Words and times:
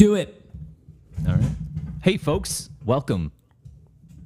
Do 0.00 0.14
it. 0.14 0.42
All 1.28 1.34
right. 1.34 1.50
Hey, 2.02 2.16
folks, 2.16 2.70
welcome 2.86 3.32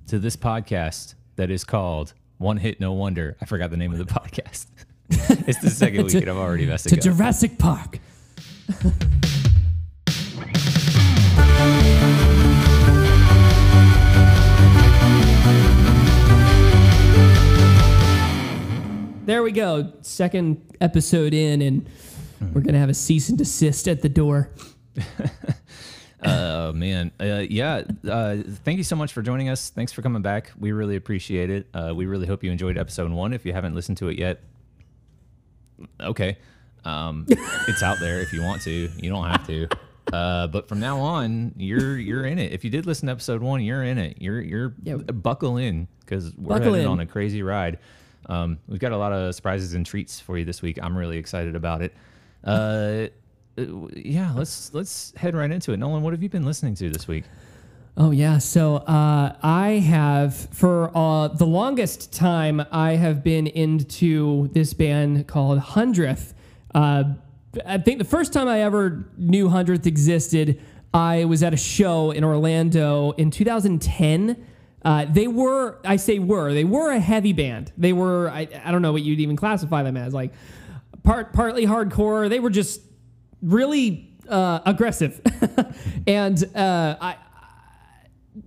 to 0.07 0.21
this 0.21 0.37
podcast 0.37 1.15
that 1.35 1.51
is 1.51 1.65
called 1.65 2.15
One 2.39 2.59
Hit 2.59 2.79
No 2.79 2.93
Wonder. 2.93 3.37
I 3.43 3.47
forgot 3.47 3.71
the 3.73 3.77
name 3.77 3.91
of 3.91 3.99
the 3.99 4.05
podcast. 4.05 4.67
it's 5.49 5.59
the 5.59 5.71
second 5.71 6.05
week, 6.05 6.15
and 6.15 6.29
I'm 6.29 6.37
already 6.37 6.67
messing 6.67 6.91
To 6.91 6.97
up. 6.97 7.03
Jurassic 7.03 7.59
Park. 7.59 7.99
There 19.27 19.43
we 19.43 19.51
go. 19.51 19.93
Second 20.03 20.77
episode 20.81 21.35
in, 21.35 21.61
and 21.61 21.89
we're 22.53 22.61
going 22.61 22.75
to 22.75 22.79
have 22.79 22.91
a 22.91 22.95
cease 22.95 23.29
and 23.29 23.37
desist 23.37 23.89
at 23.89 24.03
the 24.03 24.09
door. 24.09 24.53
Oh 26.25 26.73
man, 26.73 27.11
uh, 27.21 27.43
yeah. 27.49 27.83
Uh, 28.09 28.37
thank 28.65 28.79
you 28.79 28.85
so 28.85 28.97
much 28.97 29.13
for 29.13 29.21
joining 29.23 29.49
us. 29.51 29.71
Thanks 29.71 29.93
for 29.93 30.03
coming 30.03 30.23
back. 30.23 30.53
We 30.59 30.73
really 30.73 30.97
appreciate 30.97 31.51
it. 31.51 31.67
Uh, 31.75 31.93
we 31.95 32.07
really 32.07 32.27
hope 32.27 32.43
you 32.43 32.51
enjoyed 32.51 32.79
episode 32.79 33.11
one. 33.11 33.33
If 33.35 33.45
you 33.45 33.53
haven't 33.53 33.75
listened 33.75 33.99
to 33.99 34.09
it 34.09 34.19
yet, 34.19 34.41
okay, 36.01 36.39
um, 36.85 37.27
it's 37.69 37.83
out 37.83 37.99
there 38.01 38.21
if 38.21 38.33
you 38.33 38.43
want 38.43 38.63
to. 38.63 38.89
You 38.97 39.11
don't 39.11 39.25
have 39.29 39.47
to. 39.47 39.69
Uh, 40.13 40.47
but 40.47 40.69
from 40.69 40.81
now 40.81 40.99
on, 41.01 41.53
you're 41.57 41.97
you're 41.99 42.25
in 42.27 42.39
it. 42.39 42.53
If 42.53 42.65
you 42.65 42.71
did 42.71 42.87
listen 42.87 43.07
to 43.07 43.13
episode 43.13 43.43
one, 43.43 43.63
you're 43.63 43.83
in 43.83 43.99
it. 43.99 44.21
You're 44.21 44.41
you're 44.41 44.75
Yeah. 44.83 44.97
buckle 44.97 45.57
in 45.57 45.89
because 46.01 46.33
we're 46.37 46.59
Buckle 46.59 46.73
headed 46.75 46.87
in. 46.87 46.91
on 46.91 47.01
a 47.01 47.07
crazy 47.07 47.43
ride. 47.43 47.79
Um, 48.27 48.59
we've 48.69 48.81
got 48.81 48.93
a 48.93 48.97
lot 48.97 49.13
of 49.13 49.35
surprises 49.35 49.75
and 49.75 49.85
treats 49.85 50.21
for 50.21 50.39
you 50.39 50.45
this 50.45 50.63
week. 50.63 50.79
I'm 50.83 50.97
really 50.97 51.19
excited 51.19 51.55
about 51.57 51.83
it. 51.83 51.95
Uh, 52.43 53.09
yeah, 53.57 54.33
let's 54.35 54.73
let's 54.75 55.13
head 55.17 55.35
right 55.35 55.51
into 55.51 55.73
it. 55.73 55.79
Nolan, 55.79 56.03
what 56.03 56.13
have 56.13 56.23
you 56.23 56.29
been 56.29 56.45
listening 56.45 56.75
to 56.77 56.91
this 56.91 57.07
week? 57.07 57.25
Oh 57.97 58.11
yeah, 58.11 58.39
so 58.39 58.77
uh, 58.77 59.37
I 59.41 59.83
have 59.87 60.35
for 60.35 60.91
uh, 60.97 61.29
the 61.29 61.47
longest 61.47 62.13
time 62.13 62.65
I 62.73 62.97
have 62.97 63.23
been 63.23 63.47
into 63.47 64.49
this 64.49 64.75
band 64.75 65.29
called 65.29 65.61
Hundredth. 65.61 66.35
Uh, 66.75 67.05
I 67.65 67.79
think 67.79 67.99
the 67.99 68.05
first 68.05 68.33
time 68.33 68.49
I 68.49 68.63
ever 68.63 69.05
knew 69.17 69.49
Hundredth 69.49 69.87
existed, 69.87 70.61
I 70.93 71.25
was 71.25 71.45
at 71.45 71.55
a 71.55 71.57
show 71.57 72.11
in 72.11 72.25
Orlando 72.25 73.13
in 73.13 73.31
2010. 73.31 74.45
Uh, 74.85 75.07
they 75.07 75.29
were, 75.29 75.79
I 75.85 75.97
say 75.97 76.19
were, 76.19 76.53
they 76.53 76.65
were 76.65 76.91
a 76.91 76.99
heavy 76.99 77.33
band. 77.33 77.73
They 77.79 77.93
were, 77.93 78.29
I, 78.29 78.49
I 78.65 78.73
don't 78.73 78.83
know 78.83 78.93
what 78.93 79.03
you'd 79.03 79.21
even 79.21 79.37
classify 79.37 79.85
them 79.85 79.97
as, 79.97 80.13
like 80.13 80.33
part 81.05 81.33
partly 81.33 81.67
hardcore. 81.67 82.29
They 82.29 82.41
were 82.41 82.51
just 82.51 82.81
really 83.45 84.11
uh, 84.29 84.61
aggressive, 84.65 85.21
and 86.07 86.43
uh, 86.57 86.97
I 87.01 87.17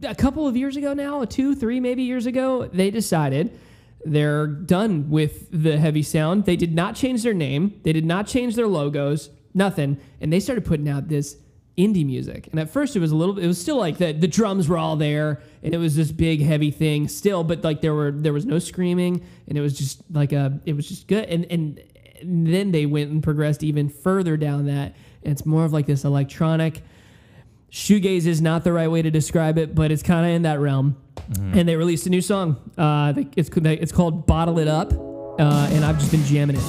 a 0.04 0.16
couple 0.16 0.48
of 0.48 0.58
years 0.58 0.76
ago 0.76 0.94
now, 0.94 1.24
two, 1.26 1.56
three 1.56 1.80
maybe 1.80 2.04
years 2.04 2.26
ago, 2.26 2.68
they 2.68 2.92
decided 2.92 3.58
they're 4.06 4.48
done 4.48 5.10
with 5.10 5.48
the 5.52 5.78
heavy 5.78 6.04
sound. 6.04 6.46
They 6.46 6.56
did 6.56 6.74
not 6.74 6.96
change 6.96 7.24
their 7.24 7.34
name, 7.34 7.80
they 7.84 7.94
did 7.94 8.06
not 8.06 8.28
change 8.28 8.56
their 8.56 8.68
logos, 8.68 9.30
nothing, 9.54 10.00
and 10.22 10.32
they 10.32 10.40
started 10.40 10.66
putting 10.66 10.90
out 10.90 11.08
this 11.08 11.38
indie 11.78 12.06
music. 12.06 12.48
And 12.48 12.60
at 12.60 12.70
first, 12.70 12.96
it 12.96 13.00
was 13.00 13.12
a 13.12 13.16
little, 13.16 13.38
it 13.38 13.48
was 13.48 13.60
still 13.62 13.78
like 13.78 13.98
the 13.98 14.12
the 14.12 14.28
drums 14.28 14.68
were 14.68 14.78
all 14.78 14.96
there, 14.96 15.42
and 15.64 15.74
it 15.74 15.78
was 15.78 15.96
this 15.96 16.12
big 16.12 16.42
heavy 16.42 16.72
thing 16.72 17.08
still, 17.08 17.44
but 17.44 17.64
like 17.64 17.82
there 17.82 17.94
were 17.94 18.12
there 18.12 18.34
was 18.34 18.46
no 18.46 18.60
screaming, 18.60 19.26
and 19.48 19.58
it 19.58 19.62
was 19.62 19.78
just 19.78 20.02
like 20.12 20.34
a, 20.34 20.60
it 20.66 20.76
was 20.76 20.88
just 20.88 21.08
good, 21.08 21.26
and 21.26 21.46
and. 21.46 21.82
And 22.22 22.48
then 22.48 22.72
they 22.72 22.86
went 22.86 23.12
and 23.12 23.22
progressed 23.24 23.64
even 23.64 23.90
further 23.90 24.38
down 24.38 24.66
that. 24.68 24.96
And 25.24 25.32
it's 25.34 25.46
more 25.46 25.66
of 25.66 25.74
like 25.74 25.86
this 25.86 26.04
electronic, 26.06 26.82
shoegaze 27.72 28.26
is 28.26 28.42
not 28.42 28.64
the 28.64 28.72
right 28.74 28.90
way 28.90 29.02
to 29.02 29.12
describe 29.12 29.58
it, 29.58 29.76
but 29.76 29.92
it's 29.92 30.04
kind 30.04 30.26
of 30.26 30.32
in 30.32 30.42
that 30.44 30.60
realm. 30.60 30.98
And 31.54 31.68
they 31.68 31.76
released 31.76 32.06
a 32.06 32.10
new 32.10 32.22
song. 32.22 32.56
Uh, 32.78 33.14
it's 33.36 33.50
it's 33.54 33.92
called 33.92 34.26
"Bottle 34.28 34.60
It 34.60 34.68
Up," 34.68 34.94
uh, 34.94 35.68
and 35.72 35.84
I've 35.84 36.00
just 36.00 36.12
been 36.12 36.24
jamming 36.24 36.56
it. 36.56 36.64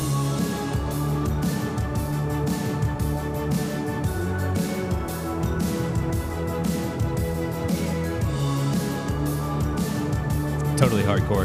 Totally 10.77 11.03
hardcore. 11.03 11.45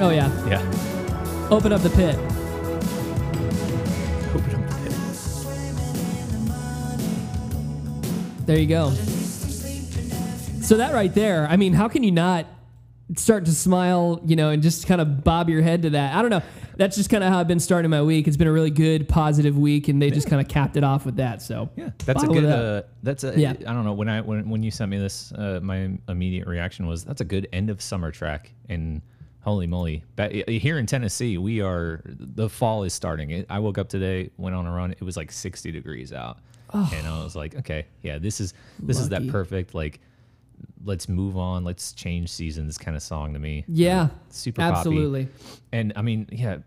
Oh 0.00 0.10
yeah, 0.10 0.28
Yeah. 0.46 1.48
open 1.50 1.72
up 1.72 1.80
the 1.80 1.88
pit. 1.90 2.16
There 8.50 8.58
you 8.58 8.66
go. 8.66 8.90
So 10.60 10.78
that 10.78 10.92
right 10.92 11.14
there, 11.14 11.46
I 11.48 11.56
mean, 11.56 11.72
how 11.72 11.86
can 11.86 12.02
you 12.02 12.10
not 12.10 12.46
start 13.14 13.44
to 13.44 13.52
smile, 13.52 14.20
you 14.24 14.34
know, 14.34 14.50
and 14.50 14.60
just 14.60 14.88
kind 14.88 15.00
of 15.00 15.22
bob 15.22 15.48
your 15.48 15.62
head 15.62 15.82
to 15.82 15.90
that? 15.90 16.16
I 16.16 16.20
don't 16.20 16.32
know. 16.32 16.42
That's 16.76 16.96
just 16.96 17.10
kind 17.10 17.22
of 17.22 17.30
how 17.32 17.38
I've 17.38 17.46
been 17.46 17.60
starting 17.60 17.92
my 17.92 18.02
week. 18.02 18.26
It's 18.26 18.36
been 18.36 18.48
a 18.48 18.52
really 18.52 18.72
good, 18.72 19.08
positive 19.08 19.56
week, 19.56 19.86
and 19.86 20.02
they 20.02 20.10
just 20.10 20.28
kind 20.28 20.42
of 20.42 20.48
capped 20.48 20.76
it 20.76 20.82
off 20.82 21.06
with 21.06 21.14
that. 21.18 21.42
So 21.42 21.70
Yeah, 21.76 21.90
that's 22.04 22.24
a 22.24 22.26
good. 22.26 22.44
Uh, 22.44 22.82
that's 23.04 23.22
a. 23.22 23.38
Yeah. 23.38 23.50
I 23.52 23.72
don't 23.72 23.84
know 23.84 23.92
when 23.92 24.08
I 24.08 24.20
when 24.20 24.50
when 24.50 24.64
you 24.64 24.72
sent 24.72 24.90
me 24.90 24.98
this, 24.98 25.30
uh, 25.30 25.60
my 25.62 25.92
immediate 26.08 26.48
reaction 26.48 26.88
was 26.88 27.04
that's 27.04 27.20
a 27.20 27.24
good 27.24 27.46
end 27.52 27.70
of 27.70 27.80
summer 27.80 28.10
track. 28.10 28.52
And 28.68 29.00
holy 29.42 29.68
moly, 29.68 30.02
Ba- 30.16 30.42
here 30.48 30.76
in 30.80 30.86
Tennessee, 30.86 31.38
we 31.38 31.60
are 31.60 32.02
the 32.04 32.48
fall 32.48 32.82
is 32.82 32.94
starting. 32.94 33.30
It, 33.30 33.46
I 33.48 33.60
woke 33.60 33.78
up 33.78 33.88
today, 33.88 34.30
went 34.38 34.56
on 34.56 34.66
a 34.66 34.72
run. 34.72 34.90
It 34.90 35.02
was 35.02 35.16
like 35.16 35.30
sixty 35.30 35.70
degrees 35.70 36.12
out, 36.12 36.40
Oh. 36.72 36.90
and 36.94 37.06
I 37.06 37.22
was 37.22 37.34
like, 37.36 37.54
okay, 37.56 37.86
yeah, 38.02 38.18
this 38.18 38.40
is 38.40 38.54
this 38.78 38.98
is 39.00 39.08
that 39.10 39.22
Oh. 39.22 39.30
Perfect 39.30 39.74
like. 39.74 40.00
Let's 40.84 41.08
move 41.08 41.36
on. 41.38 41.62
Let's 41.64 41.92
change 41.92 42.30
seasons 42.30 42.76
kind 42.78 42.96
of 42.96 43.02
song 43.02 43.32
to 43.34 43.38
me. 43.38 43.64
yeah, 43.68 44.08
super 44.30 44.60
poppy. 44.62 44.76
absolutely. 44.78 45.28
And 45.72 45.92
I 45.96 46.02
mean, 46.02 46.26
yeah, 46.32 46.58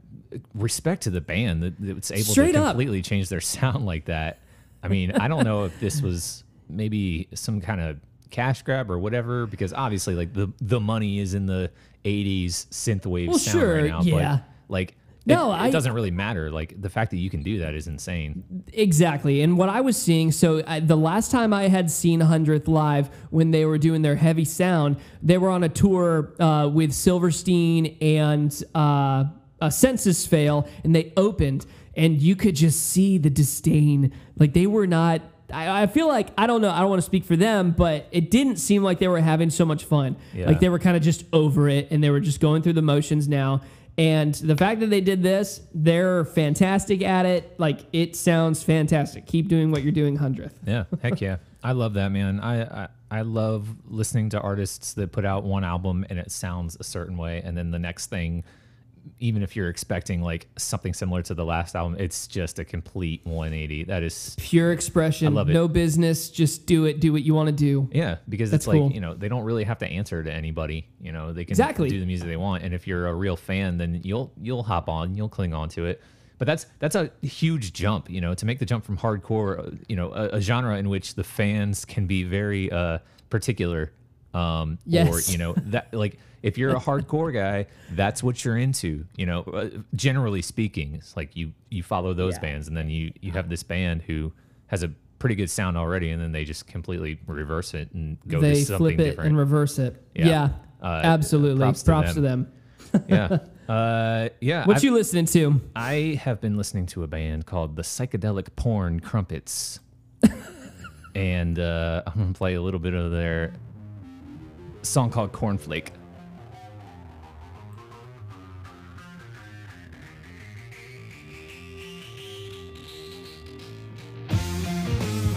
respect 0.55 1.03
to 1.03 1.09
the 1.11 1.21
band 1.21 1.63
that 1.63 1.73
that's 1.79 2.11
able 2.11 2.23
Straight 2.23 2.51
to 2.53 2.59
up. 2.61 2.71
completely 2.71 3.01
change 3.01 3.29
their 3.29 3.41
sound 3.57 3.85
like 3.85 4.05
that. 4.05 4.39
I 4.83 4.87
mean, 4.87 5.11
I 5.13 5.27
don't 5.27 5.43
know 5.43 5.65
if 5.65 5.79
this 5.79 6.01
was 6.01 6.43
maybe 6.69 7.27
some 7.33 7.59
kind 7.61 7.81
of 7.81 7.97
cash 8.31 8.61
grab 8.63 8.89
or 8.91 8.97
whatever, 8.99 9.45
because 9.47 9.73
obviously, 9.73 10.15
like 10.15 10.33
the 10.33 10.51
the 10.61 10.79
money 10.79 11.19
is 11.19 11.33
in 11.35 11.45
the 11.45 11.71
'80s 12.05 12.67
synthwave 12.69 13.27
Well, 13.29 13.37
sound 13.39 13.59
sure, 13.59 13.75
right 13.77 13.85
now. 13.89 14.01
yeah. 14.01 14.37
But 14.37 14.43
like, 14.73 14.95
No, 15.25 15.51
it, 15.51 15.55
I- 15.55 15.69
doesn't 15.69 15.93
really 15.93 16.11
matter. 16.11 16.51
Like 16.51 16.81
the 16.81 16.89
fact 16.89 17.11
that 17.11 17.17
you 17.17 17.29
can 17.29 17.43
do 17.43 17.59
that 17.59 17.73
is 17.73 17.87
insane. 17.87 18.63
Exactly. 18.73 19.41
And 19.41 19.57
what 19.57 19.69
I 19.69 19.81
was 19.81 19.95
seeing, 19.95 20.31
so 20.31 20.61
I, 20.67 20.79
the 20.81 20.97
last 20.97 21.31
time 21.31 21.53
I 21.53 21.69
had 21.69 21.89
seen 21.89 22.19
Hundredth 22.19 22.67
live 22.67 23.09
when 23.29 23.51
they 23.51 23.65
were 23.65 23.77
doing 23.77 24.01
their 24.01 24.15
heavy 24.15 24.45
sound, 24.45 24.97
they 25.21 25.37
were 25.37 25.49
on 25.49 25.63
a 25.63 25.69
tour 25.69 26.33
uh, 26.41 26.67
with 26.67 26.91
Silverstein 26.93 27.97
and 28.01 28.63
uh, 28.75 29.25
a 29.61 29.71
Senses 29.71 30.27
Fail, 30.27 30.67
and 30.83 30.93
they 30.93 31.13
opened, 31.15 31.65
and 31.95 32.21
you 32.21 32.35
could 32.35 32.55
just 32.55 32.81
see 32.87 33.17
the 33.17 33.29
disdain. 33.29 34.11
Like 34.37 34.53
they 34.53 34.67
were 34.67 34.87
not. 34.87 35.21
I, 35.53 35.83
I 35.83 35.87
feel 35.87 36.07
like 36.07 36.29
I 36.37 36.47
don't 36.47 36.61
know. 36.61 36.69
I 36.69 36.79
don't 36.79 36.89
want 36.89 37.01
to 37.01 37.05
speak 37.05 37.23
for 37.23 37.35
them, 37.37 37.71
but 37.71 38.07
it 38.11 38.29
didn't 38.29 38.57
seem 38.57 38.83
like 38.83 38.99
they 38.99 39.07
were 39.07 39.21
having 39.21 39.49
so 39.49 39.63
much 39.65 39.85
fun. 39.85 40.17
Yeah. 40.33 40.47
Like 40.47 40.59
they 40.59 40.69
were 40.69 40.79
kind 40.79 40.97
of 40.97 41.03
just 41.03 41.23
over 41.31 41.69
it, 41.69 41.89
and 41.91 42.03
they 42.03 42.09
were 42.09 42.19
just 42.19 42.39
going 42.41 42.61
through 42.61 42.73
the 42.73 42.81
motions 42.81 43.27
now. 43.29 43.61
And 43.97 44.33
the 44.33 44.57
fact 44.57 44.79
that 44.79 44.89
they 44.89 45.01
did 45.01 45.21
this, 45.21 45.61
they're 45.73 46.25
fantastic 46.25 47.03
at 47.03 47.25
it. 47.25 47.59
Like 47.59 47.81
it 47.93 48.15
sounds 48.15 48.63
fantastic. 48.63 49.27
Keep 49.27 49.49
doing 49.49 49.71
what 49.71 49.83
you're 49.83 49.91
doing, 49.91 50.15
hundredth. 50.15 50.57
Yeah, 50.65 50.85
heck 51.01 51.21
yeah, 51.21 51.37
I 51.63 51.73
love 51.73 51.93
that 51.93 52.11
man. 52.11 52.39
I, 52.39 52.83
I 52.85 52.87
I 53.11 53.21
love 53.21 53.67
listening 53.85 54.29
to 54.29 54.41
artists 54.41 54.93
that 54.93 55.11
put 55.11 55.25
out 55.25 55.43
one 55.43 55.63
album 55.63 56.05
and 56.09 56.17
it 56.17 56.31
sounds 56.31 56.75
a 56.79 56.83
certain 56.83 57.17
way, 57.17 57.41
and 57.45 57.55
then 57.55 57.69
the 57.69 57.79
next 57.79 58.07
thing, 58.07 58.43
even 59.19 59.43
if 59.43 59.55
you're 59.55 59.69
expecting 59.69 60.21
like 60.21 60.47
something 60.57 60.93
similar 60.93 61.21
to 61.23 61.33
the 61.33 61.43
last 61.45 61.75
album, 61.75 61.95
it's 61.99 62.27
just 62.27 62.59
a 62.59 62.65
complete 62.65 63.21
180. 63.25 63.85
That 63.85 64.03
is 64.03 64.35
Pure 64.39 64.71
expression. 64.71 65.27
I 65.27 65.31
love 65.31 65.49
it. 65.49 65.53
No 65.53 65.67
business. 65.67 66.29
Just 66.29 66.65
do 66.65 66.85
it. 66.85 66.99
Do 66.99 67.11
what 67.11 67.23
you 67.23 67.33
want 67.33 67.47
to 67.47 67.51
do. 67.53 67.89
Yeah, 67.91 68.17
because 68.29 68.51
That's 68.51 68.63
it's 68.63 68.67
like 68.67 68.77
cool. 68.77 68.91
you 68.91 69.01
know 69.01 69.13
they 69.13 69.27
don't 69.29 69.43
really 69.43 69.63
have 69.65 69.79
to 69.79 69.87
answer 69.87 70.23
to 70.23 70.31
anybody. 70.31 70.87
You 71.01 71.11
know 71.11 71.33
they 71.33 71.43
can 71.45 71.51
Exactly. 71.51 71.89
do 71.89 71.99
the 71.99 72.05
music 72.05 72.27
they 72.27 72.37
want, 72.37 72.63
and 72.63 72.73
if 72.73 72.87
you're 72.87 73.07
a 73.07 73.13
real 73.13 73.35
fan, 73.35 73.77
then 73.77 74.01
you'll 74.03 74.31
you'll 74.41 74.63
hop 74.63 74.87
on, 74.89 75.15
you'll 75.15 75.29
cling 75.29 75.53
on 75.53 75.69
to 75.69 75.85
it. 75.85 76.01
But 76.39 76.47
that's 76.47 76.65
that's 76.79 76.95
a 76.95 77.09
huge 77.21 77.73
jump, 77.73 78.09
you 78.09 78.19
know, 78.19 78.33
to 78.33 78.45
make 78.45 78.59
the 78.59 78.65
jump 78.65 78.83
from 78.85 78.97
hardcore, 78.97 79.79
you 79.87 79.95
know, 79.95 80.11
a, 80.13 80.37
a 80.37 80.41
genre 80.41 80.77
in 80.77 80.89
which 80.89 81.15
the 81.15 81.23
fans 81.23 81.85
can 81.85 82.05
be 82.07 82.23
very 82.23 82.71
uh, 82.71 82.97
particular, 83.29 83.91
um, 84.33 84.77
Yes. 84.85 85.07
or 85.29 85.31
you 85.31 85.37
know 85.37 85.53
that 85.67 85.93
like 85.93 86.17
if 86.43 86.57
you're 86.57 86.75
a 86.75 86.79
hardcore 86.79 87.33
guy, 87.33 87.65
that's 87.93 88.21
what 88.21 88.45
you're 88.45 88.57
into. 88.57 89.05
You 89.17 89.25
know, 89.25 89.41
uh, 89.41 89.69
generally 89.95 90.41
speaking, 90.43 90.93
it's 90.95 91.17
like 91.17 91.35
you 91.35 91.53
you 91.71 91.81
follow 91.81 92.13
those 92.13 92.35
Yeah. 92.35 92.41
bands, 92.41 92.67
and 92.67 92.77
then 92.77 92.89
you 92.89 93.11
you 93.21 93.31
have 93.31 93.49
this 93.49 93.63
band 93.63 94.03
who 94.03 94.31
has 94.67 94.83
a 94.83 94.89
pretty 95.19 95.35
good 95.35 95.49
sound 95.49 95.77
already, 95.77 96.11
and 96.11 96.21
then 96.21 96.31
they 96.33 96.43
just 96.43 96.67
completely 96.67 97.17
reverse 97.27 97.73
it 97.73 97.89
and 97.93 98.17
go 98.27 98.39
to 98.41 98.45
they 98.45 98.55
something 98.63 98.77
flip 98.77 98.99
it 98.99 99.03
different. 99.11 99.29
and 99.29 99.37
reverse 99.37 99.79
it. 99.79 100.03
Yeah. 100.13 100.27
Yeah. 100.27 100.49
Uh, 100.81 101.01
Absolutely. 101.03 101.59
props 101.59 101.81
Props, 101.83 102.09
to 102.09 102.15
to 102.15 102.21
them. 102.21 102.51
yeah, 103.07 103.37
uh, 103.73 104.27
yeah. 104.41 104.65
What 104.67 104.77
I've- 104.77 104.85
you 104.85 104.93
listening 104.93 105.25
to? 105.27 105.61
I 105.77 106.19
have 106.21 106.41
been 106.41 106.57
listening 106.57 106.87
to 106.87 107.03
a 107.03 107.07
band 107.07 107.45
called 107.45 107.77
the 107.77 107.83
Psychedelic 107.83 108.49
Porn 108.57 108.99
Crumpets. 108.99 109.79
and 111.15 111.57
uh, 111.59 112.03
I'm 112.05 112.13
gonna 112.21 112.33
play 112.33 112.55
a 112.55 112.61
little 112.61 112.79
bit 112.81 112.93
of 112.93 113.11
their 113.11 113.53
song 114.81 115.09
called 115.09 115.31
Cornflake. 115.31 115.89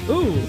Ooh. 0.09 0.41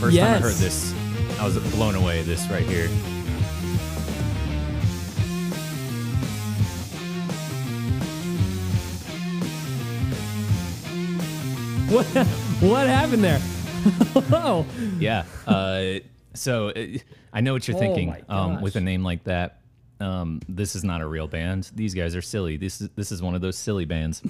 First 0.00 0.16
time 0.16 0.34
I 0.34 0.38
heard 0.38 0.54
this, 0.54 0.94
I 1.38 1.44
was 1.44 1.58
blown 1.74 1.94
away. 1.94 2.22
This 2.22 2.48
right 2.50 2.64
here. 2.64 2.88
What 11.88 12.06
what 12.60 12.86
happened 12.86 13.22
there? 13.24 13.40
oh. 14.32 14.66
Yeah. 14.98 15.24
Uh, 15.46 16.00
so 16.34 16.68
uh, 16.70 16.86
I 17.32 17.40
know 17.40 17.52
what 17.52 17.66
you're 17.68 17.76
Oh 17.76 17.80
thinking. 17.80 18.14
Um, 18.28 18.60
with 18.60 18.76
a 18.76 18.80
name 18.80 19.02
like 19.04 19.24
that, 19.24 19.60
um, 20.00 20.40
this 20.48 20.76
is 20.76 20.84
not 20.84 21.00
a 21.00 21.06
real 21.06 21.26
band. 21.28 21.70
These 21.74 21.94
guys 21.94 22.14
are 22.16 22.22
silly. 22.22 22.56
This 22.56 22.80
is 22.80 22.88
this 22.96 23.12
is 23.12 23.22
one 23.22 23.34
of 23.34 23.40
those 23.40 23.56
silly 23.56 23.84
bands. 23.84 24.22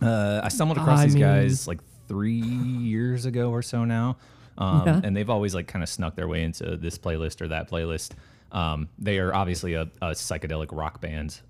Uh, 0.00 0.40
I 0.42 0.48
stumbled 0.48 0.78
across 0.78 1.00
I 1.00 1.04
these 1.04 1.14
mean- 1.14 1.22
guys 1.24 1.68
like 1.68 1.80
three 2.08 2.32
years 2.40 3.24
ago 3.24 3.50
or 3.50 3.62
so 3.62 3.84
now, 3.84 4.16
um, 4.58 4.82
Yeah. 4.86 5.00
and 5.02 5.16
they've 5.16 5.30
always 5.30 5.54
like 5.54 5.66
kind 5.66 5.82
of 5.82 5.88
snuck 5.88 6.16
their 6.16 6.28
way 6.28 6.42
into 6.42 6.76
this 6.76 6.98
playlist 6.98 7.40
or 7.40 7.48
that 7.48 7.70
playlist. 7.70 8.12
Um, 8.52 8.88
they 8.98 9.18
are 9.18 9.34
obviously 9.34 9.74
a, 9.74 9.82
a 10.02 10.10
psychedelic 10.10 10.68
rock 10.70 11.00
band. 11.00 11.40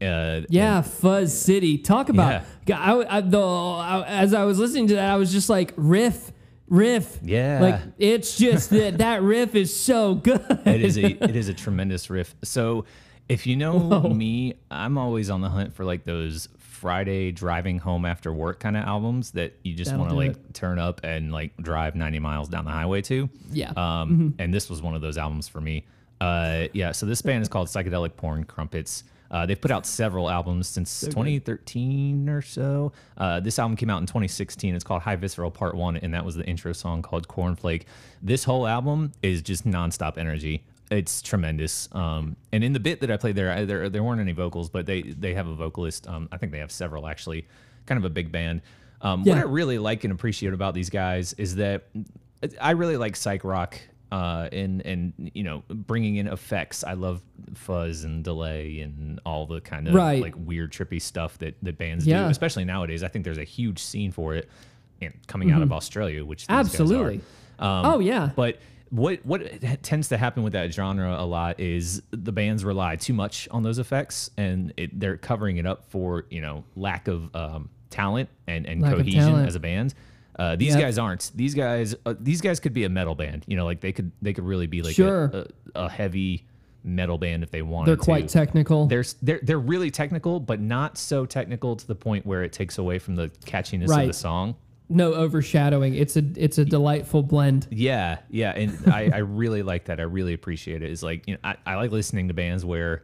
Uh, 0.00 0.42
Yeah, 0.48 0.82
Fuzz 0.82 1.38
City. 1.38 1.78
Talk 1.78 2.08
about. 2.08 2.42
I, 2.72 3.04
I, 3.18 3.20
the, 3.20 3.40
I, 3.40 4.04
as 4.06 4.34
I 4.34 4.44
was 4.44 4.58
listening 4.58 4.86
to 4.88 4.94
that, 4.94 5.10
I 5.10 5.16
was 5.16 5.32
just 5.32 5.48
like 5.50 5.72
riff, 5.76 6.32
riff. 6.68 7.18
Yeah. 7.22 7.58
Like 7.60 7.80
it's 7.98 8.36
just 8.36 8.70
that 8.70 8.98
that 8.98 9.22
riff 9.22 9.54
is 9.54 9.78
so 9.78 10.14
good. 10.14 10.44
it 10.64 10.82
is 10.82 10.96
a 10.96 11.22
it 11.24 11.36
is 11.36 11.48
a 11.48 11.54
tremendous 11.54 12.10
riff. 12.10 12.34
So 12.42 12.84
if 13.28 13.46
you 13.46 13.56
know 13.56 13.78
me, 14.14 14.54
I'm 14.70 14.98
always 14.98 15.30
on 15.30 15.40
the 15.40 15.48
hunt 15.48 15.74
for 15.74 15.84
like 15.84 16.04
those 16.04 16.48
Friday 16.58 17.30
driving 17.30 17.78
home 17.78 18.06
after 18.06 18.32
work 18.32 18.58
kind 18.58 18.74
of 18.76 18.84
albums 18.84 19.32
that 19.32 19.52
you 19.62 19.74
just 19.74 19.94
want 19.94 20.08
to 20.08 20.16
like 20.16 20.52
turn 20.54 20.78
up 20.78 21.02
and 21.04 21.30
like 21.30 21.54
drive 21.58 21.94
90 21.94 22.18
miles 22.20 22.48
down 22.48 22.64
the 22.64 22.70
highway 22.70 23.02
to. 23.02 23.28
Yeah. 23.52 23.72
Um, 23.76 24.34
and 24.38 24.52
this 24.54 24.70
was 24.70 24.80
one 24.80 24.94
of 24.94 25.02
those 25.02 25.18
albums 25.18 25.46
for 25.46 25.60
me. 25.60 25.84
Uh, 26.22 26.68
yeah. 26.72 26.92
So 26.92 27.04
this 27.04 27.20
band 27.20 27.42
is 27.42 27.48
called 27.48 27.68
Psychedelic 27.68 28.16
Porn 28.16 28.44
Crumpets. 28.44 29.04
Uh, 29.30 29.46
they've 29.46 29.60
put 29.60 29.70
out 29.70 29.86
several 29.86 30.28
albums 30.28 30.66
since 30.66 30.90
2013 31.02 32.28
or 32.28 32.42
so. 32.42 32.92
Uh, 33.16 33.40
this 33.40 33.58
album 33.58 33.76
came 33.76 33.88
out 33.90 34.00
in 34.00 34.06
2016. 34.06 34.74
It's 34.74 34.84
called 34.84 35.02
High 35.02 35.16
Visceral 35.16 35.50
Part 35.50 35.74
One, 35.74 35.96
and 35.96 36.12
that 36.14 36.24
was 36.24 36.34
the 36.34 36.44
intro 36.44 36.72
song 36.72 37.02
called 37.02 37.28
Cornflake. 37.28 37.84
This 38.22 38.44
whole 38.44 38.66
album 38.66 39.12
is 39.22 39.42
just 39.42 39.66
nonstop 39.66 40.18
energy. 40.18 40.64
It's 40.90 41.22
tremendous. 41.22 41.88
Um, 41.92 42.34
and 42.52 42.64
in 42.64 42.72
the 42.72 42.80
bit 42.80 43.00
that 43.00 43.10
I 43.12 43.16
played 43.16 43.36
there, 43.36 43.52
I, 43.52 43.64
there 43.64 43.88
there 43.88 44.02
weren't 44.02 44.20
any 44.20 44.32
vocals, 44.32 44.68
but 44.68 44.86
they 44.86 45.02
they 45.02 45.34
have 45.34 45.46
a 45.46 45.54
vocalist. 45.54 46.08
Um, 46.08 46.28
I 46.32 46.36
think 46.36 46.50
they 46.50 46.58
have 46.58 46.72
several 46.72 47.06
actually. 47.06 47.46
Kind 47.86 47.98
of 47.98 48.04
a 48.04 48.10
big 48.10 48.32
band. 48.32 48.62
Um, 49.00 49.24
What 49.24 49.38
I 49.38 49.42
really 49.42 49.78
like 49.78 50.04
and 50.04 50.12
appreciate 50.12 50.52
about 50.52 50.74
these 50.74 50.90
guys 50.90 51.32
is 51.34 51.54
that 51.56 51.84
I 52.60 52.72
really 52.72 52.96
like 52.96 53.16
psych 53.16 53.44
rock 53.44 53.78
uh, 54.12 54.48
and 54.52 54.84
and 54.86 55.12
you 55.34 55.42
know 55.44 55.62
bringing 55.68 56.16
in 56.16 56.26
effects. 56.26 56.82
I 56.84 56.94
love 56.94 57.22
fuzz 57.54 58.04
and 58.04 58.24
delay 58.24 58.80
and 58.80 59.20
all 59.24 59.46
the 59.46 59.60
kind 59.60 59.86
of 59.88 59.94
Right. 59.94 60.20
like 60.22 60.34
weird 60.36 60.72
trippy 60.72 61.00
stuff 61.00 61.38
that 61.38 61.56
that 61.62 61.78
bands 61.78 62.06
Yeah. 62.06 62.24
do, 62.24 62.30
especially 62.30 62.64
nowadays. 62.64 63.02
I 63.02 63.08
think 63.08 63.24
there's 63.24 63.38
a 63.38 63.44
huge 63.44 63.78
scene 63.78 64.10
for 64.12 64.34
it, 64.34 64.48
and 65.00 65.14
coming 65.26 65.50
out 65.52 65.62
of 65.62 65.72
Australia, 65.72 66.24
which 66.24 66.46
these 66.46 66.48
guys 66.48 66.54
are. 66.56 66.62
Mm-hmm. 66.68 66.82
Absolutely. 66.82 67.20
Um, 67.58 67.84
Oh, 67.86 67.98
yeah. 68.00 68.30
But 68.34 68.58
what 68.90 69.24
what 69.24 69.42
tends 69.82 70.08
to 70.08 70.16
happen 70.16 70.42
with 70.42 70.54
that 70.54 70.72
genre 70.74 71.14
a 71.16 71.24
lot 71.24 71.60
is 71.60 72.02
the 72.10 72.32
bands 72.32 72.64
rely 72.64 72.96
too 72.96 73.12
much 73.14 73.46
on 73.52 73.62
those 73.62 73.78
effects, 73.78 74.30
and 74.36 74.72
it, 74.76 74.98
they're 74.98 75.16
covering 75.16 75.58
it 75.58 75.66
up 75.66 75.84
for 75.90 76.24
you 76.30 76.40
know 76.40 76.64
lack 76.74 77.06
of 77.06 77.34
um, 77.36 77.68
talent 77.90 78.28
and 78.48 78.66
and 78.66 78.82
Lack 78.82 78.96
cohesion 78.96 79.36
as 79.46 79.54
a 79.54 79.60
band. 79.60 79.94
Uh, 80.38 80.56
these 80.56 80.74
Yep. 80.74 80.80
guys 80.82 80.98
aren't. 80.98 81.30
These 81.34 81.54
guys 81.54 81.94
uh, 82.06 82.14
these 82.18 82.40
guys 82.40 82.60
could 82.60 82.72
be 82.72 82.84
a 82.84 82.88
metal 82.88 83.14
band. 83.14 83.44
You 83.46 83.56
know, 83.56 83.64
like 83.64 83.80
they 83.80 83.92
could 83.92 84.12
they 84.22 84.32
could 84.32 84.44
really 84.44 84.66
be 84.66 84.82
like 84.82 84.94
Sure. 84.94 85.24
a, 85.24 85.46
a, 85.74 85.84
a 85.84 85.88
heavy 85.90 86.46
metal 86.82 87.18
band 87.18 87.42
if 87.42 87.50
they 87.50 87.60
wanted 87.62 87.88
They're 87.88 87.96
to. 87.96 88.02
quite 88.02 88.28
technical. 88.28 88.86
They're, 88.86 89.04
they're 89.20 89.40
they're 89.42 89.58
really 89.58 89.90
technical, 89.90 90.40
but 90.40 90.60
not 90.60 90.96
so 90.96 91.26
technical 91.26 91.76
to 91.76 91.86
the 91.86 91.94
point 91.94 92.24
where 92.24 92.42
it 92.42 92.52
takes 92.52 92.78
away 92.78 92.98
from 92.98 93.16
the 93.16 93.28
catchiness 93.44 93.94
of 94.00 94.06
the 94.06 94.12
song. 94.14 94.56
no 94.88 95.12
overshadowing. 95.12 95.94
It's 95.94 96.16
a 96.16 96.24
it's 96.36 96.56
a 96.58 96.64
delightful 96.64 97.22
blend. 97.22 97.66
Yeah, 97.70 98.20
yeah, 98.30 98.52
and 98.52 98.78
I, 98.92 99.10
I 99.12 99.18
really 99.18 99.62
like 99.62 99.84
that. 99.86 100.00
I 100.00 100.04
really 100.04 100.32
appreciate 100.32 100.82
it. 100.82 100.86
it. 100.86 100.92
Is 100.92 101.02
like 101.02 101.28
you 101.28 101.34
know 101.34 101.40
I, 101.44 101.56
I 101.66 101.74
like 101.74 101.90
listening 101.90 102.28
to 102.28 102.34
bands 102.34 102.64
where 102.64 103.02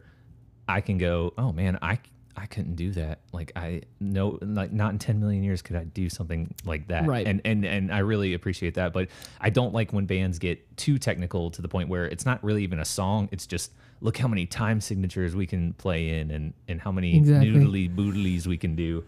I 0.67 0.81
can 0.81 0.97
go, 0.97 1.33
oh 1.37 1.51
man, 1.53 1.77
I 1.81 1.99
I 2.39 2.45
couldn't 2.45 2.75
do 2.75 2.91
that. 2.91 3.19
Like 3.33 3.51
I 3.55 3.81
no 3.99 4.37
like 4.41 4.71
not 4.71 4.91
in 4.93 4.99
ten 4.99 5.19
million 5.19 5.43
years 5.43 5.61
could 5.63 5.75
I 5.75 5.85
do 5.85 6.07
something 6.07 6.53
like 6.65 6.87
that. 6.89 7.07
Right. 7.07 7.25
And 7.25 7.41
and 7.43 7.65
and 7.65 7.91
I 7.91 7.99
really 7.99 8.35
appreciate 8.35 8.75
that. 8.75 8.93
But 8.93 9.07
I 9.41 9.49
don't 9.49 9.73
like 9.73 9.91
when 9.91 10.05
bands 10.05 10.37
get 10.37 10.77
too 10.77 10.99
technical 10.99 11.49
to 11.51 11.61
the 11.63 11.67
point 11.67 11.89
where 11.89 12.05
it's 12.05 12.25
not 12.25 12.43
really 12.43 12.63
even 12.63 12.79
a 12.79 12.85
song. 12.85 13.27
It's 13.31 13.47
just 13.47 13.71
look 14.01 14.17
how 14.17 14.27
many 14.27 14.45
time 14.45 14.79
signatures 14.79 15.35
we 15.35 15.47
can 15.47 15.73
play 15.73 16.19
in 16.19 16.29
and 16.29 16.53
and 16.67 16.79
how 16.79 16.91
many 16.91 17.17
Exactly. 17.17 17.49
noodly 17.49 17.93
boodlies 17.93 18.45
we 18.45 18.57
can 18.57 18.75
do. 18.75 19.03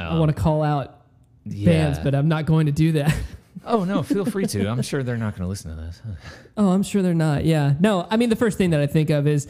I 0.00 0.18
want 0.18 0.34
to 0.34 0.42
call 0.42 0.62
out 0.62 1.02
bands, 1.46 1.98
Um, 1.98 2.04
but 2.04 2.14
I'm 2.14 2.28
not 2.28 2.46
going 2.46 2.66
to 2.66 2.72
do 2.72 2.92
that. 2.92 3.14
Oh 3.66 3.84
no, 3.84 4.02
feel 4.02 4.26
free 4.26 4.44
to. 4.46 4.66
I'm 4.70 4.82
sure 4.82 5.02
they're 5.02 5.16
not 5.16 5.32
going 5.34 5.42
to 5.42 5.48
listen 5.48 5.74
to 5.74 5.80
this. 5.82 6.02
Oh, 6.56 6.70
I'm 6.70 6.82
sure 6.82 7.00
they're 7.02 7.14
not. 7.14 7.44
Yeah. 7.46 7.74
No, 7.80 8.06
I 8.10 8.16
mean 8.18 8.28
the 8.28 8.36
first 8.36 8.58
thing 8.58 8.70
that 8.70 8.80
I 8.80 8.86
think 8.86 9.08
of 9.10 9.26
is 9.26 9.46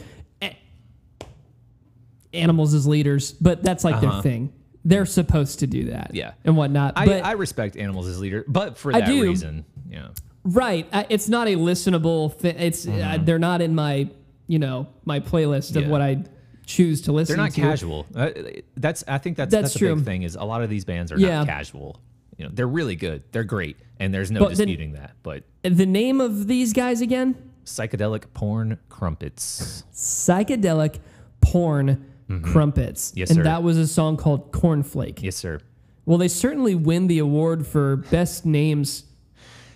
animals 2.35 2.73
as 2.73 2.85
leaders, 2.87 3.31
but 3.33 3.63
that's 3.63 3.83
like 3.83 3.95
Uh-huh. 3.95 4.11
their 4.13 4.21
thing. 4.21 4.53
They're 4.83 5.05
supposed 5.07 5.59
to 5.59 5.67
do 5.67 5.85
that. 5.85 6.11
Yeah. 6.13 6.33
And 6.43 6.55
whatnot. 6.55 6.93
I, 6.95 7.05
but 7.07 7.25
I 7.25 7.31
respect 7.31 7.75
animals 7.75 8.07
as 8.07 8.19
leader, 8.19 8.45
but 8.47 8.77
for 8.77 8.91
that 8.93 9.07
reason, 9.07 9.65
yeah. 9.89 10.09
right, 10.43 10.87
I, 10.93 11.07
it's 11.09 11.27
not 11.27 11.47
a 11.47 11.55
listenable 11.55 12.31
thing. 12.33 12.55
It's 12.59 12.87
uh, 12.87 13.17
they're 13.21 13.39
not 13.39 13.61
in 13.61 13.73
my 13.73 14.09
you 14.47 14.59
know 14.59 14.87
my 15.05 15.19
playlist 15.19 15.71
of 15.71 15.77
Mm-hmm. 15.77 15.79
Yeah. 15.85 15.89
what 15.89 16.01
I 16.01 16.23
choose 16.67 17.01
to 17.03 17.11
listen. 17.11 17.35
They're 17.35 17.43
not 17.45 17.53
to. 17.53 17.61
casual. 17.61 18.05
Uh, 18.15 18.29
that's 18.77 19.03
I 19.07 19.17
think 19.17 19.37
that's 19.37 19.51
That's 19.51 19.63
that's, 19.69 19.75
a 19.75 19.79
true. 19.79 19.95
big 19.95 20.05
thing. 20.05 20.21
Is 20.23 20.35
a 20.35 20.43
lot 20.43 20.61
of 20.61 20.69
these 20.69 20.85
bands 20.85 21.11
are 21.11 21.17
Yeah. 21.19 21.37
not 21.39 21.47
casual. 21.47 21.99
You 22.37 22.45
know, 22.45 22.51
they're 22.53 22.67
really 22.67 22.95
good. 22.95 23.23
They're 23.31 23.43
great, 23.43 23.77
and 23.99 24.13
there's 24.13 24.29
no 24.29 24.41
But 24.41 24.49
disputing 24.49 24.93
that. 24.93 25.13
But 25.23 25.45
The 25.63 25.85
name 25.87 26.21
of 26.21 26.45
these 26.47 26.73
guys 26.73 27.01
again? 27.01 27.35
psychedelic 27.65 28.25
porn 28.35 28.77
crumpets. 28.89 29.83
Psychedelic 29.93 30.99
porn 31.41 32.05
crumpets. 32.43 33.09
Mm-hmm. 33.11 33.19
Yes, 33.19 33.29
and 33.29 33.37
sir. 33.37 33.43
that 33.43 33.63
was 33.63 33.77
a 33.77 33.87
song 33.87 34.17
called 34.17 34.51
Cornflake. 34.51 35.21
Yes, 35.21 35.35
sir. 35.35 35.59
Well, 36.05 36.17
they 36.17 36.27
certainly 36.27 36.75
win 36.75 37.07
the 37.07 37.19
award 37.19 37.65
for 37.65 37.95
best 37.97 38.45
names, 38.45 39.05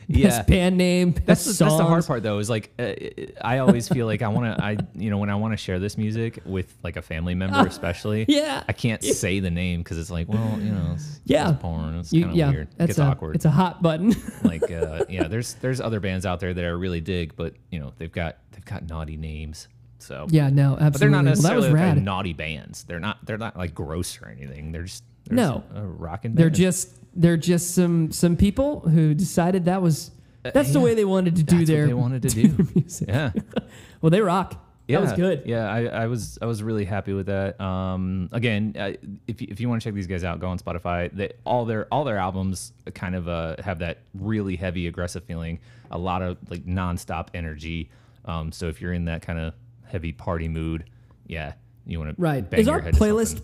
best 0.08 0.20
Yeah. 0.20 0.42
band 0.44 0.78
name, 0.78 1.12
best 1.12 1.26
That's 1.26 1.46
the, 1.46 1.64
that's 1.66 1.78
the 1.78 1.86
hard 1.86 2.06
part, 2.06 2.22
though. 2.22 2.38
Is 2.38 2.50
like 2.52 2.70
uh, 2.78 2.94
I 3.42 3.60
always 3.60 3.88
feel 3.90 4.06
like 4.06 4.22
I 4.22 4.28
want 4.28 4.56
to. 4.58 4.64
I 4.64 4.78
you 4.96 5.10
know 5.10 5.18
when 5.18 5.30
I 5.32 5.36
want 5.36 5.54
to 5.54 5.58
share 5.58 5.80
this 5.80 5.98
music 5.98 6.40
with 6.46 6.72
like 6.84 6.98
a 6.98 7.02
family 7.02 7.34
member, 7.34 7.60
especially. 7.68 8.26
Yeah. 8.28 8.64
I 8.68 8.74
can't 8.74 9.04
say 9.04 9.40
the 9.40 9.50
name 9.50 9.82
because 9.82 9.98
it's 9.98 10.12
like, 10.12 10.28
well, 10.30 10.60
you 10.60 10.72
know, 10.72 10.92
it's, 10.94 11.20
Yeah. 11.26 11.52
it's 11.52 11.62
porn. 11.62 11.96
It's 12.00 12.12
kind 12.12 12.26
of 12.26 12.36
yeah, 12.36 12.52
weird. 12.52 12.68
That's 12.78 12.90
gets 12.90 13.00
a, 13.00 13.04
awkward. 13.06 13.36
It's 13.36 13.46
a 13.46 13.52
hot 13.52 13.82
button. 13.82 14.14
like 14.44 14.70
uh, 14.72 15.06
yeah 15.10 15.28
there's 15.28 15.56
there's 15.56 15.82
other 15.82 16.00
bands 16.00 16.26
out 16.28 16.40
there 16.40 16.54
that 16.54 16.64
I 16.64 16.70
really 16.70 17.02
dig 17.02 17.36
but 17.36 17.54
you 17.72 17.80
know 17.80 17.94
they've 17.98 18.12
got 18.12 18.38
they've 18.52 18.66
got 18.66 18.88
naughty 18.88 19.18
names 19.18 19.68
so 20.00 20.28
yeah, 20.30 20.50
no, 20.50 20.74
absolutely. 20.80 20.90
but 20.92 21.00
they're 21.00 21.10
not 21.10 21.16
well, 21.18 21.24
that 21.24 21.30
necessarily 21.32 21.72
was 21.74 21.82
like, 21.96 22.04
naughty 22.04 22.34
bands 22.34 22.84
they're 22.86 23.00
not 23.00 23.18
they're 23.26 23.38
not 23.38 23.58
like 23.58 23.74
gross 23.76 24.20
or 24.22 24.28
anything 24.30 24.72
they're 24.72 24.84
just 24.84 25.04
they're 25.26 25.36
No. 25.36 25.64
just 25.74 25.84
rocking 26.00 26.34
They're 26.36 26.50
just 26.50 26.96
they're 27.16 27.38
just 27.38 27.76
some 27.76 28.12
some 28.12 28.36
people 28.38 28.80
who 28.82 29.14
decided 29.14 29.66
that 29.66 29.82
was 29.82 30.12
that's 30.44 30.72
the 30.72 30.80
yeah. 30.80 30.86
way 30.86 30.94
they 30.96 31.06
wanted 31.06 31.36
to 31.36 31.44
do 31.44 31.58
That's 31.58 31.70
what 31.70 31.76
their 31.76 31.88
they 31.88 31.94
wanted 31.94 32.22
to 32.24 32.30
do 32.34 32.48
do. 32.48 32.68
music. 32.76 33.08
yeah 33.10 33.32
Well, 34.02 34.10
they 34.10 34.22
rock. 34.22 34.56
yeah 34.88 35.00
That 35.00 35.04
was 35.04 35.14
good. 35.14 35.44
yeah 35.46 35.70
I, 35.70 35.86
I 35.88 36.08
was 36.08 36.40
I 36.42 36.46
was 36.46 36.64
really 36.64 36.86
happy 36.86 37.12
with 37.14 37.26
that 37.26 37.60
um 37.60 38.30
again 38.32 38.74
uh, 38.80 38.94
if 39.28 39.42
you, 39.42 39.48
if 39.52 39.60
you 39.60 39.68
want 39.68 39.82
to 39.82 39.88
check 39.88 39.94
these 39.94 40.08
guys 40.08 40.24
out 40.24 40.40
go 40.40 40.48
on 40.48 40.58
Spotify 40.60 41.12
they 41.14 41.34
all 41.46 41.66
their 41.66 41.88
all 41.92 42.06
their 42.06 42.18
albums 42.18 42.72
kind 42.96 43.16
of 43.16 43.28
uh 43.28 43.58
have 43.62 43.80
that 43.80 43.98
really 44.14 44.56
heavy 44.56 44.88
aggressive 44.88 45.26
feeling 45.26 45.60
a 45.92 45.98
lot 45.98 46.22
of 46.22 46.38
like 46.50 46.66
nonstop 46.66 47.28
energy 47.34 47.90
um 48.26 48.52
so 48.52 48.68
if 48.68 48.80
you're 48.82 48.94
in 48.94 49.06
that 49.06 49.22
kind 49.22 49.40
of 49.40 49.54
heavy 49.90 50.12
party 50.12 50.48
mood 50.48 50.86
yeah 51.28 51.54
you 51.86 52.00
want 52.00 52.16
to 52.16 52.22
Right. 52.22 52.48
bang 52.50 52.60
Is 52.60 52.68
our 52.68 52.82
playlist 52.82 53.42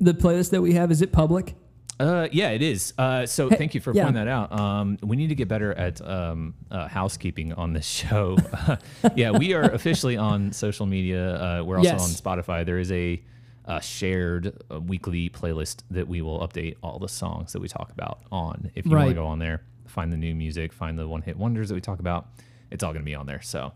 the 0.00 0.12
playlist 0.14 0.50
that 0.50 0.62
we 0.62 0.74
have 0.74 0.90
is 0.90 1.02
it 1.02 1.10
public? 1.12 1.54
Uh, 2.00 2.28
yeah, 2.30 2.50
it 2.50 2.62
is. 2.62 2.94
Uh, 2.96 3.26
so 3.26 3.50
thank 3.50 3.74
you 3.74 3.80
for 3.80 3.92
yeah. 3.92 4.04
pointing 4.04 4.24
that 4.24 4.28
out. 4.30 4.52
Um, 4.52 4.98
we 5.02 5.16
need 5.16 5.30
to 5.30 5.34
get 5.34 5.48
better 5.48 5.74
at 5.74 6.00
um, 6.08 6.54
uh, 6.70 6.86
housekeeping 6.86 7.52
on 7.54 7.72
this 7.72 7.86
show. 8.00 8.36
yeah, 9.16 9.32
we 9.32 9.52
are 9.54 9.62
officially 9.62 10.16
on 10.16 10.52
social 10.52 10.86
media. 10.86 11.34
Uh, 11.34 11.64
we're 11.64 11.78
also 11.78 11.90
Yes. 11.90 12.00
on 12.00 12.10
Spotify. 12.10 12.64
There 12.64 12.78
is 12.78 12.92
a, 12.92 13.20
uh 13.64 13.80
shared 13.80 14.56
uh, 14.72 14.78
weekly 14.80 15.28
playlist 15.28 15.82
that 15.90 16.06
we 16.06 16.22
will 16.22 16.38
update 16.46 16.76
all 16.84 17.00
the 17.00 17.08
songs 17.08 17.52
that 17.52 17.60
we 17.60 17.66
talk 17.66 17.90
about 17.90 18.20
on. 18.30 18.70
If 18.76 18.86
you 18.86 18.92
want 18.92 19.08
to 19.08 19.14
go 19.14 19.26
on 19.26 19.40
there, 19.40 19.62
find 19.86 20.12
the 20.12 20.16
new 20.16 20.36
music, 20.36 20.72
find 20.72 20.96
the 20.96 21.08
one 21.08 21.22
hit 21.22 21.36
wonders 21.36 21.68
that 21.68 21.74
we 21.74 21.80
talk 21.80 21.98
about, 21.98 22.28
it's 22.70 22.84
all 22.84 22.92
going 22.92 23.02
to 23.02 23.10
be 23.10 23.16
on 23.16 23.26
there. 23.26 23.42
So, 23.42 23.72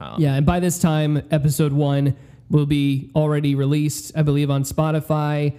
um, 0.00 0.20
Yeah, 0.20 0.34
and 0.34 0.44
by 0.46 0.60
this 0.60 0.78
time, 0.78 1.22
episode 1.30 1.72
one 1.72 2.16
will 2.50 2.66
be 2.66 3.10
already 3.14 3.54
released, 3.54 4.12
I 4.16 4.22
believe, 4.22 4.50
on 4.50 4.62
Spotify, 4.64 5.56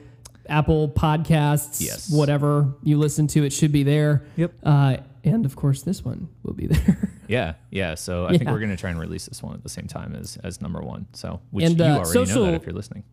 Apple 0.47 0.89
Podcasts, 0.89 1.81
Yes. 1.81 2.11
whatever 2.11 2.73
you 2.83 2.97
listen 2.99 3.27
to, 3.27 3.43
it 3.43 3.51
should 3.53 3.71
be 3.71 3.83
there. 3.83 4.25
Yep. 4.35 4.53
Uh, 4.63 4.97
and 5.23 5.45
of 5.45 5.55
course, 5.55 5.81
this 5.81 6.05
one 6.05 6.29
will 6.43 6.53
be 6.53 6.67
there. 6.67 7.09
yeah, 7.27 7.55
yeah. 7.71 7.95
So 7.95 8.25
I 8.27 8.37
think 8.37 8.49
we're 8.49 8.59
going 8.59 8.69
to 8.69 8.77
try 8.77 8.91
and 8.91 8.99
release 8.99 9.25
this 9.25 9.41
one 9.41 9.55
at 9.55 9.63
the 9.63 9.69
same 9.69 9.87
time 9.87 10.15
as, 10.15 10.37
as 10.43 10.61
number 10.61 10.81
one. 10.81 11.07
So, 11.13 11.41
which 11.49 11.65
And, 11.65 11.77
you 11.79 11.83
uh, 11.83 11.87
already 11.97 12.01
know 12.19 12.25
social- 12.25 12.45
that 12.45 12.53
if 12.53 12.65
you're 12.65 12.75
listening. 12.75 13.03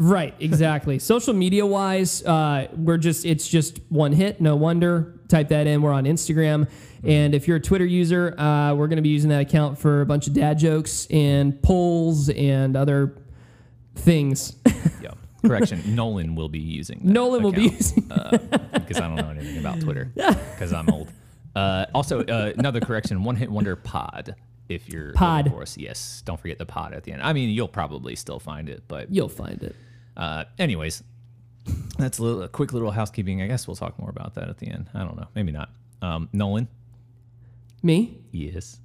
Right, 0.00 0.34
exactly. 0.40 0.98
Social 0.98 1.34
media 1.34 1.64
wise, 1.64 2.24
uh, 2.24 2.68
we're 2.76 2.96
just, 2.98 3.24
it's 3.24 3.46
just 3.46 3.78
one 3.88 4.12
hit, 4.12 4.40
no 4.40 4.56
wonder. 4.56 5.20
Type 5.28 5.48
that 5.50 5.66
in. 5.68 5.80
We're 5.82 5.92
on 5.92 6.04
Instagram. 6.04 6.68
And 7.04 7.34
if 7.34 7.46
you're 7.46 7.58
a 7.58 7.60
Twitter 7.60 7.84
user, 7.86 8.34
uh, 8.38 8.74
we're 8.74 8.88
going 8.88 8.96
to 8.96 9.02
be 9.02 9.10
using 9.10 9.30
that 9.30 9.42
account 9.42 9.78
for 9.78 10.00
a 10.00 10.06
bunch 10.06 10.26
of 10.26 10.34
dad 10.34 10.58
jokes 10.58 11.06
and 11.10 11.62
polls 11.62 12.28
and 12.30 12.76
other 12.76 13.16
things. 13.94 14.56
Yeah. 15.02 15.12
Correction. 15.42 15.94
Nolan 15.94 16.34
will 16.34 16.48
be 16.50 16.58
using. 16.58 16.98
That 16.98 17.06
Nolan 17.06 17.42
will 17.42 17.52
be 17.52 17.66
account, 17.68 17.80
using. 17.80 18.12
uh, 18.12 18.38
because 18.74 18.98
I 18.98 19.06
don't 19.06 19.16
know 19.16 19.30
anything 19.30 19.58
about 19.58 19.80
Twitter 19.80 20.12
because 20.14 20.72
I'm 20.74 20.90
old. 20.90 21.10
Uh, 21.56 21.86
also, 21.94 22.22
uh, 22.24 22.52
another 22.58 22.80
correction: 22.80 23.24
One 23.24 23.36
Hit 23.36 23.50
Wonder 23.50 23.76
Pod. 23.76 24.34
If 24.68 24.88
you're 24.90 25.12
Pod. 25.14 25.50
for 25.50 25.62
us, 25.62 25.78
yes. 25.78 26.22
Don't 26.26 26.38
forget 26.38 26.58
the 26.58 26.66
pod 26.66 26.92
at 26.92 27.04
the 27.04 27.12
end. 27.12 27.22
I 27.22 27.32
mean, 27.32 27.48
you'll 27.48 27.66
probably 27.68 28.14
still 28.16 28.38
find 28.38 28.68
it, 28.68 28.82
but 28.88 29.12
You'll 29.12 29.28
find 29.30 29.62
it. 29.62 29.74
Uh, 30.16 30.44
anyways, 30.58 31.02
that's 31.98 32.18
a, 32.18 32.22
little, 32.22 32.42
a 32.42 32.48
quick 32.48 32.72
little 32.72 32.90
housekeeping. 32.90 33.42
I 33.42 33.46
guess 33.46 33.66
we'll 33.66 33.76
talk 33.76 33.98
more 33.98 34.10
about 34.10 34.34
that 34.34 34.48
at 34.48 34.58
the 34.58 34.68
end. 34.68 34.88
I 34.94 35.00
don't 35.00 35.16
know. 35.16 35.28
Maybe 35.34 35.52
not. 35.52 35.70
Um, 36.02 36.28
Nolan. 36.32 36.68
Me? 37.82 38.18
Yes. 38.32 38.78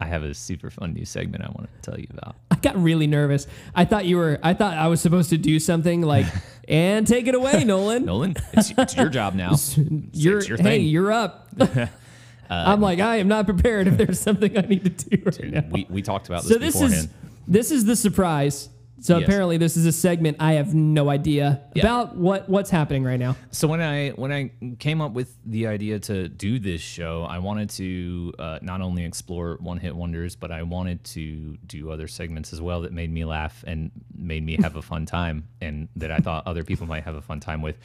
I 0.00 0.06
have 0.06 0.22
a 0.22 0.34
super 0.34 0.70
fun 0.70 0.92
new 0.92 1.04
segment 1.04 1.44
I 1.44 1.48
want 1.48 1.68
to 1.82 1.90
tell 1.90 1.98
you 1.98 2.08
about. 2.10 2.36
I 2.50 2.56
got 2.56 2.76
really 2.76 3.06
nervous. 3.06 3.46
I 3.74 3.84
thought 3.84 4.04
you 4.04 4.16
were. 4.16 4.38
I 4.42 4.52
thought 4.52 4.76
I 4.76 4.88
was 4.88 5.00
supposed 5.00 5.30
to 5.30 5.38
do 5.38 5.60
something 5.60 6.02
like, 6.02 6.26
and 6.68 7.06
take 7.06 7.26
it 7.26 7.34
away, 7.34 7.64
Nolan. 7.64 8.04
Nolan, 8.04 8.34
it's, 8.52 8.72
it's 8.76 8.96
your 8.96 9.08
job 9.08 9.34
now. 9.34 9.54
you're 10.12 10.38
it's 10.38 10.48
your 10.48 10.58
hey, 10.58 10.62
thing. 10.64 10.80
Uh, 10.80 10.84
you're 10.84 11.12
up. 11.12 11.48
I'm 12.50 12.80
like, 12.80 13.00
I 13.00 13.16
am 13.16 13.28
not 13.28 13.46
prepared 13.46 13.86
if 13.86 13.96
there's 13.96 14.20
something 14.20 14.56
I 14.58 14.62
need 14.62 14.98
to 14.98 15.16
do 15.16 15.22
right 15.24 15.50
now. 15.50 15.64
We, 15.70 15.86
we 15.88 16.02
talked 16.02 16.28
about 16.28 16.42
this 16.42 16.52
So 16.52 16.58
this 16.58 16.74
beforehand. 16.74 17.04
is 17.04 17.08
this 17.46 17.70
is 17.70 17.84
the 17.84 17.96
surprise. 17.96 18.68
So 19.00 19.18
Yes. 19.18 19.26
apparently 19.28 19.56
this 19.56 19.76
is 19.76 19.86
a 19.86 19.92
segment 19.92 20.36
I 20.40 20.52
have 20.54 20.72
no 20.74 21.10
idea 21.10 21.60
Yeah. 21.74 21.82
about 21.82 22.16
what 22.16 22.48
what's 22.48 22.70
happening 22.70 23.02
right 23.04 23.18
now. 23.18 23.36
So 23.50 23.66
when 23.68 23.80
I 23.82 24.10
when 24.10 24.32
I 24.32 24.52
came 24.78 25.00
up 25.00 25.12
with 25.12 25.36
the 25.44 25.66
idea 25.66 25.98
to 26.00 26.28
do 26.28 26.58
this 26.58 26.80
show, 26.80 27.24
I 27.24 27.38
wanted 27.38 27.70
to 27.70 28.32
uh, 28.38 28.58
not 28.62 28.80
only 28.80 29.04
explore 29.04 29.58
one 29.60 29.78
hit 29.78 29.94
wonders, 29.94 30.36
but 30.36 30.50
I 30.50 30.62
wanted 30.62 31.02
to 31.04 31.56
do 31.66 31.90
other 31.90 32.06
segments 32.08 32.52
as 32.52 32.60
well 32.60 32.82
that 32.82 32.92
made 32.92 33.12
me 33.12 33.24
laugh 33.24 33.64
and 33.66 33.90
made 34.16 34.44
me 34.44 34.56
have 34.62 34.76
a 34.76 34.82
fun 34.82 35.06
time, 35.18 35.48
and 35.60 35.88
that 35.96 36.10
I 36.10 36.18
thought 36.18 36.46
other 36.46 36.62
people 36.64 36.86
might 36.86 37.02
have 37.04 37.16
a 37.16 37.22
fun 37.22 37.40
time 37.40 37.62
with. 37.62 37.76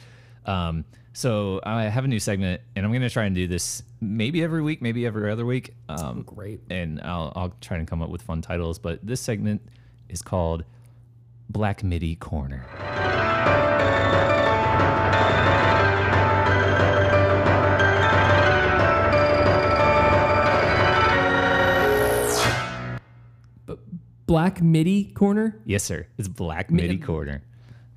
Um, 0.46 0.84
so 1.12 1.60
I 1.64 1.82
have 1.84 2.04
a 2.04 2.08
new 2.08 2.20
segment, 2.20 2.60
and 2.76 2.86
I'm 2.86 2.92
going 2.92 3.02
to 3.02 3.10
try 3.10 3.24
and 3.24 3.34
do 3.34 3.46
this 3.48 3.82
maybe 4.00 4.42
every 4.44 4.62
week, 4.62 4.80
maybe 4.80 5.04
every 5.04 5.30
other 5.30 5.44
week. 5.44 5.74
Um, 5.88 6.22
Great. 6.22 6.60
and 6.70 7.00
I'll 7.02 7.32
I'll 7.34 7.52
try 7.60 7.78
and 7.78 7.86
come 7.86 8.00
up 8.00 8.10
with 8.10 8.22
fun 8.22 8.40
titles. 8.42 8.78
But 8.78 9.04
this 9.04 9.20
segment 9.20 9.60
is 10.08 10.22
called 10.22 10.64
Black 11.50 11.82
MIDI 11.82 12.14
Corner. 12.14 12.64
Black 24.26 24.62
MIDI 24.62 25.06
corner. 25.06 25.60
Yes, 25.64 25.82
sir. 25.82 26.06
It's 26.16 26.28
Black 26.28 26.70
MIDI 26.70 26.98
Corner. 26.98 27.42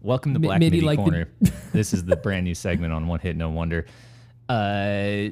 Welcome 0.01 0.33
to 0.33 0.39
Black 0.39 0.57
MIDI 0.60 0.77
MIDI, 0.77 0.86
like 0.88 0.98
the- 0.98 1.03
Corner. 1.03 1.29
this 1.74 1.93
is 1.93 2.05
the 2.05 2.15
brand 2.15 2.45
new 2.45 2.55
segment 2.55 2.91
on 2.91 3.05
One 3.05 3.19
Hit 3.19 3.36
No 3.38 3.51
Wonder. 3.51 3.86
Uh, 4.50 5.29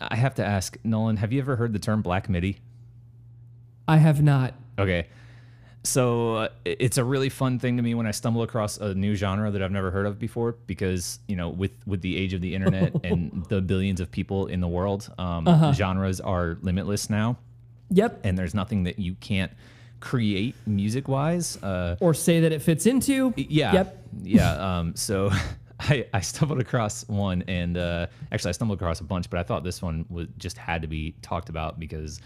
I 0.00 0.14
have 0.14 0.36
to 0.36 0.44
ask, 0.44 0.76
Nolan, 0.84 1.16
have 1.16 1.32
you 1.32 1.40
ever 1.40 1.56
heard 1.56 1.72
the 1.72 1.80
term 1.80 2.02
Black 2.02 2.28
MIDI? 2.28 2.58
I 3.88 3.96
have 3.96 4.22
not. 4.22 4.54
Okay. 4.78 5.08
So 5.86 6.36
uh, 6.36 6.48
it's 6.64 6.96
a 6.96 7.04
really 7.04 7.28
fun 7.28 7.58
thing 7.58 7.76
to 7.76 7.82
me 7.82 7.94
when 7.94 8.06
I 8.06 8.10
stumble 8.10 8.42
across 8.42 8.78
a 8.78 8.94
new 8.94 9.14
genre 9.14 9.50
that 9.50 9.62
I've 9.62 9.70
never 9.70 9.90
heard 9.90 10.06
of 10.06 10.18
before 10.18 10.52
because, 10.66 11.18
you 11.28 11.36
know, 11.36 11.50
with, 11.50 11.72
with 11.86 12.00
the 12.00 12.16
age 12.16 12.32
of 12.32 12.40
the 12.40 12.54
internet 12.54 12.94
and 13.04 13.44
the 13.50 13.60
billions 13.60 14.00
of 14.00 14.10
people 14.10 14.46
in 14.46 14.60
the 14.60 14.68
world, 14.68 15.12
um, 15.18 15.46
Uh-huh. 15.46 15.72
genres 15.72 16.20
are 16.20 16.56
limitless 16.62 17.10
now. 17.10 17.36
Yep. 17.90 18.20
And 18.24 18.36
there's 18.38 18.54
nothing 18.54 18.84
that 18.84 18.98
you 18.98 19.14
can't 19.16 19.52
create 20.00 20.54
music 20.66 21.06
wise. 21.06 21.62
Uh, 21.62 21.96
Or 22.00 22.14
say 22.14 22.40
that 22.40 22.50
it 22.52 22.62
fits 22.62 22.86
into. 22.86 23.34
yeah. 23.36 23.72
Yep. 23.74 24.06
Yeah. 24.22 24.78
Um, 24.78 24.96
so 24.96 25.30
I, 25.80 26.06
I 26.14 26.20
stumbled 26.20 26.60
across 26.60 27.06
one 27.08 27.42
and 27.46 27.76
uh, 27.76 28.06
actually 28.32 28.48
I 28.50 28.52
stumbled 28.52 28.78
across 28.78 29.00
a 29.00 29.04
bunch, 29.04 29.28
but 29.28 29.38
I 29.38 29.42
thought 29.42 29.64
this 29.64 29.82
one 29.82 30.06
was 30.08 30.28
just 30.38 30.56
had 30.56 30.80
to 30.80 30.88
be 30.88 31.14
talked 31.20 31.50
about 31.50 31.78
because 31.78 32.20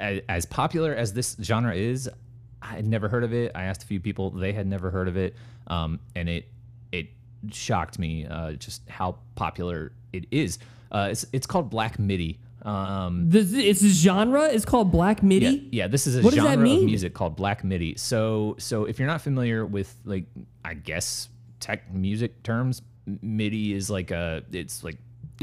as, 0.00 0.20
as 0.30 0.46
popular 0.46 0.94
as 0.94 1.12
this 1.12 1.36
genre 1.42 1.74
is, 1.74 2.08
I 2.62 2.68
had 2.74 2.86
never 2.86 3.08
heard 3.08 3.24
of 3.24 3.32
it. 3.32 3.52
I 3.54 3.64
asked 3.64 3.82
a 3.82 3.86
few 3.86 4.00
people, 4.00 4.30
they 4.30 4.52
had 4.52 4.66
never 4.66 4.90
heard 4.90 5.08
of 5.08 5.16
it. 5.16 5.36
Um, 5.66 6.00
and 6.16 6.28
it, 6.28 6.48
it 6.92 7.08
shocked 7.52 7.98
me 7.98 8.26
uh, 8.26 8.52
just 8.52 8.88
how 8.88 9.18
popular 9.34 9.92
it 10.12 10.26
is. 10.30 10.58
Uh, 10.90 11.08
it's, 11.10 11.26
it's 11.32 11.46
called 11.46 11.70
Black 11.70 11.98
MIDI. 11.98 12.38
Um, 12.62 13.30
The, 13.30 13.40
it's 13.68 13.82
a 13.82 13.88
genre. 13.88 14.44
It's 14.44 14.64
called 14.64 14.90
Black 14.90 15.22
MIDI. 15.22 15.46
yeah, 15.46 15.84
yeah. 15.84 15.86
This 15.88 16.06
is 16.06 16.16
a 16.18 16.22
What 16.22 16.34
genre 16.34 16.52
of 16.52 16.84
music 16.84 17.14
called 17.14 17.36
black 17.36 17.62
MIDI. 17.62 17.94
So, 17.96 18.56
so 18.58 18.84
if 18.84 18.98
you're 18.98 19.06
not 19.08 19.20
familiar 19.22 19.64
with 19.64 19.94
like, 20.04 20.24
I 20.64 20.74
guess 20.74 21.28
tech 21.60 21.92
music 21.94 22.42
terms, 22.42 22.82
MIDI 23.22 23.72
is 23.72 23.88
like 23.88 24.10
a, 24.10 24.42
it's 24.52 24.82
like 24.82 24.96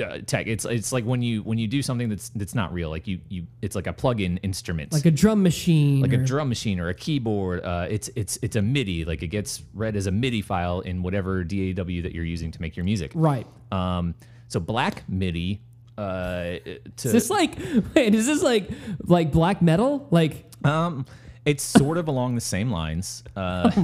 uh, 0.04 0.20
tech. 0.26 0.48
It's 0.48 0.66
it's 0.66 0.92
like 0.92 1.04
when 1.06 1.22
you 1.22 1.42
when 1.44 1.58
you 1.58 1.68
do 1.68 1.82
something 1.82 2.10
that's 2.10 2.30
that's 2.30 2.54
not 2.56 2.74
real. 2.74 2.90
Like 2.90 3.08
you 3.08 3.20
you, 3.30 3.46
it's 3.62 3.76
like 3.76 3.88
a 3.88 3.94
plug-in 3.94 4.38
instrument. 4.38 4.92
Like 4.94 5.06
a 5.06 5.12
drum 5.12 5.42
machine. 5.44 6.02
like 6.02 6.12
a 6.14 6.18
or- 6.20 6.24
drum 6.26 6.50
machine 6.50 6.80
or 6.80 6.90
a 6.90 6.94
keyboard. 6.94 7.64
Uh, 7.64 7.88
it's 7.90 8.10
it's 8.16 8.38
it's 8.42 8.56
a 8.56 8.62
MIDI. 8.62 9.06
Like 9.06 9.24
it 9.24 9.28
gets 9.28 9.64
read 9.74 9.96
as 9.96 10.08
a 10.08 10.12
MIDI 10.12 10.42
file 10.42 10.82
in 10.82 11.02
whatever 11.02 11.44
DAW 11.44 11.84
that 12.04 12.12
you're 12.14 12.26
using 12.26 12.52
to 12.52 12.62
make 12.62 12.76
your 12.76 12.84
music. 12.86 13.12
Right. 13.14 13.48
Um, 13.72 14.16
so 14.48 14.60
black 14.60 15.04
MIDI. 15.10 15.62
Uh, 15.98 16.58
to, 16.98 17.08
Is 17.08 17.12
this 17.14 17.30
like 17.30 17.58
wait, 17.96 18.14
is 18.14 18.26
this 18.26 18.44
like 18.44 18.70
like 19.06 19.32
black 19.32 19.62
metal? 19.62 20.08
Like 20.12 20.44
Um, 20.66 21.06
it's 21.46 21.64
sort 21.64 21.98
of 21.98 22.08
along 22.10 22.36
the 22.36 22.42
same 22.42 22.70
lines. 22.70 23.24
Uh, 23.36 23.70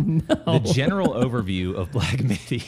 Oh, 0.45 0.59
The 0.59 0.73
general 0.73 1.09
overview 1.13 1.75
of 1.75 1.91
Black 1.91 2.21
MIDI 2.23 2.63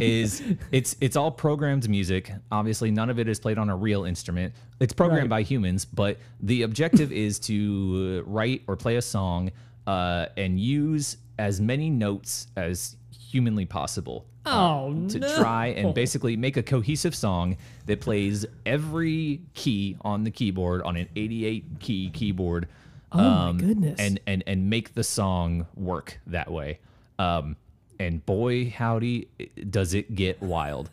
is 0.00 0.42
it's 0.72 0.96
it's 1.00 1.16
all 1.16 1.30
programmed 1.30 1.88
music. 1.88 2.32
Obviously, 2.52 2.90
none 2.90 3.10
of 3.10 3.18
it 3.18 3.28
is 3.28 3.38
played 3.40 3.58
on 3.58 3.70
a 3.70 3.76
real 3.76 4.04
instrument. 4.04 4.52
It's 4.80 4.92
programmed 4.92 5.30
Right. 5.30 5.38
by 5.38 5.42
humans, 5.42 5.84
but 5.84 6.18
the 6.40 6.62
objective 6.62 7.12
is 7.26 7.38
to 7.40 8.22
uh, 8.26 8.30
write 8.30 8.62
or 8.66 8.76
play 8.76 8.96
a 8.96 9.02
song 9.02 9.50
uh, 9.86 10.26
and 10.36 10.58
use 10.60 11.16
as 11.38 11.60
many 11.60 11.90
notes 11.90 12.46
as 12.56 12.96
humanly 13.30 13.66
possible 13.66 14.24
oh 14.46 14.92
to 15.08 15.18
no. 15.18 15.36
try 15.40 15.66
and 15.68 15.94
basically 15.94 16.36
make 16.36 16.56
a 16.56 16.62
cohesive 16.62 17.14
song 17.14 17.56
that 17.86 18.00
plays 18.00 18.44
every 18.66 19.40
key 19.54 19.96
on 20.02 20.22
the 20.22 20.30
keyboard 20.30 20.82
on 20.82 20.96
an 20.96 21.08
88 21.16 21.64
key 21.80 22.10
keyboard. 22.10 22.68
um, 23.12 23.20
Oh 23.20 23.52
my 23.54 23.58
goodness. 23.60 23.98
And 23.98 24.20
and 24.26 24.44
and 24.46 24.68
make 24.70 24.94
the 24.94 25.02
song 25.04 25.66
work 25.74 26.20
that 26.28 26.50
way. 26.52 26.78
Um, 27.18 27.56
and 27.98 28.24
boy, 28.24 28.70
howdy, 28.70 29.28
does 29.70 29.94
it 29.94 30.14
get 30.14 30.40
wild. 30.42 30.90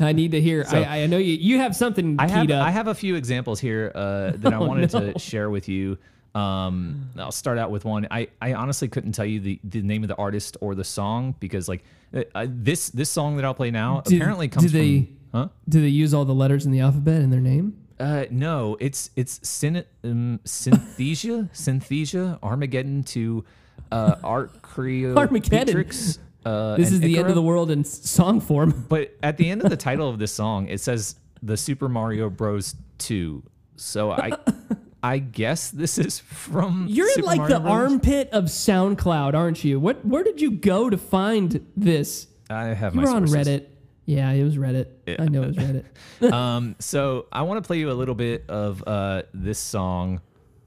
I 0.00 0.12
need 0.12 0.32
to 0.32 0.40
hear. 0.40 0.64
I, 0.70 1.02
I 1.02 1.06
know 1.06 1.18
you. 1.18 1.34
You 1.34 1.58
have 1.58 1.74
something 1.74 2.16
I 2.18 2.28
have 2.28 2.50
up. 2.50 2.62
I 2.66 2.70
have 2.70 2.88
a 2.88 2.94
few 2.94 3.14
examples 3.14 3.58
here 3.60 3.90
uh, 3.94 4.32
that 4.36 4.52
I 4.52 4.56
Oh, 4.60 4.66
wanted 4.66 4.92
no. 4.92 5.12
to 5.12 5.18
share 5.18 5.48
with 5.50 5.68
you. 5.68 5.96
Um, 6.34 7.10
I'll 7.18 7.30
start 7.32 7.58
out 7.58 7.70
with 7.70 7.84
one. 7.84 8.06
I, 8.10 8.28
I 8.40 8.54
honestly 8.54 8.88
couldn't 8.88 9.12
tell 9.12 9.24
you 9.26 9.38
the, 9.40 9.60
the 9.64 9.82
name 9.82 10.02
of 10.02 10.08
the 10.08 10.14
artist 10.16 10.56
or 10.60 10.74
the 10.74 10.84
song 10.84 11.34
because 11.40 11.68
like 11.68 11.84
uh, 12.14 12.22
uh, 12.34 12.46
this 12.48 12.88
this 12.90 13.10
song 13.10 13.36
that 13.36 13.44
I'll 13.44 13.52
play 13.54 13.70
now 13.70 14.00
Do- 14.00 14.16
apparently 14.16 14.48
comes 14.48 14.72
do 14.72 14.78
they- 14.78 14.98
from 15.30 15.40
huh? 15.40 15.48
Do 15.68 15.80
they 15.82 15.88
use 15.88 16.12
all 16.14 16.24
the 16.24 16.34
letters 16.34 16.64
in 16.66 16.72
the 16.72 16.80
alphabet 16.80 17.20
in 17.22 17.30
their 17.30 17.40
name? 17.40 17.76
Uh, 18.00 18.24
no, 18.30 18.76
it's 18.80 19.10
it's 19.14 19.46
syn- 19.46 19.84
um, 20.04 20.40
synthesia, 20.44 21.50
synthesia, 21.54 22.38
Armageddon 22.42 23.04
to 23.04 23.44
uh, 23.90 24.16
art 24.24 24.60
creo 24.62 25.16
Armageddon. 25.16 25.66
Petrix. 25.66 26.18
Uh, 26.44 26.76
This 26.76 26.92
is 26.92 27.00
the 27.00 27.18
end 27.18 27.28
of 27.28 27.34
the 27.34 27.42
world 27.42 27.70
in 27.70 27.84
song 27.84 28.40
form. 28.40 28.84
But 28.88 29.16
at 29.22 29.36
the 29.36 29.48
end 29.50 29.62
of 29.62 29.70
the 29.70 29.76
title 29.76 30.08
of 30.08 30.18
this 30.18 30.32
song, 30.32 30.68
it 30.68 30.80
says 30.80 31.16
the 31.42 31.56
Super 31.56 31.88
Mario 31.88 32.30
Bros. 32.30 32.74
2. 32.98 33.42
So 33.76 34.12
I 34.12 34.32
I 35.02 35.18
guess 35.18 35.70
this 35.70 35.98
is 35.98 36.20
from 36.20 36.86
You're 36.88 37.08
in 37.18 37.24
like 37.24 37.38
Mario 37.38 37.54
the 37.56 37.60
Bros. 37.60 37.72
armpit 37.72 38.28
of 38.30 38.44
SoundCloud, 38.44 39.34
aren't 39.34 39.64
you? 39.64 39.80
What? 39.80 40.04
Where 40.06 40.22
did 40.22 40.40
you 40.40 40.52
go 40.52 40.88
to 40.88 40.96
find 40.96 41.66
this? 41.76 42.28
I 42.48 42.66
have 42.66 42.94
You 42.94 43.00
my 43.00 43.06
were 43.10 43.16
on 43.16 43.26
sources. 43.26 43.48
Reddit. 43.48 43.66
Yeah, 44.06 44.30
it 44.30 44.44
was 44.44 44.56
Reddit. 44.56 44.86
I 45.18 45.26
know 45.26 45.42
it 45.42 45.46
was 45.48 45.56
Reddit. 45.56 46.32
um, 46.32 46.76
so 46.78 47.26
I 47.32 47.42
want 47.42 47.62
to 47.62 47.66
play 47.66 47.78
you 47.78 47.90
a 47.90 47.94
little 47.94 48.14
bit 48.14 48.44
of 48.48 48.82
uh, 48.86 49.22
this 49.34 49.58
song. 49.58 50.20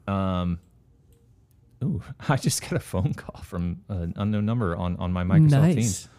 Um, 0.08 0.60
ooh, 1.84 2.02
I 2.30 2.38
just 2.38 2.62
got 2.62 2.74
a 2.74 2.80
phone 2.80 3.14
call 3.14 3.42
from 3.44 3.82
an 3.90 4.14
unknown 4.18 4.46
number 4.46 4.76
on 4.76 4.96
on 4.98 5.12
my 5.14 5.24
Microsoft 5.24 5.52
nice. 5.52 5.76
Teams. 5.76 6.10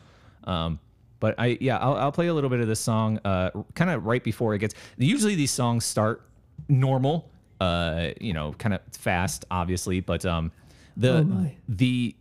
Um, 0.44 0.78
but 1.18 1.34
I 1.38 1.58
yeah, 1.60 1.78
I'll, 1.78 1.94
I'll 1.94 2.12
play 2.12 2.28
a 2.28 2.34
little 2.34 2.50
bit 2.50 2.60
of 2.60 2.68
this 2.68 2.80
song, 2.80 3.20
uh, 3.24 3.50
kind 3.74 3.90
of 3.90 4.06
right 4.06 4.22
before 4.22 4.54
it 4.54 4.58
gets. 4.58 4.74
Usually 4.96 5.34
these 5.34 5.50
songs 5.50 5.84
start 5.84 6.22
normal, 6.68 7.30
uh, 7.60 8.08
you 8.20 8.32
know, 8.32 8.52
kind 8.58 8.74
of 8.74 8.80
fast, 8.92 9.44
obviously, 9.50 10.00
but 10.00 10.24
um, 10.24 10.52
the 10.96 11.18
Oh, 11.18 11.50
the 11.68 12.14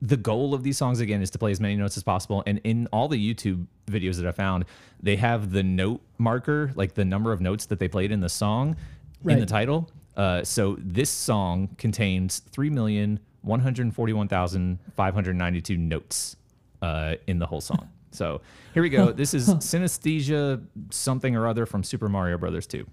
the 0.00 0.16
goal 0.16 0.52
of 0.52 0.64
these 0.64 0.76
songs 0.76 0.98
again 0.98 1.22
is 1.22 1.30
to 1.30 1.38
play 1.38 1.52
as 1.52 1.60
many 1.60 1.76
notes 1.76 1.96
as 1.96 2.02
possible. 2.02 2.42
And 2.44 2.60
in 2.64 2.88
all 2.92 3.06
the 3.06 3.34
YouTube 3.34 3.66
videos 3.86 4.16
that 4.16 4.26
I 4.26 4.32
found, 4.32 4.64
they 5.00 5.14
have 5.16 5.52
the 5.52 5.62
note 5.62 6.00
marker, 6.18 6.72
like 6.74 6.94
the 6.94 7.04
number 7.04 7.32
of 7.32 7.40
notes 7.40 7.66
that 7.66 7.78
they 7.78 7.86
played 7.86 8.10
in 8.10 8.20
the 8.20 8.28
song 8.28 8.76
in 9.24 9.38
the 9.38 9.46
title. 9.46 9.88
Uh, 10.16 10.44
so 10.44 10.76
this 10.78 11.10
song 11.10 11.68
contains 11.78 12.40
three 12.40 12.70
million 12.70 13.18
one 13.40 13.60
hundred 13.60 13.92
forty-one 13.94 14.28
thousand 14.28 14.78
five 14.94 15.14
hundred 15.14 15.36
ninety-two 15.36 15.76
notes 15.76 16.36
uh, 16.82 17.14
in 17.26 17.38
the 17.38 17.46
whole 17.46 17.60
song. 17.60 17.88
So 18.14 18.42
here 18.74 18.82
we 18.82 18.90
go. 18.90 19.10
This 19.10 19.32
is 19.32 19.48
synesthesia 19.48 20.62
something 20.90 21.34
or 21.34 21.46
other 21.46 21.64
from 21.64 21.82
Super 21.82 22.10
Mario 22.10 22.36
Brothers 22.36 22.66
2. 22.66 22.86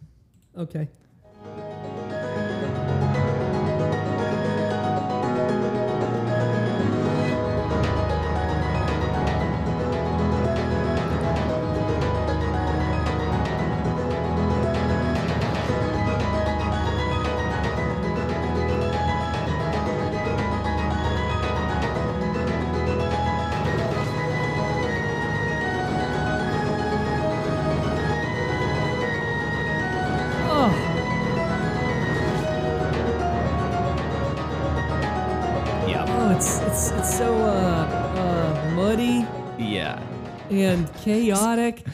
Okay. 0.58 0.88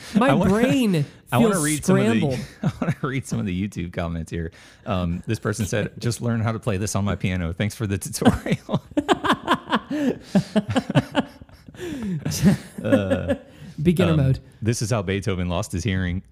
My 0.16 0.34
wanna- 0.34 0.50
brain 0.50 0.92
feels 0.94 1.06
I 1.32 1.38
want 1.40 1.54
to 1.54 1.60
read 1.60 1.84
scrambled. 1.84 2.34
some 2.34 2.42
of 2.42 2.62
the 2.62 2.68
I 2.82 2.86
want 2.86 3.00
to 3.02 3.08
read 3.08 3.26
some 3.28 3.40
of 3.40 3.46
the 3.46 3.68
YouTube 3.68 3.94
comments 3.94 4.32
here. 4.32 4.52
Um, 4.86 5.24
this 5.28 5.40
person 5.40 5.66
said, 5.66 5.92
"Just 6.00 6.22
learn 6.22 6.40
how 6.42 6.52
to 6.52 6.60
play 6.60 6.78
this 6.78 6.96
on 6.96 7.04
my 7.06 7.16
piano. 7.16 7.52
Thanks 7.54 7.76
for 7.76 7.88
the 7.88 7.98
tutorial." 7.98 8.84
Beginner 13.82 14.12
Um, 14.12 14.18
mode. 14.18 14.40
This 14.62 14.82
is 14.82 14.90
how 14.92 15.02
Beethoven 15.02 15.50
lost 15.50 15.72
his 15.72 15.84
hearing. 15.84 16.24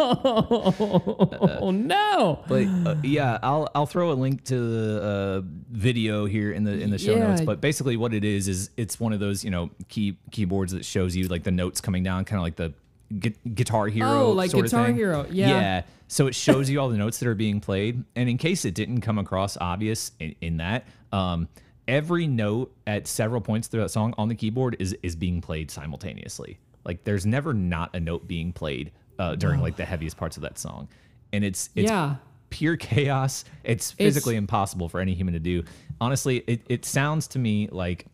Oh 0.00 1.70
no! 1.74 2.44
But 2.48 2.66
uh, 2.66 2.96
yeah, 3.02 3.38
I'll 3.42 3.68
I'll 3.74 3.86
throw 3.86 4.12
a 4.12 4.14
link 4.14 4.44
to 4.44 4.58
the 4.58 5.02
uh, 5.02 5.40
video 5.70 6.26
here 6.26 6.52
in 6.52 6.64
the 6.64 6.72
in 6.72 6.90
the 6.90 6.98
show 6.98 7.12
Yeah. 7.12 7.28
notes. 7.28 7.40
But 7.42 7.60
basically, 7.60 7.96
what 7.96 8.14
it 8.14 8.24
is 8.24 8.48
is 8.48 8.70
it's 8.76 9.00
one 9.00 9.12
of 9.12 9.20
those 9.20 9.44
you 9.44 9.50
know 9.50 9.70
key 9.88 10.18
keyboards 10.30 10.72
that 10.72 10.84
shows 10.84 11.16
you 11.16 11.26
like 11.28 11.42
the 11.44 11.50
notes 11.50 11.80
coming 11.80 12.02
down, 12.02 12.24
kind 12.24 12.38
of 12.38 12.42
like 12.44 12.56
the 12.56 12.72
gu- 13.18 13.34
Guitar 13.54 13.88
Hero. 13.88 14.26
Oh, 14.26 14.30
like 14.32 14.52
Guitar. 14.52 14.92
Hero, 14.92 15.26
yeah. 15.30 15.48
Yeah. 15.48 15.82
So 16.08 16.26
it 16.26 16.34
shows 16.34 16.70
you 16.70 16.80
all 16.80 16.88
the 16.88 16.96
notes 16.96 17.18
that 17.18 17.28
are 17.28 17.34
being 17.34 17.60
played, 17.60 18.02
and 18.16 18.28
in 18.28 18.38
case 18.38 18.64
it 18.64 18.74
didn't 18.74 19.02
come 19.02 19.18
across 19.18 19.58
obvious 19.60 20.12
in, 20.18 20.34
in 20.40 20.56
that, 20.58 20.86
um, 21.12 21.48
every 21.86 22.26
note 22.26 22.74
at 22.86 23.06
several 23.06 23.40
points 23.42 23.68
through 23.68 23.82
that 23.82 23.90
song 23.90 24.14
on 24.16 24.28
the 24.28 24.34
keyboard 24.34 24.76
is 24.78 24.96
is 25.02 25.16
being 25.16 25.40
played 25.40 25.70
simultaneously. 25.70 26.58
Like 26.84 27.04
there's 27.04 27.26
never 27.26 27.52
not 27.52 27.94
a 27.94 28.00
note 28.00 28.26
being 28.26 28.52
played 28.52 28.92
uh, 29.18 29.34
during 29.34 29.60
like 29.60 29.76
the 29.76 29.84
heaviest 29.84 30.16
parts 30.16 30.36
of 30.36 30.42
that 30.42 30.58
song, 30.58 30.88
and 31.32 31.44
it's 31.44 31.70
it's 31.74 31.90
yeah. 31.90 32.16
pure 32.50 32.76
chaos. 32.76 33.44
It's 33.64 33.90
physically 33.92 34.36
impossible 34.36 34.88
for 34.88 35.00
any 35.00 35.14
human 35.14 35.34
to 35.34 35.40
do. 35.40 35.64
Honestly, 36.00 36.38
it, 36.46 36.62
it 36.68 36.84
sounds 36.84 37.26
to 37.28 37.38
me 37.38 37.68
like 37.70 38.06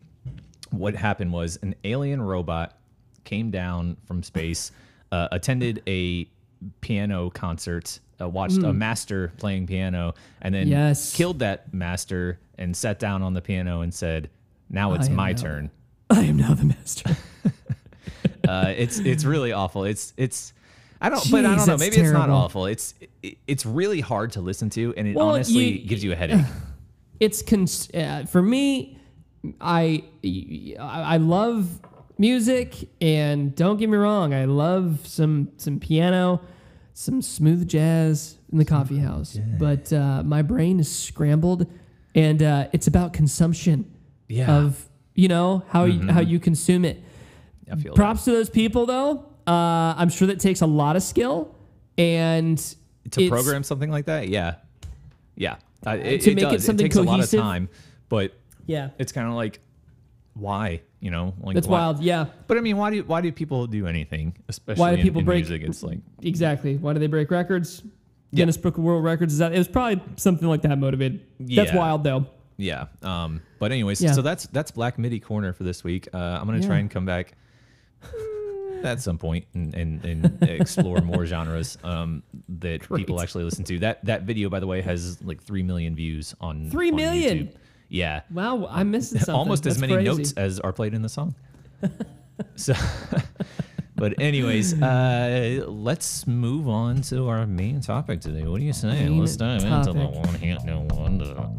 what 0.71 0.95
happened 0.95 1.31
was 1.31 1.57
an 1.61 1.75
alien 1.83 2.21
robot 2.21 2.77
came 3.23 3.51
down 3.51 3.97
from 4.05 4.23
space, 4.23 4.71
uh, 5.11 5.27
attended 5.31 5.81
a 5.87 6.27
piano 6.81 7.29
concert, 7.29 7.99
uh, 8.19 8.27
watched 8.27 8.63
a 8.63 8.73
master 8.73 9.31
playing 9.37 9.67
piano, 9.67 10.13
and 10.41 10.53
then. 10.55 10.67
Yes. 10.67 11.15
killed 11.15 11.39
that 11.39 11.73
master 11.73 12.39
and 12.57 12.75
sat 12.75 12.99
down 12.99 13.21
on 13.21 13.33
the 13.33 13.41
piano 13.41 13.81
and 13.81 13.93
said, 13.93 14.29
"Now 14.69 14.93
it's 14.93 15.09
my 15.09 15.31
now- 15.31 15.37
turn." 15.37 15.71
I 16.09 16.21
am 16.21 16.37
now 16.37 16.53
the 16.53 16.65
master. 16.65 17.15
Uh, 18.47 18.73
it's 18.77 18.99
it's 18.99 19.25
really 19.25 19.51
awful. 19.51 19.85
It's 19.85 20.13
it's 20.17 20.53
I 21.01 21.09
don't, 21.09 21.29
but 21.31 21.45
I 21.45 21.55
don't 21.55 21.67
know. 21.67 21.77
Maybe 21.77 21.97
it's 21.97 22.11
not 22.11 22.29
awful. 22.29 22.65
It's 22.67 22.93
it, 23.21 23.37
it's 23.47 23.65
really 23.65 23.99
hard 24.01 24.31
to 24.33 24.41
listen 24.41 24.69
to, 24.71 24.93
and 24.97 25.07
it 25.07 25.15
Well, 25.15 25.29
honestly 25.29 25.79
you- 25.79 25.87
gives 25.87 26.03
you 26.03 26.11
a 26.11 26.15
headache. 26.15 26.45
it's 27.19 27.41
cons- 27.41 27.89
uh, 27.93 28.25
for 28.25 28.41
me 28.41 28.97
I 29.61 30.03
I 30.79 31.17
love 31.17 31.79
music 32.17 32.89
and 33.01 33.53
don't 33.55 33.77
get 33.77 33.89
me 33.89 33.97
wrong 33.97 34.33
I 34.33 34.45
love 34.45 35.05
some 35.05 35.49
some 35.57 35.79
piano 35.79 36.41
some 36.93 37.21
smooth 37.21 37.67
jazz 37.67 38.37
in 38.51 38.57
the 38.57 38.65
coffee 38.65 38.99
house 38.99 39.37
but 39.59 39.91
uh, 39.93 40.23
my 40.23 40.41
brain 40.41 40.79
is 40.79 40.89
scrambled 40.93 41.67
and 42.15 42.41
uh, 42.41 42.67
it's 42.73 42.87
about 42.87 43.11
consumption 43.13 43.85
Yeah. 44.29 44.49
of 44.57 44.87
you 45.13 45.27
know 45.27 45.63
how 45.69 45.83
you, 45.85 46.07
how 46.09 46.21
you 46.21 46.39
consume 46.39 46.85
it 46.85 47.03
feel 47.67 47.77
that. 47.77 47.95
props 47.95 48.23
to 48.25 48.31
those 48.31 48.49
people 48.49 48.85
though 48.85 49.25
uh, 49.47 49.93
I'm 49.97 50.09
sure 50.09 50.27
that 50.27 50.39
takes 50.39 50.61
a 50.61 50.67
lot 50.67 50.95
of 50.95 51.03
skill 51.03 51.55
and 51.97 52.57
to 53.11 53.29
program 53.29 53.63
something 53.63 53.89
like 53.91 54.05
that. 54.05 54.27
Yeah, 54.29 54.55
yeah. 55.35 55.55
Uh, 55.85 55.91
it, 55.91 56.21
To 56.21 56.33
make 56.35 56.45
it 56.45 56.49
does. 56.51 56.65
something 56.65 56.83
takes 56.85 56.95
a 56.95 57.01
lot 57.01 57.13
of 57.19 57.29
cohesive. 57.29 57.39
time, 57.41 57.69
but 58.09 58.33
yeah 58.67 58.89
it's 58.97 59.11
kind 59.11 59.27
of 59.27 59.35
like 59.35 59.59
why 60.33 60.81
you 60.99 61.11
know 61.11 61.35
like 61.41 61.53
that's 61.53 61.67
why- 61.67 61.77
wild 61.77 62.01
yeah 62.01 62.25
But 62.47 62.57
I 62.57 62.61
mean, 62.61 62.77
why 62.77 62.89
do 62.89 63.03
why 63.03 63.21
do 63.21 63.31
people 63.31 63.67
do 63.67 63.85
anything, 63.85 64.35
especially 64.49 64.79
Why 64.81 64.91
do 64.91 64.97
in- 64.97 65.03
people 65.03 65.19
in, 65.19 65.25
break- 65.25 65.47
music? 65.47 65.61
It's 65.61 65.83
like 65.83 65.99
Exactly. 66.23 66.77
Why 66.77 66.93
do 66.93 66.99
they 66.99 67.05
break 67.07 67.29
records? 67.29 67.83
Yeah. 68.31 68.37
Guinness 68.37 68.57
Book 68.57 68.77
of 68.79 68.83
World 68.83 69.03
Records 69.03 69.31
is 69.33 69.39
that 69.39 69.53
it 69.53 69.57
was 69.59 69.67
probably 69.67 70.01
something 70.17 70.47
like 70.47 70.63
that 70.63 70.75
motivated. 70.79 71.21
That's 71.39 71.71
wild 71.73 72.03
though. 72.03 72.25
yeah. 72.57 72.87
Um. 73.03 73.41
But 73.59 73.71
anyways, 73.71 74.01
Yeah. 74.01 74.11
so 74.13 74.21
that's 74.23 74.47
that's 74.47 74.71
Black 74.71 74.97
MIDI 74.97 75.19
corner 75.19 75.53
for 75.53 75.63
this 75.63 75.83
week. 75.83 76.07
Uh, 76.11 76.17
I'm 76.17 76.45
gonna 76.47 76.61
try 76.65 76.79
and 76.79 76.89
come 76.89 77.05
back 77.05 77.33
at 78.85 79.01
some 79.01 79.17
point 79.17 79.45
and 79.53 79.73
and, 79.73 80.05
and 80.05 80.43
explore 80.43 80.99
more 80.99 81.25
genres 81.33 81.77
um 81.83 82.23
that 82.49 82.81
people 82.95 83.21
actually 83.21 83.43
listen 83.43 83.63
to. 83.65 83.79
That 83.79 84.03
that 84.05 84.23
video, 84.23 84.49
by 84.49 84.59
the 84.59 84.67
way, 84.67 84.81
has 84.81 85.21
like 85.23 85.41
three 85.41 85.63
million 85.63 85.95
views 85.95 86.33
on 86.41 86.69
Three 86.69 86.89
on 86.89 86.95
million? 86.95 87.37
YouTube. 87.47 87.55
Yeah. 87.89 88.21
Wow, 88.31 88.67
I'm 88.69 88.91
missing 88.91 89.19
something. 89.19 89.35
almost 89.35 89.65
as 89.67 89.79
many 89.79 89.93
crazy. 89.93 90.09
notes 90.09 90.33
as 90.33 90.59
are 90.59 90.73
played 90.73 90.93
in 90.93 91.01
the 91.01 91.09
song. 91.09 91.35
so, 92.55 92.73
but 93.95 94.19
anyways, 94.19 94.81
uh, 94.81 95.63
let's 95.67 96.25
move 96.27 96.67
on 96.67 97.01
to 97.03 97.27
our 97.29 97.45
main 97.45 97.81
topic 97.81 98.21
today. 98.21 98.45
What 98.47 98.59
do 98.59 98.65
you 98.65 98.73
say? 98.73 98.87
Main 98.87 99.19
let's 99.19 99.35
dive 99.35 99.63
into 99.63 99.93
the 99.93 100.05
one 100.05 100.33
hit 100.35 100.63
no 100.63 100.87
wonder. 100.91 101.49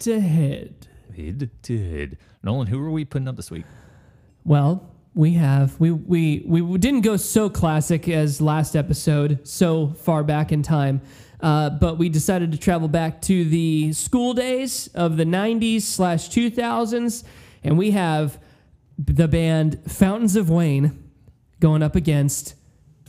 Head 0.00 0.04
to 0.14 0.20
head. 0.20 0.86
Head 1.14 1.50
to 1.64 1.90
head. 1.90 2.16
Nolan, 2.42 2.68
who 2.68 2.82
are 2.82 2.90
we 2.90 3.04
putting 3.04 3.28
up 3.28 3.36
this 3.36 3.50
week? 3.50 3.66
Well, 4.44 4.90
we 5.14 5.34
have 5.34 5.78
we 5.78 5.90
we 5.90 6.42
we 6.46 6.78
didn't 6.78 7.02
go 7.02 7.18
so 7.18 7.50
classic 7.50 8.08
as 8.08 8.40
last 8.40 8.76
episode, 8.76 9.46
so 9.46 9.88
far 9.88 10.24
back 10.24 10.52
in 10.52 10.62
time. 10.62 11.02
Uh, 11.42 11.68
but 11.68 11.98
we 11.98 12.08
decided 12.08 12.50
to 12.52 12.56
travel 12.56 12.88
back 12.88 13.20
to 13.22 13.44
the 13.44 13.92
school 13.92 14.32
days 14.32 14.88
of 14.94 15.18
the 15.18 15.24
90s 15.24 15.82
slash 15.82 16.30
2000s, 16.30 17.24
and 17.62 17.76
we 17.76 17.90
have 17.90 18.38
the 18.98 19.28
band 19.28 19.80
Fountains 19.86 20.34
of 20.34 20.48
Wayne 20.48 21.10
going 21.60 21.82
up 21.82 21.94
against 21.94 22.54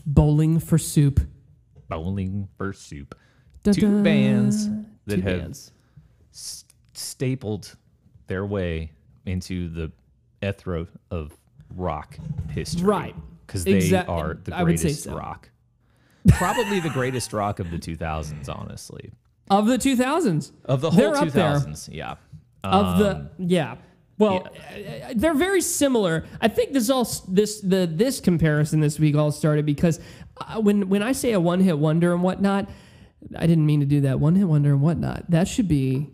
Bowling 0.06 0.60
for 0.60 0.78
Soup. 0.78 1.22
Bowling 1.88 2.50
for 2.58 2.74
Soup. 2.74 3.16
Dun, 3.64 3.74
Two 3.76 4.04
bands 4.04 4.68
that 5.06 5.16
Two 5.16 5.22
have 5.22 5.40
bands. 5.40 5.72
Stapled 7.02 7.76
their 8.28 8.46
way 8.46 8.92
into 9.26 9.70
the 9.70 9.92
ethro 10.42 10.88
of 11.10 11.36
rock 11.76 12.18
history. 12.50 12.84
Right. 12.86 13.16
Because 13.46 13.64
they 13.66 13.74
Exact- 13.74 14.10
are 14.10 14.38
the 14.44 14.56
I 14.56 14.64
would 14.64 14.80
say 14.80 14.86
greatest 14.90 15.04
so. 15.04 15.16
rock. 15.16 15.50
Probably 16.30 16.80
the 16.80 16.90
greatest 16.90 17.34
rock 17.34 17.60
of 17.60 17.72
the 17.72 17.78
2000s, 17.78 18.48
honestly. 18.48 19.12
Of 19.50 19.66
the 19.68 19.78
2000s. 19.78 20.52
Of 20.66 20.82
the 20.82 20.92
whole 20.92 21.00
They're 21.00 21.16
up 21.16 21.30
there. 21.30 21.56
2000s, 21.56 21.90
yeah. 21.92 22.16
of 22.64 22.86
Um, 22.86 23.00
the 23.00 23.30
yeah 23.40 23.76
well 24.20 24.46
uh, 24.46 25.14
they're 25.16 25.34
very 25.34 25.62
similar 25.62 26.26
i 26.42 26.48
think 26.48 26.74
this 26.74 26.92
all 26.92 27.06
this 27.28 27.60
the 27.62 27.90
this 27.92 28.20
comparison 28.20 28.80
this 28.80 29.00
week 29.00 29.16
all 29.16 29.32
started 29.32 29.66
because 29.66 30.00
uh, 30.40 30.62
when 30.62 30.88
when 30.90 31.02
i 31.02 31.12
say 31.12 31.32
a 31.32 31.40
one 31.40 31.60
hit 31.60 31.80
wonder 31.80 32.14
and 32.14 32.22
whatnot 32.22 32.70
i 33.36 33.48
didn't 33.48 33.66
mean 33.66 33.80
to 33.80 33.86
do 33.88 34.02
that 34.02 34.20
one 34.20 34.36
hit 34.36 34.48
wonder 34.48 34.74
and 34.74 34.82
whatnot 34.82 35.24
that 35.32 35.48
should 35.48 35.68
be 35.68 36.08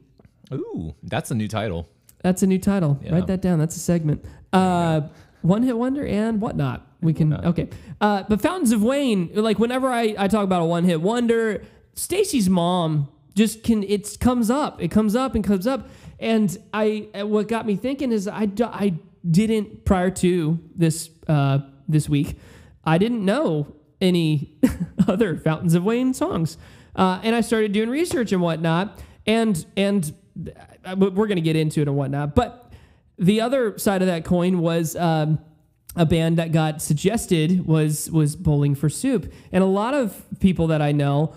Ooh, 0.53 0.95
that's 1.03 1.31
a 1.31 1.35
new 1.35 1.47
title. 1.47 1.87
that's 2.21 2.43
a 2.43 2.47
new 2.47 2.59
title. 2.59 2.99
Yeah. 3.01 3.13
write 3.13 3.27
that 3.27 3.41
down. 3.41 3.59
That's 3.59 3.75
a 3.75 3.79
segment. 3.79 4.23
Uh 4.53 5.01
one 5.41 5.63
hit 5.63 5.77
wonder 5.77 6.05
and 6.05 6.41
whatnot. 6.41 6.85
We 7.01 7.13
can 7.13 7.33
okay. 7.33 7.69
Uh 8.01 8.23
but 8.27 8.41
fountains 8.41 8.71
of 8.71 8.81
wayne 8.83 9.29
like 9.33 9.59
whenever 9.59 9.87
i 9.87 10.15
i 10.17 10.27
talk 10.27 10.43
about 10.43 10.61
a 10.61 10.65
one 10.65 10.83
hit 10.83 11.01
wonder 11.01 11.63
stacy's 11.93 12.49
mom 12.49 13.09
just 13.35 13.63
can 13.63 13.83
it 13.83 14.17
comes 14.19 14.49
up. 14.49 14.81
It 14.81 14.89
comes 14.89 15.15
up 15.15 15.35
and 15.35 15.43
comes 15.43 15.67
up. 15.67 15.89
And 16.19 16.57
i 16.73 17.07
uh, 17.19 17.27
what 17.27 17.47
got 17.47 17.65
me 17.65 17.75
thinking 17.75 18.11
is 18.11 18.27
I 18.27 18.49
I 18.63 18.93
didn't 19.29 19.83
prior 19.85 20.09
to 20.09 20.59
this 20.75 21.09
uh 21.27 21.59
this 21.89 22.07
week 22.07 22.39
i 22.85 22.97
didn't 22.97 23.23
know 23.25 23.75
any 23.99 24.57
other 25.07 25.35
fountains 25.37 25.73
of 25.73 25.83
wayne 25.83 26.13
songs. 26.13 26.57
Uh, 26.95 27.19
and 27.23 27.35
i 27.35 27.41
started 27.41 27.71
doing 27.73 27.89
research 27.89 28.31
and 28.31 28.41
whatnot. 28.41 28.99
And 29.25 29.63
and 29.75 30.13
we're 30.97 31.27
gonna 31.27 31.41
get 31.41 31.55
into 31.55 31.81
it 31.81 31.87
and 31.87 31.97
whatnot 31.97 32.35
but 32.35 32.71
the 33.17 33.41
other 33.41 33.77
side 33.79 34.01
of 34.01 34.07
that 34.07 34.23
coin 34.25 34.59
was 34.59 34.95
um, 34.95 35.39
a 35.95 36.05
band 36.05 36.37
that 36.37 36.51
got 36.51 36.81
suggested 36.81 37.65
was 37.65 38.11
was 38.11 38.35
Bowling 38.35 38.75
for 38.75 38.89
Soup, 38.89 39.33
and 39.51 39.63
a 39.63 39.67
lot 39.67 39.95
of 39.95 40.23
people 40.39 40.67
that 40.67 40.83
I 40.83 40.91
know 40.91 41.33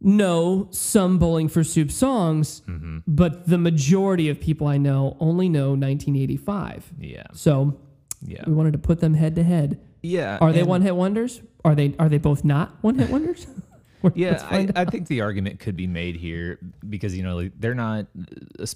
know 0.00 0.68
some 0.70 1.18
Bowling 1.18 1.48
for 1.48 1.64
Soup 1.64 1.90
songs, 1.90 2.60
Mm-hmm. 2.68 2.98
but 3.06 3.48
the 3.48 3.56
majority 3.56 4.28
of 4.28 4.38
people 4.38 4.66
I 4.66 4.76
know 4.76 5.16
only 5.18 5.48
know 5.48 5.70
1985. 5.70 6.92
Yeah. 7.00 7.22
So 7.32 7.78
Yeah. 8.20 8.44
we 8.46 8.52
wanted 8.52 8.74
to 8.74 8.78
put 8.78 9.00
them 9.00 9.14
head 9.14 9.34
to 9.36 9.42
head. 9.42 9.80
Yeah. 10.02 10.36
Are 10.42 10.52
they 10.52 10.62
one 10.62 10.82
hit 10.82 10.94
wonders? 10.94 11.40
Are 11.64 11.74
they 11.74 11.94
are 11.98 12.08
they 12.10 12.18
both 12.18 12.44
not 12.44 12.76
one 12.82 12.98
hit 12.98 13.08
wonders? 13.10 13.46
Yeah, 14.14 14.46
I, 14.50 14.68
I 14.74 14.84
think 14.84 15.08
the 15.08 15.20
argument 15.20 15.60
could 15.60 15.76
be 15.76 15.86
made 15.86 16.16
here 16.16 16.58
because 16.88 17.16
you 17.16 17.22
know 17.22 17.36
like, 17.36 17.52
they're 17.58 17.74
not, 17.74 18.06
uh, 18.58 18.66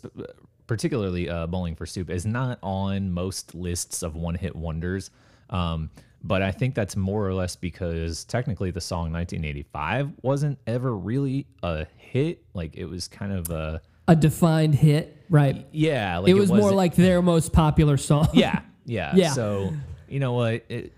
particularly 0.66 1.28
uh, 1.28 1.46
Bowling 1.46 1.76
for 1.76 1.86
Soup 1.86 2.10
is 2.10 2.26
not 2.26 2.58
on 2.62 3.10
most 3.12 3.54
lists 3.54 4.02
of 4.02 4.14
one-hit 4.16 4.54
wonders. 4.54 5.10
Um, 5.50 5.90
but 6.24 6.42
I 6.42 6.52
think 6.52 6.74
that's 6.74 6.96
more 6.96 7.26
or 7.26 7.34
less 7.34 7.56
because 7.56 8.24
technically 8.24 8.70
the 8.70 8.80
song 8.80 9.12
1985 9.12 10.12
wasn't 10.22 10.58
ever 10.66 10.96
really 10.96 11.46
a 11.62 11.86
hit. 11.96 12.44
Like 12.54 12.76
it 12.76 12.86
was 12.86 13.08
kind 13.08 13.32
of 13.32 13.50
a 13.50 13.82
a 14.08 14.16
defined 14.16 14.74
hit, 14.74 15.16
right? 15.30 15.66
yeah. 15.72 16.18
Like 16.18 16.30
it 16.30 16.34
was 16.34 16.50
more 16.50 16.72
like 16.72 16.94
their 16.94 17.22
most 17.22 17.52
popular 17.52 17.96
song. 17.96 18.28
yeah, 18.32 18.60
yeah, 18.84 19.12
Yeah. 19.16 19.30
So 19.30 19.72
you 20.08 20.20
know 20.20 20.32
what? 20.32 20.64
It, 20.68 20.92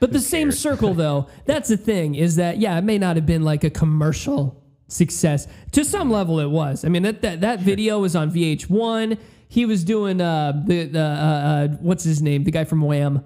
But 0.00 0.12
the 0.12 0.20
same 0.20 0.50
circle, 0.50 0.94
though, 0.94 1.28
that's 1.44 1.68
the 1.68 1.76
thing 1.76 2.14
is 2.14 2.36
that, 2.36 2.58
yeah, 2.58 2.76
it 2.78 2.84
may 2.84 2.98
not 2.98 3.16
have 3.16 3.26
been 3.26 3.42
like 3.44 3.62
a 3.64 3.70
commercial 3.70 4.62
success. 4.88 5.46
To 5.72 5.84
some 5.84 6.10
level, 6.10 6.40
it 6.40 6.48
was. 6.50 6.84
I 6.84 6.88
mean, 6.88 7.02
that, 7.04 7.22
that, 7.22 7.40
that 7.42 7.60
video 7.60 7.98
was 8.00 8.16
on 8.16 8.30
VH1. 8.32 9.18
He 9.48 9.66
was 9.66 9.84
doing 9.84 10.20
uh, 10.20 10.62
the, 10.66 10.84
the 10.84 11.00
uh, 11.00 11.04
uh, 11.04 11.68
what's 11.80 12.02
his 12.04 12.22
name? 12.22 12.44
The 12.44 12.50
guy 12.50 12.64
from 12.64 12.80
Wham. 12.82 13.24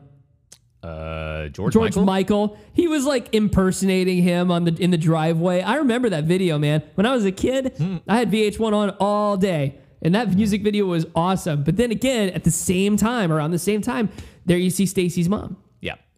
uh, 0.83 1.49
George, 1.49 1.73
George 1.73 1.97
Michael. 1.97 2.05
Michael. 2.05 2.59
He 2.73 2.89
was 2.89 3.05
like 3.07 3.35
impersonating 3.35 4.23
him 4.23 4.51
on 4.51 4.65
the 4.65 4.75
in 4.83 4.91
the 4.91 4.99
driveway. 4.99 5.61
I 5.63 5.77
remember 5.77 6.09
that 6.11 6.25
video, 6.25 6.59
man. 6.59 6.83
When 6.95 7.07
I 7.07 7.15
was 7.15 7.25
a 7.25 7.33
kid, 7.33 7.75
Hmm. 7.79 7.99
I 8.09 8.17
had 8.19 8.31
VH1 8.31 8.73
on 8.73 8.91
all 9.01 9.37
day, 9.37 9.79
and 10.03 10.15
that 10.15 10.35
music 10.35 10.63
video 10.63 10.87
was 10.87 11.07
awesome. 11.15 11.63
But 11.63 11.77
then 11.77 11.91
again, 11.91 12.31
at 12.31 12.45
the 12.45 12.51
same 12.51 12.97
time, 12.97 13.31
around 13.33 13.51
the 13.53 13.59
same 13.59 13.81
time, 13.83 14.09
there 14.47 14.59
you 14.59 14.71
see 14.71 14.87
Stacy's 14.87 15.29
mom. 15.29 15.57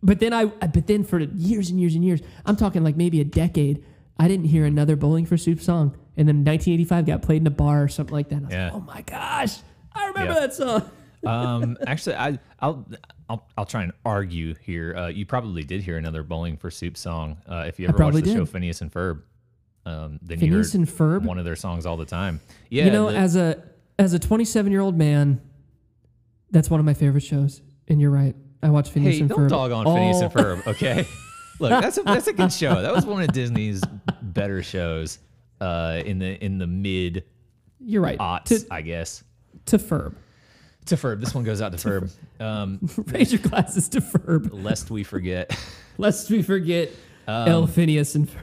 But 0.03 0.21
then 0.21 0.33
I, 0.33 0.45
but 0.47 0.87
then 0.87 1.05
for 1.05 1.19
years 1.19 1.71
and 1.71 1.81
years 1.81 1.95
and 1.95 2.05
years, 2.05 2.21
I'm 2.45 2.57
talking 2.57 2.85
like 2.85 2.97
maybe 2.97 3.21
a 3.21 3.25
decade, 3.25 3.85
I 4.19 4.29
didn't 4.29 4.47
hear 4.47 4.65
another 4.65 4.95
Bowling 4.97 5.27
for 5.27 5.37
Soup 5.37 5.61
song. 5.61 5.97
And 6.17 6.27
then 6.29 6.45
1985 6.45 7.07
got 7.07 7.23
played 7.23 7.41
in 7.43 7.47
a 7.47 7.51
bar 7.51 7.83
or 7.83 7.89
something 7.89 8.15
like 8.15 8.29
that. 8.31 8.37
I 8.37 8.41
was 8.45 8.53
Yeah. 8.53 8.65
like, 8.67 8.75
oh 8.75 8.81
my 8.81 9.03
gosh, 9.03 9.59
I 9.93 10.07
remember 10.09 10.35
Yeah. 10.35 10.41
that 10.41 10.55
song. 10.55 10.91
um, 11.27 11.77
actually, 11.87 12.17
I, 12.17 12.39
I'll, 12.61 12.87
I'll, 13.29 13.47
I'll 13.59 13.65
try 13.67 13.83
and 13.83 13.93
argue 14.05 14.55
here. 14.55 14.95
Uh, 14.97 15.07
you 15.09 15.27
probably 15.27 15.63
did 15.65 15.83
hear 15.83 15.97
another 15.97 16.23
Bowling 16.23 16.57
for 16.57 16.71
Soup 16.71 16.97
song. 16.97 17.39
Uh, 17.49 17.65
if 17.67 17.79
you 17.81 17.89
ever 17.89 17.99
watched 18.03 18.23
the 18.25 18.33
show. 18.35 18.47
Phineas 18.47 18.81
and 18.83 18.93
Ferb, 18.93 19.23
um, 19.85 20.19
then 20.23 20.39
Phineas 20.39 20.75
you 20.75 20.81
and 20.81 20.89
Ferb? 20.89 21.23
one 21.25 21.39
of 21.39 21.45
their 21.45 21.57
songs 21.57 21.85
all 21.87 21.97
the 21.97 22.05
time. 22.07 22.41
Yeah, 22.71 22.85
you 22.87 22.93
know, 22.93 23.11
the- 23.11 23.19
as 23.19 23.35
a 23.37 23.63
as 23.99 24.13
a 24.13 24.19
27 24.19 24.71
year 24.71 24.81
old 24.83 24.97
man, 24.97 25.41
that's 26.51 26.71
one 26.71 26.81
of 26.81 26.87
my 26.87 26.95
favorite 26.95 27.23
shows. 27.23 27.63
And 27.89 28.01
you're 28.01 28.11
right. 28.11 28.37
I 28.63 28.71
watch 28.71 28.91
Phineas 28.91 29.15
hey, 29.17 29.21
and 29.21 29.29
don't 29.29 29.39
Ferb. 29.41 29.49
dog 29.49 29.73
on 29.73 29.85
Phineas 29.85 30.21
and 30.21 30.33
Ferb, 30.33 30.67
okay? 30.67 31.07
Look, 31.61 31.71
that's 31.71 31.99
a 31.99 32.03
that's 32.03 32.27
a 32.27 32.33
good 32.33 32.53
show. 32.53 32.83
That 32.83 32.95
was 32.95 33.07
one 33.07 33.23
of 33.23 33.33
Disney's 33.33 33.83
better 34.23 34.63
shows 34.63 35.19
uh, 35.61 36.03
in 36.05 36.19
the 36.19 36.43
in 36.45 36.59
the 36.59 36.67
mid 36.67 37.25
You're 37.81 38.03
right. 38.03 38.19
aughts, 38.19 38.45
To, 38.47 38.67
I 38.71 38.83
guess. 38.83 39.25
to 39.67 39.79
Ferb. 39.79 40.15
To 40.87 40.97
Ferb, 40.97 41.19
this 41.21 41.35
one 41.35 41.45
goes 41.45 41.61
out 41.63 41.77
to 41.77 41.79
Ferb. 41.89 42.13
Um, 42.41 42.79
Raise 43.07 43.33
your 43.33 43.41
glasses 43.43 43.89
to 43.91 44.01
Ferb, 44.01 44.51
lest 44.53 44.91
we 44.91 45.03
forget. 45.03 45.57
lest 45.99 46.31
we 46.31 46.43
forget 46.43 46.91
Um, 47.27 47.49
El 47.49 47.67
Phineas 47.67 48.15
and 48.15 48.29
Ferb. 48.29 48.43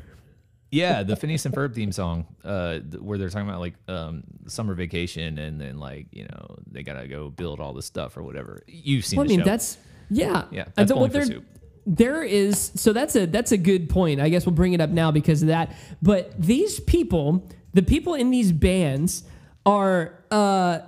Yeah, 0.71 1.03
the 1.03 1.15
Phineas 1.15 1.45
and 1.45 1.53
Ferb 1.53 1.75
theme 1.75 1.91
song, 1.91 2.25
uh, 2.43 2.79
where 2.99 3.19
they're 3.19 3.29
talking 3.29 3.47
about 3.47 3.59
like 3.59 3.75
um, 3.87 4.23
summer 4.47 4.73
vacation 4.73 5.37
and 5.37 5.61
then 5.61 5.77
like 5.77 6.07
you 6.11 6.23
know 6.23 6.55
they 6.65 6.81
gotta 6.81 7.07
go 7.07 7.29
build 7.29 7.59
all 7.59 7.73
this 7.73 7.85
stuff 7.85 8.17
or 8.17 8.23
whatever. 8.23 8.63
You've 8.67 9.05
seen 9.05 9.17
Well, 9.17 9.27
I 9.27 9.29
mean, 9.29 9.39
show. 9.41 9.45
that's 9.45 9.77
yeah. 10.09 10.45
Yeah, 10.51 10.63
And 10.63 10.71
that's 10.75 10.89
so 10.89 10.95
Bowling 10.95 11.11
what 11.11 11.11
for 11.11 11.17
there- 11.27 11.35
Soup. 11.37 11.45
There 11.85 12.23
is 12.23 12.71
so 12.75 12.93
that's 12.93 13.13
a 13.17 13.25
that's 13.25 13.51
a 13.51 13.57
good 13.57 13.89
point. 13.89 14.21
I 14.21 14.29
guess 14.29 14.45
we'll 14.45 14.55
bring 14.55 14.71
it 14.71 14.79
up 14.79 14.89
now 14.89 15.11
because 15.11 15.41
of 15.41 15.49
that. 15.49 15.75
But 16.01 16.33
these 16.41 16.79
people, 16.79 17.49
the 17.73 17.81
people 17.81 18.13
in 18.13 18.31
these 18.31 18.53
bands, 18.53 19.23
are 19.65 20.23
uh, 20.31 20.79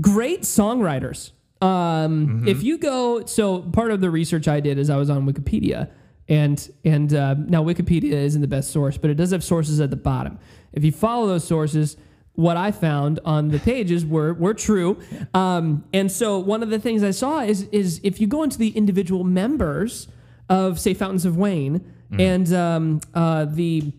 great 0.00 0.42
songwriters. 0.42 1.32
Um, 1.60 2.26
Mm-hmm. 2.28 2.48
If 2.48 2.62
you 2.62 2.78
go, 2.78 3.24
so 3.26 3.60
part 3.62 3.90
of 3.90 4.00
the 4.00 4.10
research 4.10 4.46
I 4.48 4.60
did 4.60 4.78
is 4.78 4.88
I 4.90 4.96
was 4.96 5.10
on 5.10 5.26
Wikipedia, 5.26 5.90
and 6.28 6.70
and 6.84 7.12
uh, 7.12 7.34
now 7.36 7.64
Wikipedia 7.64 8.12
isn't 8.12 8.40
the 8.40 8.46
best 8.46 8.70
source, 8.70 8.96
but 8.96 9.10
it 9.10 9.14
does 9.14 9.32
have 9.32 9.42
sources 9.42 9.80
at 9.80 9.90
the 9.90 9.96
bottom. 9.96 10.38
If 10.72 10.84
you 10.84 10.92
follow 10.92 11.26
those 11.26 11.42
sources, 11.44 11.96
what 12.34 12.56
I 12.56 12.72
found 12.72 13.20
on 13.24 13.48
the 13.48 13.58
pages 13.58 14.04
were 14.04 14.34
were 14.34 14.54
true. 14.54 14.98
Um, 15.34 15.84
and 15.92 16.10
so 16.10 16.38
one 16.38 16.62
of 16.62 16.70
the 16.70 16.78
things 16.78 17.02
I 17.02 17.12
saw 17.12 17.40
is 17.40 17.62
is 17.70 18.00
if 18.02 18.20
you 18.20 18.26
go 18.26 18.42
into 18.42 18.58
the 18.58 18.70
individual 18.70 19.24
members 19.24 20.08
of 20.48 20.78
say 20.80 20.94
Fountains 20.94 21.24
of 21.24 21.36
Wayne 21.36 21.84
and 22.18 22.52
um, 22.52 23.00
uh, 23.14 23.44
the 23.44 23.92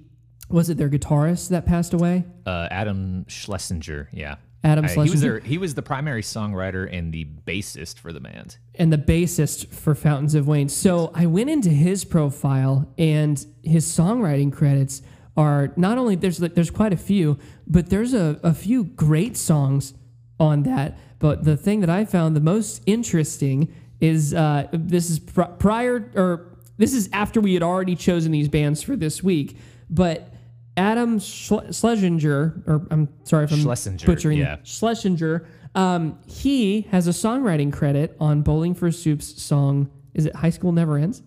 was 0.49 0.69
it 0.69 0.77
their 0.77 0.89
guitarist 0.89 1.49
that 1.49 1.65
passed 1.65 1.93
away? 1.93 2.23
Uh, 2.45 2.67
Adam 2.71 3.25
Schlesinger, 3.27 4.09
yeah. 4.13 4.35
Adam 4.63 4.85
Uh, 4.85 4.89
he 4.89 4.97
was 4.99 5.09
Schlesinger? 5.09 5.39
their, 5.39 5.39
he 5.41 5.57
was 5.57 5.73
the 5.75 5.81
primary 5.81 6.21
songwriter 6.21 6.87
and 6.91 7.13
the 7.13 7.25
bassist 7.45 7.99
for 7.99 8.13
the 8.13 8.19
band. 8.19 8.57
and 8.75 8.91
the 8.91 8.97
bassist 8.97 9.67
for 9.67 9.93
Fountains 9.95 10.33
of 10.33 10.47
Wayne. 10.47 10.69
So 10.69 11.11
I 11.13 11.25
went 11.25 11.49
into 11.49 11.69
his 11.69 12.03
profile, 12.05 12.87
and 12.97 13.45
his 13.63 13.85
songwriting 13.85 14.51
credits 14.51 15.01
are 15.37 15.73
not 15.75 15.97
only 15.97 16.15
there's 16.15 16.37
there's 16.37 16.71
quite 16.71 16.93
a 16.93 16.97
few, 16.97 17.37
but 17.67 17.89
there's 17.89 18.13
a, 18.13 18.39
a 18.43 18.53
few 18.53 18.83
great 18.83 19.35
songs 19.37 19.93
on 20.39 20.63
that. 20.63 20.97
But 21.19 21.43
the 21.43 21.57
thing 21.57 21.79
that 21.81 21.89
I 21.89 22.05
found 22.05 22.35
the 22.35 22.41
most 22.41 22.81
interesting 22.85 23.73
is 23.99 24.33
uh, 24.33 24.67
this 24.71 25.09
is 25.09 25.19
pr- 25.19 25.43
prior 25.43 26.11
or 26.15 26.57
this 26.77 26.93
is 26.93 27.09
after 27.13 27.39
we 27.41 27.53
had 27.53 27.63
already 27.63 27.95
chosen 27.95 28.31
these 28.31 28.49
bands 28.49 28.81
for 28.81 28.95
this 28.95 29.23
week, 29.23 29.57
but. 29.89 30.31
Adam 30.77 31.19
Schle- 31.19 31.73
Schlesinger, 31.73 32.61
or 32.67 32.85
I'm 32.91 33.07
sorry 33.23 33.45
if 33.45 33.53
I'm 33.53 33.61
Schlesinger, 33.61 34.05
butchering 34.05 34.39
yeah. 34.39 34.57
Schlesinger, 34.63 35.47
um, 35.73 36.19
he 36.27 36.81
has 36.91 37.07
a 37.07 37.11
songwriting 37.11 37.71
credit 37.71 38.15
on 38.19 38.41
Bowling 38.41 38.73
for 38.73 38.91
Soup's 38.91 39.41
song. 39.41 39.89
Is 40.13 40.25
it 40.25 40.35
High 40.35 40.49
School 40.49 40.73
Never 40.73 40.97
Ends? 40.97 41.21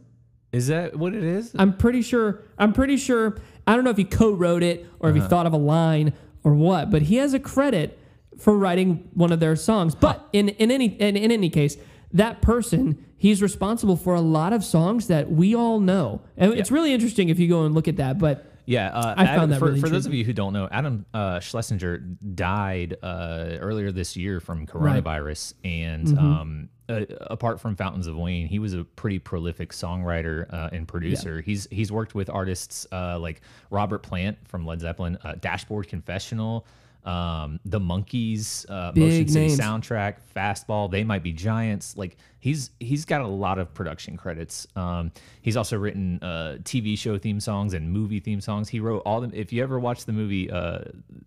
Is 0.53 0.69
that 0.69 0.97
what 0.97 1.15
it 1.15 1.23
is? 1.23 1.55
I'm 1.59 1.77
pretty 1.77 2.01
sure. 2.01 2.43
I'm 2.59 2.73
pretty 2.73 2.97
sure. 2.97 3.39
I 3.69 3.75
don't 3.75 3.85
know 3.85 3.91
if 3.91 3.97
he 3.99 4.05
co-wrote 4.05 4.63
it 4.63 4.87
or 4.99 5.11
if 5.11 5.15
Uh-huh. 5.17 5.25
he 5.25 5.29
thought 5.29 5.47
of 5.47 5.53
a 5.53 5.59
line 5.59 6.13
or 6.43 6.55
what, 6.55 6.91
but 6.91 7.03
he 7.03 7.17
has 7.17 7.35
a 7.35 7.39
credit 7.39 7.99
for 8.39 8.57
writing 8.57 9.09
one 9.15 9.31
of 9.33 9.41
their 9.41 9.55
songs. 9.57 9.95
But 9.95 10.27
in, 10.33 10.49
in 10.49 10.71
any 10.71 10.87
in, 10.87 11.17
in 11.17 11.31
any 11.31 11.51
case, 11.51 11.77
that 12.13 12.41
person, 12.41 12.97
he's 13.17 13.43
responsible 13.43 13.97
for 13.97 14.15
a 14.15 14.21
lot 14.21 14.53
of 14.53 14.65
songs 14.65 15.07
that 15.09 15.31
we 15.31 15.55
all 15.55 15.81
know. 15.81 16.23
And 16.37 16.55
it's 16.55 16.71
really 16.71 16.93
interesting 16.93 17.29
if 17.29 17.39
you 17.39 17.49
go 17.49 17.65
and 17.65 17.75
look 17.75 17.89
at 17.89 17.97
that. 17.97 18.19
But 18.19 18.47
Yeah, 18.69 18.89
uh, 18.91 19.15
I 19.17 19.25
found 19.35 19.51
that 19.53 19.61
for, 19.61 19.69
really 19.69 19.81
for 19.81 19.89
those 19.89 20.05
of 20.05 20.13
you 20.13 20.25
who 20.25 20.35
don't 20.35 20.53
know, 20.53 20.69
Adam 20.71 21.07
uh, 21.15 21.41
Schlesinger 21.41 21.97
died 22.35 22.99
uh, 23.03 23.57
earlier 23.61 23.91
this 23.91 24.15
year 24.15 24.41
from 24.41 24.67
coronavirus, 24.67 25.55
and 25.65 26.07
Mm-hmm. 26.07 26.19
um, 26.19 26.69
uh, 26.91 27.05
apart 27.23 27.61
from 27.61 27.77
Fountains 27.77 28.07
of 28.07 28.17
Wayne, 28.17 28.47
he 28.47 28.59
was 28.59 28.75
a 28.75 28.85
pretty 28.85 29.19
prolific 29.19 29.73
songwriter 29.73 30.53
uh, 30.53 30.69
and 30.73 30.87
producer. 30.87 31.41
He's 31.41 31.67
he's 31.71 31.91
worked 31.93 32.15
with 32.15 32.29
artists 32.31 32.87
uh, 32.93 33.19
like 33.19 33.41
Robert 33.71 34.03
Plant 34.03 34.37
from 34.47 34.67
Led 34.67 34.81
Zeppelin, 34.81 35.19
uh, 35.25 35.35
Dashboard 35.41 35.89
Confessional. 35.89 36.67
Um, 37.09 37.59
the 37.65 37.81
Monkees, 37.81 38.69
uh, 38.71 38.93
Motion 38.95 39.29
City 39.29 39.47
names. 39.49 39.59
soundtrack, 39.59 40.17
Fastball, 40.37 40.91
They 40.91 41.05
Might 41.05 41.23
Be 41.23 41.33
Giants. 41.33 41.97
Like 41.97 42.17
he's 42.39 42.71
he's 42.81 43.05
got 43.07 43.23
a 43.23 43.27
lot 43.27 43.59
of 43.59 43.73
production 43.73 44.17
credits. 44.19 44.67
Um, 44.77 45.11
he's 45.41 45.57
also 45.57 45.79
written 45.79 46.19
uh, 46.23 46.59
TV 46.65 46.99
show 46.99 47.17
theme 47.17 47.41
songs 47.41 47.73
and 47.73 47.91
movie 47.91 48.21
theme 48.21 48.41
songs. 48.43 48.69
He 48.69 48.79
wrote 48.79 49.03
all 49.07 49.21
them. 49.23 49.31
If 49.35 49.53
you 49.55 49.63
ever 49.63 49.79
watch 49.81 50.05
the 50.05 50.13
movie 50.13 50.51
uh, 50.51 50.81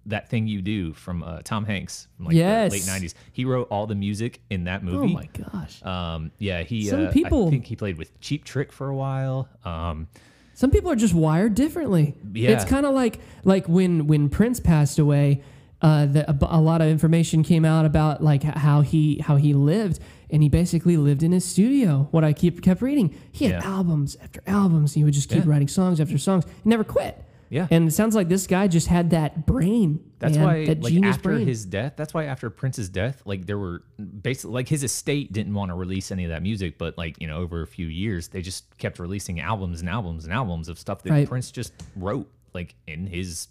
That 0.06 0.30
Thing 0.30 0.46
You 0.48 0.62
Do 0.62 0.94
from 0.94 1.24
uh, 1.24 1.40
Tom 1.44 1.66
Hanks, 1.66 2.08
from 2.16 2.26
like 2.28 2.36
Yes. 2.36 2.72
the 2.72 2.78
late 2.78 3.02
'90s, 3.02 3.14
he 3.32 3.46
wrote 3.46 3.68
all 3.72 3.88
the 3.88 3.96
music 3.96 4.42
in 4.52 4.66
that 4.66 4.84
movie. 4.84 4.98
oh 5.12 5.18
my 5.18 5.28
gosh. 5.52 5.82
Um, 5.84 6.32
yeah, 6.38 6.62
he. 6.62 6.86
Some 6.86 7.08
uh, 7.08 7.12
people- 7.12 7.48
I 7.48 7.50
think 7.50 7.66
he 7.66 7.76
played 7.76 7.98
with 7.98 8.20
Cheap 8.22 8.46
Trick 8.46 8.72
for 8.72 8.88
a 8.90 8.96
while. 8.96 9.50
Um, 9.66 10.08
Some 10.54 10.70
people 10.70 10.92
are 10.92 10.96
just 10.96 11.16
wired 11.16 11.56
differently. 11.56 12.14
Yeah. 12.34 12.52
It's 12.52 12.66
kind 12.66 12.86
of 12.86 12.94
like 12.94 13.20
like 13.44 13.68
when 13.68 14.06
when 14.06 14.30
Prince 14.30 14.60
passed 14.60 15.00
away, 15.00 15.42
uh, 15.82 16.06
the, 16.06 16.30
a, 16.30 16.38
a 16.58 16.62
lot 16.62 16.82
of 16.82 16.88
information 16.88 17.44
came 17.44 17.66
out 17.66 17.86
about 17.86 18.24
like 18.24 18.44
how 18.44 18.82
he 18.82 19.18
how 19.20 19.36
he 19.38 19.54
lived, 19.54 20.00
and 20.30 20.44
he 20.44 20.50
basically 20.50 20.98
lived 20.98 21.24
in 21.24 21.32
his 21.32 21.44
studio. 21.46 22.08
What 22.12 22.24
I 22.24 22.34
keep 22.34 22.62
kept 22.62 22.82
reading, 22.82 23.16
he 23.32 23.46
had 23.46 23.64
Yeah. 23.64 23.70
albums 23.70 24.16
after 24.22 24.42
albums. 24.48 24.94
He 24.94 25.04
would 25.04 25.14
just 25.14 25.30
keep 25.30 25.44
Yeah. 25.46 25.50
writing 25.52 25.68
songs 25.68 26.00
after 26.00 26.18
songs. 26.18 26.46
He 26.64 26.70
never 26.70 26.84
quit. 26.84 27.24
Yeah. 27.50 27.68
And 27.70 27.86
it 27.90 27.92
sounds 27.92 28.16
like 28.16 28.30
this 28.30 28.48
guy 28.48 28.70
just 28.70 28.88
had 28.88 29.10
that 29.10 29.46
brain. 29.46 30.00
That's 30.20 30.38
man, 30.38 30.46
why, 30.46 30.66
that 30.68 30.82
like 30.84 30.94
genius 30.94 31.18
after 31.18 31.30
brain. 31.32 31.46
his 31.46 31.66
death, 31.66 31.94
that's 31.98 32.14
why 32.14 32.24
after 32.26 32.50
Prince's 32.50 32.88
death, 32.88 33.22
like 33.26 33.46
there 33.46 33.58
were 33.58 33.84
basically 34.22 34.54
like 34.54 34.70
his 34.70 34.84
estate 34.86 35.34
didn't 35.34 35.54
want 35.54 35.70
to 35.70 35.76
release 35.76 36.12
any 36.12 36.24
of 36.24 36.30
that 36.30 36.44
music, 36.44 36.78
but 36.78 36.98
like 36.98 37.20
you 37.20 37.28
know 37.28 37.40
over 37.40 37.62
a 37.62 37.68
few 37.68 37.88
years 37.88 38.30
they 38.30 38.42
just 38.42 38.78
kept 38.78 39.00
releasing 39.00 39.42
albums 39.42 39.82
and 39.82 39.90
albums 39.90 40.24
and 40.24 40.34
albums 40.34 40.70
of 40.70 40.80
stuff 40.80 41.04
that 41.04 41.12
Right. 41.12 41.28
Prince 41.28 41.52
just 41.52 41.74
wrote 41.98 42.30
like 42.54 42.76
in 42.88 43.08
his 43.08 43.48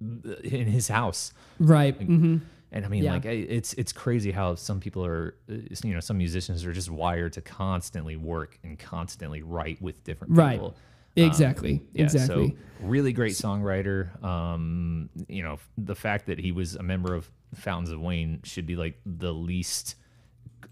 in 0.00 0.66
his 0.66 0.88
house. 0.88 1.32
right. 1.58 1.94
hmm 1.96 2.38
And 2.72 2.84
I 2.84 2.88
mean, 2.88 3.02
Yeah. 3.02 3.14
like 3.14 3.24
it's 3.26 3.72
it's 3.74 3.92
crazy 3.92 4.30
how 4.30 4.54
some 4.54 4.78
people 4.80 5.04
are, 5.04 5.34
uh, 5.50 5.54
you 5.84 5.92
know, 5.92 6.00
some 6.00 6.18
musicians 6.18 6.64
are 6.64 6.72
just 6.72 6.88
wired 6.90 7.32
to 7.34 7.40
constantly 7.40 8.16
work 8.16 8.58
and 8.62 8.78
constantly 8.78 9.42
write 9.42 9.82
with 9.82 10.02
different 10.04 10.36
Right. 10.36 10.52
people. 10.52 10.76
Exactly. 11.16 11.82
Yeah, 11.92 12.04
exactly. 12.04 12.50
So 12.50 12.86
really 12.86 13.12
great 13.12 13.32
songwriter. 13.32 14.22
Um, 14.24 15.10
you 15.28 15.42
know, 15.42 15.58
the 15.76 15.96
fact 15.96 16.26
that 16.26 16.38
he 16.38 16.52
was 16.52 16.76
a 16.76 16.82
member 16.82 17.14
of 17.14 17.28
Fountains 17.56 17.90
of 17.90 18.00
Wayne 18.00 18.40
should 18.44 18.64
be 18.66 18.76
like 18.76 19.00
the 19.04 19.32
least 19.34 19.96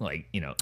like, 0.00 0.28
you 0.32 0.40
know, 0.40 0.54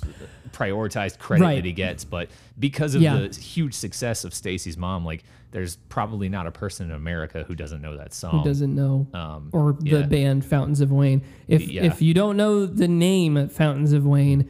prioritized 0.53 1.19
credit 1.19 1.45
Right. 1.45 1.55
that 1.57 1.65
he 1.65 1.73
gets, 1.73 2.05
but 2.05 2.29
because 2.59 2.95
of 2.95 3.03
Yeah. 3.03 3.19
the 3.19 3.29
huge 3.39 3.75
success 3.75 4.25
of 4.25 4.33
Stacy's 4.35 4.77
mom, 4.77 5.05
like 5.05 5.25
there's 5.51 5.77
probably 5.89 6.29
not 6.29 6.47
a 6.47 6.51
person 6.51 6.87
in 6.91 6.97
America 6.97 7.45
who 7.47 7.55
doesn't 7.55 7.81
know 7.83 7.97
that 7.97 8.13
song. 8.15 8.39
Who 8.41 8.45
doesn't 8.45 8.75
know 8.75 9.07
Um, 9.15 9.51
or 9.53 9.75
the 9.79 10.05
band 10.05 10.45
Fountains 10.45 10.81
of 10.81 10.91
Wayne. 10.91 11.23
If 11.49 11.69
Yeah. 11.69 11.85
if 11.85 12.01
you 12.03 12.15
don't 12.15 12.37
know 12.37 12.67
the 12.67 12.89
name 12.89 13.49
Fountains 13.49 13.93
of 13.93 14.05
Wayne, 14.07 14.49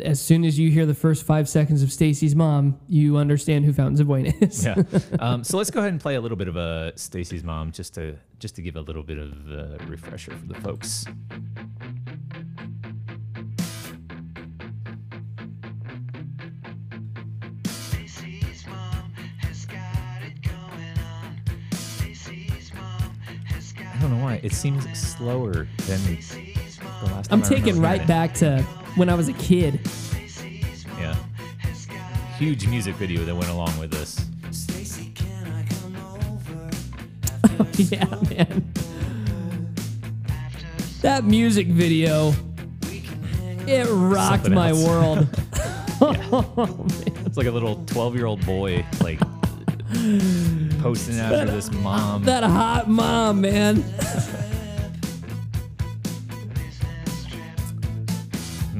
as 0.00 0.18
soon 0.18 0.46
as 0.46 0.58
you 0.58 0.70
hear 0.70 0.86
the 0.86 0.94
first 0.94 1.24
five 1.26 1.46
seconds 1.46 1.82
of 1.82 1.92
Stacy's 1.92 2.34
mom, 2.34 2.78
you 2.88 3.18
understand 3.18 3.66
who 3.66 3.72
Fountains 3.74 4.00
of 4.00 4.08
Wayne 4.08 4.26
is. 4.40 4.64
yeah. 4.64 4.82
Um, 5.18 5.44
so 5.44 5.58
let's 5.58 5.70
go 5.70 5.80
ahead 5.80 5.92
and 5.92 6.00
play 6.00 6.14
a 6.14 6.20
little 6.22 6.38
bit 6.38 6.48
of 6.48 6.56
uh, 6.56 6.96
Stacy's 6.96 7.44
mom, 7.44 7.70
just 7.72 7.94
to 7.94 8.16
just 8.38 8.56
to 8.56 8.62
give 8.62 8.76
a 8.76 8.80
little 8.80 9.02
bit 9.02 9.18
of 9.18 9.32
a 9.50 9.78
refresher 9.86 10.32
for 10.32 10.46
the 10.46 10.54
folks. 10.54 11.04
Don't 24.08 24.18
know 24.18 24.24
why 24.24 24.40
it 24.42 24.52
seems 24.52 24.84
slower 24.98 25.66
than 25.86 25.98
the 26.04 27.06
last 27.06 27.30
time. 27.30 27.40
I'm 27.40 27.42
I 27.42 27.48
taking 27.48 27.80
right 27.80 28.06
back 28.06 28.34
to 28.34 28.60
when 28.96 29.08
I 29.08 29.14
was 29.14 29.28
a 29.28 29.32
kid. 29.34 29.80
Stacy's 29.88 30.86
mom 30.86 30.98
it. 30.98 31.00
Yeah, 31.00 31.16
huge 32.36 32.66
music 32.66 32.96
video 32.96 33.24
that 33.24 33.34
went 33.34 33.48
along 33.48 33.78
with 33.78 33.90
this. 33.90 34.26
Stacy, 34.50 35.10
can 35.14 35.46
I 35.46 35.64
come 35.64 35.96
over 35.96 36.70
yeah, 37.78 38.04
man. 38.36 38.72
That 41.00 41.24
music 41.24 41.68
video, 41.68 42.34
it 43.66 43.86
rocked 43.88 44.44
Something 44.44 44.54
my 44.54 44.68
else. 44.70 44.84
world. 44.84 45.28
Oh, 46.00 46.86
it's 47.24 47.36
like 47.38 47.46
a 47.46 47.50
little 47.50 47.82
12 47.86 48.16
year 48.16 48.26
old 48.26 48.44
boy 48.44 48.84
like 49.00 49.20
posting 50.80 51.18
after 51.18 51.46
this 51.46 51.72
mom. 51.72 52.24
that 52.24 52.44
hot 52.44 52.88
mom, 52.90 53.40
man. 53.40 53.78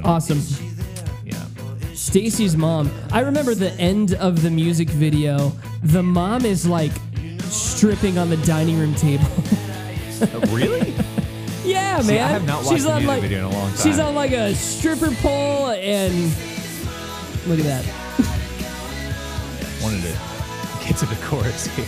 awesome. 0.05 0.39
yeah, 1.25 1.43
Stacy's 1.95 2.57
mom. 2.59 2.91
I 3.11 3.21
remember 3.21 3.55
the 3.55 3.73
end 3.81 4.13
of 4.15 4.43
the 4.43 4.51
music 4.51 4.91
video. 4.91 5.51
The 5.83 6.03
mom 6.03 6.45
is 6.45 6.67
like 6.67 6.93
stripping 7.45 8.19
on 8.19 8.29
the 8.29 8.37
dining 8.39 8.79
room 8.79 8.95
table. 8.95 9.25
Uh, 10.21 10.27
really? 10.51 10.93
yeah, 11.65 12.01
See, 12.01 12.13
man. 12.13 12.25
I 12.25 12.29
have 12.33 12.47
not 12.47 12.65
watched 12.65 12.69
she's 12.75 12.85
the 12.85 12.91
on 12.91 12.97
music 12.99 13.09
like 13.09 13.23
video 13.23 13.39
in 13.39 13.45
a 13.47 13.51
long 13.51 13.69
time. 13.73 13.77
she's 13.79 13.99
on 13.99 14.15
like 14.15 14.33
a 14.33 14.55
stripper 14.55 15.11
pole 15.23 15.71
and 15.71 16.15
look 17.47 17.59
at 17.61 17.65
that. 17.65 17.85
Wanted 19.83 20.03
to 20.03 20.34
get 20.87 20.97
to 20.99 21.07
the 21.07 21.17
chorus 21.27 21.67
here. 21.67 21.87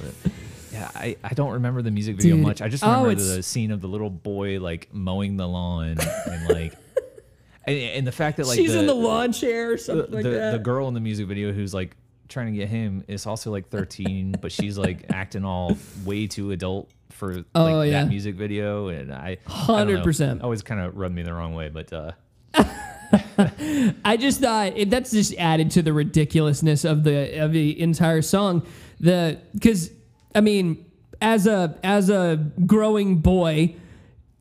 But, 0.00 0.32
yeah, 0.72 0.90
I, 0.94 1.16
I 1.24 1.34
don't 1.34 1.52
remember 1.52 1.82
the 1.82 1.90
music 1.90 2.16
video 2.16 2.36
Dude. 2.36 2.44
much. 2.46 2.62
I 2.62 2.68
just 2.68 2.84
Oh, 2.84 2.88
remember 2.88 3.10
it's- 3.12 3.36
the 3.36 3.42
scene 3.42 3.70
of 3.70 3.80
the 3.80 3.88
little 3.88 4.10
boy 4.10 4.58
like 4.60 4.88
mowing 4.92 5.36
the 5.36 5.46
lawn 5.48 5.96
and 6.26 6.48
like 6.48 6.74
and, 7.66 7.76
and 7.78 8.06
the 8.06 8.12
fact 8.12 8.36
that 8.38 8.46
like 8.46 8.58
she's 8.58 8.72
the, 8.72 8.80
in 8.80 8.86
the 8.86 8.94
lawn 8.94 9.32
chair 9.32 9.72
or 9.72 9.76
the, 9.76 9.94
like 10.10 10.22
the, 10.24 10.30
that. 10.30 10.50
the 10.52 10.58
girl 10.58 10.88
in 10.88 10.94
the 10.94 11.00
music 11.00 11.26
video 11.26 11.52
who's 11.52 11.72
like 11.74 11.96
trying 12.28 12.46
to 12.46 12.58
get 12.58 12.68
him 12.68 13.04
is 13.08 13.26
also 13.26 13.50
like 13.50 13.68
13 13.68 14.36
but 14.40 14.50
she's 14.50 14.78
like 14.78 15.04
acting 15.12 15.44
all 15.44 15.76
way 16.04 16.26
too 16.26 16.50
adult 16.50 16.90
for 17.10 17.34
like, 17.34 17.44
Oh, 17.54 17.82
yeah. 17.82 18.02
that 18.02 18.08
music 18.08 18.34
video 18.36 18.88
and 18.88 19.12
i 19.12 19.36
I 19.46 19.84
don't 19.84 19.92
know. 19.92 20.00
100%. 20.02 20.42
always 20.42 20.62
kind 20.62 20.80
of 20.80 20.96
rubbed 20.96 21.14
me 21.14 21.22
the 21.22 21.34
wrong 21.34 21.54
way 21.54 21.68
but 21.68 21.92
uh 21.92 22.12
I 24.04 24.16
just 24.18 24.40
thought 24.40 24.72
that's 24.86 25.10
just 25.10 25.34
added 25.36 25.70
to 25.72 25.82
the 25.82 25.92
ridiculousness 25.92 26.84
of 26.84 27.04
the 27.04 27.38
of 27.38 27.52
the 27.52 27.80
entire 27.80 28.22
song. 28.22 28.66
The 29.00 29.38
because 29.54 29.90
I 30.34 30.40
mean, 30.40 30.84
as 31.20 31.46
a 31.46 31.78
as 31.82 32.10
a 32.10 32.50
growing 32.66 33.18
boy, 33.18 33.76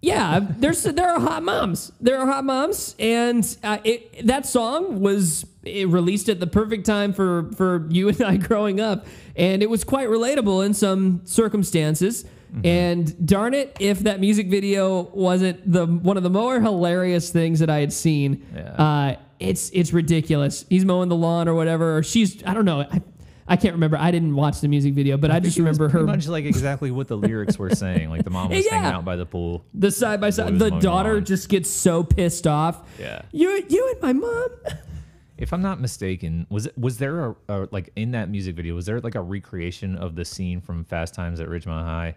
yeah, 0.02 0.40
there's 0.42 0.84
there 0.84 1.10
are 1.10 1.20
hot 1.20 1.44
moms. 1.44 1.92
There 2.02 2.18
are 2.18 2.26
hot 2.26 2.44
moms, 2.44 2.96
and 3.00 3.58
uh, 3.64 3.80
it, 3.84 4.26
that 4.28 4.46
song 4.46 5.02
was 5.02 5.46
released 5.64 6.28
at 6.30 6.40
the 6.40 6.48
perfect 6.48 6.86
time 6.86 7.14
for 7.14 7.52
for 7.56 7.88
you 7.90 8.10
and 8.10 8.22
I 8.22 8.38
growing 8.48 8.80
up, 8.80 9.06
and 9.36 9.62
it 9.62 9.70
was 9.70 9.84
quite 9.84 10.10
relatable 10.10 10.66
in 10.66 10.74
some 10.74 11.22
circumstances. 11.26 12.26
And 12.64 13.26
darn 13.26 13.54
it, 13.54 13.78
if 13.80 14.00
that 14.02 14.20
music 14.20 14.48
video 14.48 15.04
wasn't 15.14 15.72
the 15.72 15.86
one 15.86 16.18
of 16.18 16.24
the 16.24 16.30
more 16.30 16.60
hilarious 16.60 17.30
things 17.32 17.60
that 17.60 17.70
I 17.70 17.80
had 17.80 17.94
seen, 17.94 18.46
Yeah. 18.54 18.62
uh, 18.74 19.16
it's 19.40 19.70
it's 19.72 19.94
ridiculous. 19.94 20.66
He's 20.70 20.84
mowing 20.86 21.10
the 21.10 21.16
lawn 21.16 21.48
or 21.48 21.54
whatever, 21.56 21.98
or 21.98 22.04
she's 22.04 22.44
I 22.46 22.54
don't 22.54 22.66
know. 22.66 22.82
I, 22.82 23.02
I 23.48 23.56
can't 23.58 23.74
remember. 23.74 23.98
I 23.98 24.12
didn't 24.12 24.36
watch 24.36 24.62
the 24.62 24.68
music 24.68 24.94
video, 24.94 25.18
but 25.18 25.32
I, 25.32 25.40
just 25.40 25.58
remember 25.58 25.86
her 25.90 26.00
pretty 26.00 26.06
much 26.06 26.28
like 26.28 26.46
exactly 26.46 26.92
what 26.92 27.08
the 27.08 27.18
lyrics 27.18 27.58
were 27.58 27.70
saying 27.72 28.10
like 28.10 28.24
the 28.24 28.30
mom 28.30 28.50
was 28.50 28.66
Yeah. 28.66 28.76
hanging 28.80 28.92
out 28.94 29.06
by 29.06 29.16
the 29.16 29.26
pool 29.26 29.66
the 29.74 29.90
side 29.92 30.22
by 30.22 30.30
side. 30.30 30.60
The 30.60 30.70
daughter 30.72 31.16
lawn. 31.16 31.26
just 31.26 31.50
gets 31.50 31.70
so 31.70 32.04
pissed 32.04 32.48
off. 32.48 32.88
Yeah. 33.00 33.22
you 33.32 33.64
you 33.70 33.90
and 33.94 34.02
my 34.02 34.14
mom. 34.14 34.48
if 35.38 35.54
i'm 35.54 35.62
not 35.64 35.82
mistaken 35.82 36.46
was 36.52 36.68
it 36.68 36.78
was 36.78 37.00
there 37.00 37.30
a, 37.32 37.36
a 37.50 37.68
like 37.72 37.90
in 37.96 38.12
that 38.12 38.30
music 38.30 38.56
video 38.56 38.76
was 38.76 38.86
there 38.86 39.00
like 39.02 39.16
a 39.16 39.22
recreation 39.22 39.96
of 39.96 40.14
the 40.16 40.24
scene 40.24 40.62
from 40.62 40.84
fast 40.86 41.16
times 41.16 41.40
at 41.40 41.48
ridgemont 41.48 41.84
high 41.84 42.16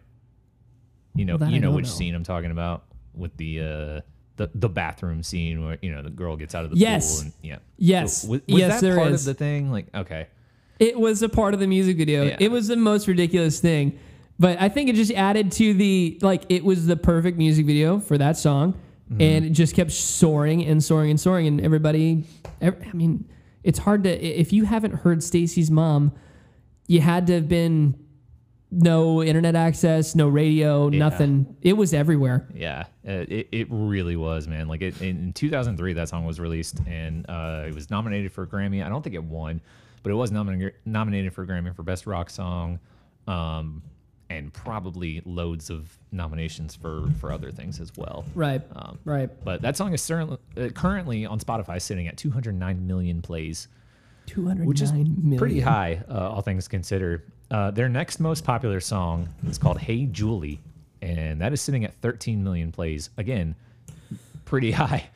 you 1.15 1.25
know 1.25 1.37
That 1.37 1.51
you 1.51 1.61
know 1.61 1.71
which 1.73 1.87
know. 1.87 1.91
scene 1.91 2.15
i'm 2.15 2.25
talking 2.25 2.51
about 2.51 2.85
with 3.15 3.37
the 3.37 3.61
uh 3.61 4.01
the, 4.37 4.51
the 4.55 4.69
bathroom 4.69 5.23
scene 5.23 5.65
where 5.65 5.79
you 5.81 5.91
know 5.95 6.03
the 6.03 6.11
girl 6.11 6.37
gets 6.37 6.55
out 6.57 6.65
of 6.65 6.71
the 6.73 6.77
Yes. 6.77 7.15
pool 7.15 7.23
and 7.27 7.33
yeah 7.43 7.59
Yes. 7.79 8.23
So, 8.23 8.29
was, 8.31 8.41
was 8.49 8.59
Yes, 8.61 8.81
that 8.81 8.87
there 8.87 8.97
part 8.97 9.13
is. 9.13 9.27
of 9.27 9.37
the 9.37 9.39
thing 9.39 9.71
like 9.71 9.87
okay 9.95 10.27
It 10.81 10.99
was 10.99 11.23
a 11.23 11.29
part 11.29 11.55
of 11.55 11.61
the 11.61 11.69
music 11.69 11.97
video. 11.97 12.25
Yeah. 12.25 12.37
It 12.41 12.51
was 12.51 12.67
the 12.67 12.77
most 12.77 13.07
ridiculous 13.07 13.61
thing. 13.61 13.97
But 14.41 14.61
I 14.61 14.69
think 14.69 14.89
it 14.91 14.97
just 14.97 15.13
added 15.13 15.53
to 15.53 15.73
the 15.75 16.19
like 16.21 16.43
it 16.49 16.65
was 16.65 16.87
the 16.87 16.97
perfect 16.97 17.39
music 17.39 17.65
video 17.65 18.01
for 18.01 18.19
that 18.19 18.37
song. 18.37 18.75
and 19.21 19.45
it 19.45 19.51
just 19.51 19.77
kept 19.77 19.93
soaring 19.93 20.65
and 20.65 20.83
soaring 20.83 21.11
and 21.11 21.21
soaring. 21.21 21.47
And 21.47 21.61
everybody, 21.61 22.25
ev- 22.61 22.83
I 22.85 22.93
mean, 22.93 23.29
it's 23.63 23.79
hard 23.79 24.03
to 24.03 24.11
if 24.11 24.53
you 24.53 24.65
haven't 24.65 24.95
heard 24.95 25.23
Stacy's 25.23 25.71
mom, 25.71 26.11
you 26.89 27.01
had 27.01 27.29
to 27.29 27.35
have 27.35 27.49
been 27.49 27.95
no 28.75 29.23
internet 29.23 29.55
access, 29.57 30.15
no 30.15 30.29
radio, 30.29 30.89
nothing. 30.89 31.57
It 31.63 31.75
was 31.75 31.95
everywhere. 31.95 32.49
Yeah, 32.55 32.85
uh, 33.07 33.25
it, 33.29 33.49
it 33.53 33.67
really 33.71 34.17
was, 34.17 34.47
man. 34.49 34.69
Like 34.69 34.83
it, 34.83 35.01
in 35.01 35.33
2003, 35.33 35.93
that 35.95 36.09
song 36.09 36.25
was 36.25 36.41
released 36.41 36.81
and 36.87 37.25
uh, 37.29 37.65
it 37.67 37.75
was 37.75 37.91
nominated 37.91 38.33
for 38.33 38.43
a 38.43 38.47
Grammy. 38.47 38.85
I 38.85 38.89
don't 38.89 39.03
think 39.03 39.15
it 39.15 39.23
won, 39.25 39.61
but 40.03 40.11
it 40.11 40.15
was 40.15 40.31
nominated 40.33 40.75
nominated 40.85 41.33
for 41.33 41.43
a 41.43 41.47
Grammy 41.47 41.75
for 41.75 41.83
Best 41.83 42.07
Rock 42.07 42.31
Song, 42.31 42.79
um, 43.27 43.83
and 44.31 44.53
probably 44.53 45.23
loads 45.25 45.71
of 45.71 45.97
nominations 46.13 46.75
for 46.75 47.09
for 47.21 47.31
other 47.33 47.51
things 47.51 47.81
as 47.81 47.93
well. 47.97 48.25
Right. 48.35 48.63
Um, 48.75 48.99
right. 49.05 49.31
But 49.45 49.63
that 49.63 49.77
song 49.77 49.93
is 49.93 50.03
certainly, 50.03 50.39
uh, 50.57 50.69
currently 50.71 51.27
on 51.27 51.39
Spotify 51.39 51.81
sitting 51.81 52.09
at 52.09 52.17
209 52.17 52.87
million 52.87 53.23
plays, 53.23 53.69
Two 54.27 54.47
hundred 54.47 54.67
which 54.67 54.81
is 54.81 54.93
million. 54.93 55.37
pretty 55.37 55.61
high, 55.61 56.03
uh, 56.09 56.31
all 56.31 56.41
things 56.41 56.67
considered. 56.69 57.31
Uh, 57.55 57.71
their 57.71 57.89
next 57.89 58.19
most 58.19 58.43
popular 58.43 58.81
song 58.81 59.29
is 59.47 59.59
called 59.59 59.79
"Hey 59.79 60.07
Julie," 60.07 60.59
and 61.01 61.41
that 61.41 61.53
is 61.53 61.61
sitting 61.61 61.85
at 61.85 61.95
13 62.01 62.43
million 62.43 62.73
plays. 62.73 63.11
Again, 63.17 63.55
pretty 64.45 64.71
high. 64.83 65.09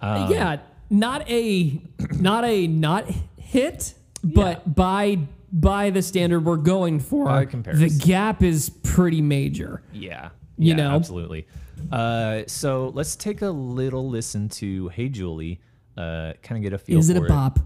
Um, 0.00 0.28
yeah, 0.28 0.56
not 0.90 1.30
a 1.30 1.80
not 2.18 2.44
a 2.44 2.66
not 2.66 3.08
hit, 3.36 3.94
but 4.24 4.74
by 4.74 5.20
by 5.52 5.90
the 5.90 6.02
standard 6.02 6.44
we're 6.44 6.56
going 6.56 6.98
for, 6.98 7.44
the 7.44 7.96
gap 8.04 8.42
is 8.42 8.70
pretty 8.82 9.22
major. 9.22 9.80
Yeah. 9.92 10.30
You 10.58 10.70
yeah, 10.70 10.74
know? 10.74 10.96
absolutely. 10.96 11.46
Uh, 11.92 12.42
so 12.48 12.90
let's 12.92 13.14
take 13.14 13.42
a 13.42 13.50
little 13.50 14.10
listen 14.10 14.48
to 14.48 14.88
"Hey 14.88 15.08
Julie." 15.08 15.60
Uh, 15.96 16.32
kind 16.42 16.58
of 16.58 16.62
get 16.64 16.72
a 16.72 16.78
feel. 16.78 16.98
Is 16.98 17.08
it 17.08 17.16
a 17.16 17.20
bop? 17.20 17.60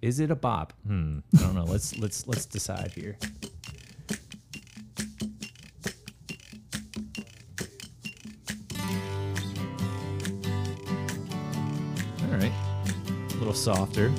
Is 0.00 0.20
it 0.20 0.30
a 0.30 0.36
bop? 0.36 0.72
Hmm. 0.86 1.18
I 1.36 1.40
don't 1.40 1.56
know. 1.56 1.64
let's 1.64 1.98
let's 1.98 2.28
let's 2.28 2.46
decide 2.46 2.92
here. 2.92 3.18
Little 13.42 13.52
softer. 13.54 14.12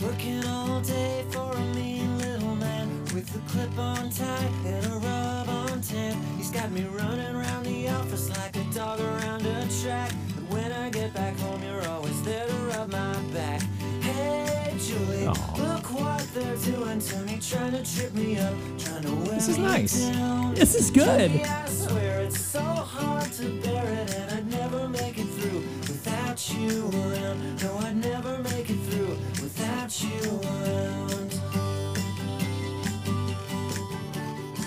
Working 0.00 0.44
all 0.46 0.80
day 0.82 1.24
for 1.30 1.52
a 1.52 1.60
mean 1.74 2.16
little 2.18 2.54
man 2.54 2.88
with 3.12 3.34
a 3.34 3.40
clip 3.50 3.76
on 3.76 4.08
tie 4.10 4.48
and 4.64 4.86
a 4.86 4.90
rub 4.90 5.48
on 5.48 5.80
tan. 5.80 6.16
He's 6.36 6.52
got 6.52 6.70
me 6.70 6.82
running 6.92 7.34
around 7.34 7.64
the 7.66 7.88
office 7.88 8.28
like 8.38 8.54
a 8.56 8.62
dog 8.72 9.00
around 9.00 9.44
a 9.46 9.66
track. 9.82 10.12
And 10.36 10.48
when 10.48 10.70
I 10.70 10.90
get 10.90 11.12
back 11.12 11.36
home, 11.40 11.60
you're 11.64 11.84
always 11.88 12.22
there 12.22 12.46
to 12.46 12.54
rub 12.54 12.92
my 12.92 13.20
back. 13.34 13.62
Hey, 14.00 14.72
Julie, 14.78 15.26
Aw. 15.26 15.54
look 15.58 15.92
what 15.92 16.20
they're 16.32 16.56
doing 16.56 17.00
to 17.00 17.18
me, 17.22 17.40
trying 17.40 17.72
to 17.72 17.96
trip 17.96 18.14
me 18.14 18.38
up, 18.38 18.54
trying 18.78 19.02
to 19.02 19.12
wear 19.12 19.34
This 19.34 19.48
is 19.48 19.58
me 19.58 19.64
nice. 19.64 20.04
down. 20.06 20.54
This 20.54 20.76
is 20.76 20.88
good. 20.92 21.32
Julie, 21.32 21.44
I 21.44 21.66
swear 21.68 22.20
it's 22.20 22.40
so 22.40 22.60
hard 22.62 23.30
to 23.32 23.60
bear 23.60 23.84
it, 23.92 24.14
and 24.14 24.30
I'd 24.38 24.46
never 24.50 24.88
make 24.88 25.18
it 25.18 25.26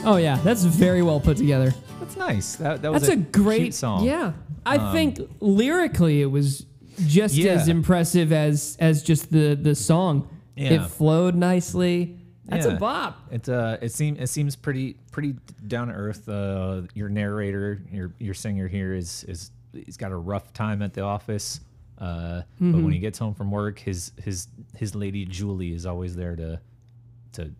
Oh 0.05 0.17
yeah, 0.17 0.37
that's 0.43 0.63
very 0.63 1.01
well 1.01 1.19
put 1.19 1.37
together. 1.37 1.73
That's 1.99 2.17
nice. 2.17 2.55
That 2.57 2.81
that 2.81 2.91
was 2.91 3.03
That's 3.03 3.13
a, 3.13 3.17
great 3.17 3.61
cute 3.61 3.73
song. 3.73 4.03
Yeah, 4.05 4.33
I 4.65 4.91
think 4.91 5.19
lyrically 5.39 6.21
it 6.21 6.25
was 6.31 6.65
just 7.07 7.37
as 7.39 7.67
impressive 7.69 8.31
as 8.31 8.77
as 8.79 9.03
just 9.03 9.31
the 9.31 9.55
the 9.55 9.75
song. 9.75 10.29
Yeah. 10.55 10.73
It 10.73 10.87
flowed 10.89 11.35
nicely. 11.35 12.19
That's 12.45 12.65
a 12.65 12.75
bop. 12.75 13.19
It 13.31 13.47
uh, 13.47 13.77
it 13.81 13.91
seems 13.93 14.19
it 14.19 14.27
seems 14.27 14.55
pretty 14.55 14.97
pretty 15.11 15.35
down 15.67 15.87
to 15.87 15.93
earth. 15.93 16.27
Uh, 16.27 16.81
your 16.93 17.09
narrator, 17.09 17.81
your 17.91 18.13
your 18.19 18.33
singer 18.33 18.67
here 18.67 18.93
is 18.93 19.23
is 19.27 19.51
he's 19.71 19.97
got 19.97 20.11
a 20.11 20.17
rough 20.17 20.51
time 20.53 20.81
at 20.81 20.93
the 20.93 21.01
office. 21.01 21.61
Uh, 21.97 22.41
but 22.59 22.65
Mm-hmm. 22.65 22.83
when 22.83 22.91
he 22.91 22.99
gets 22.99 23.17
home 23.17 23.33
from 23.33 23.49
work, 23.49 23.79
his 23.79 24.11
his 24.21 24.47
his 24.75 24.93
lady 24.93 25.25
Julie 25.25 25.73
is 25.73 25.85
always 25.85 26.15
there 26.15 26.35
to 26.35 26.59
to 27.33 27.51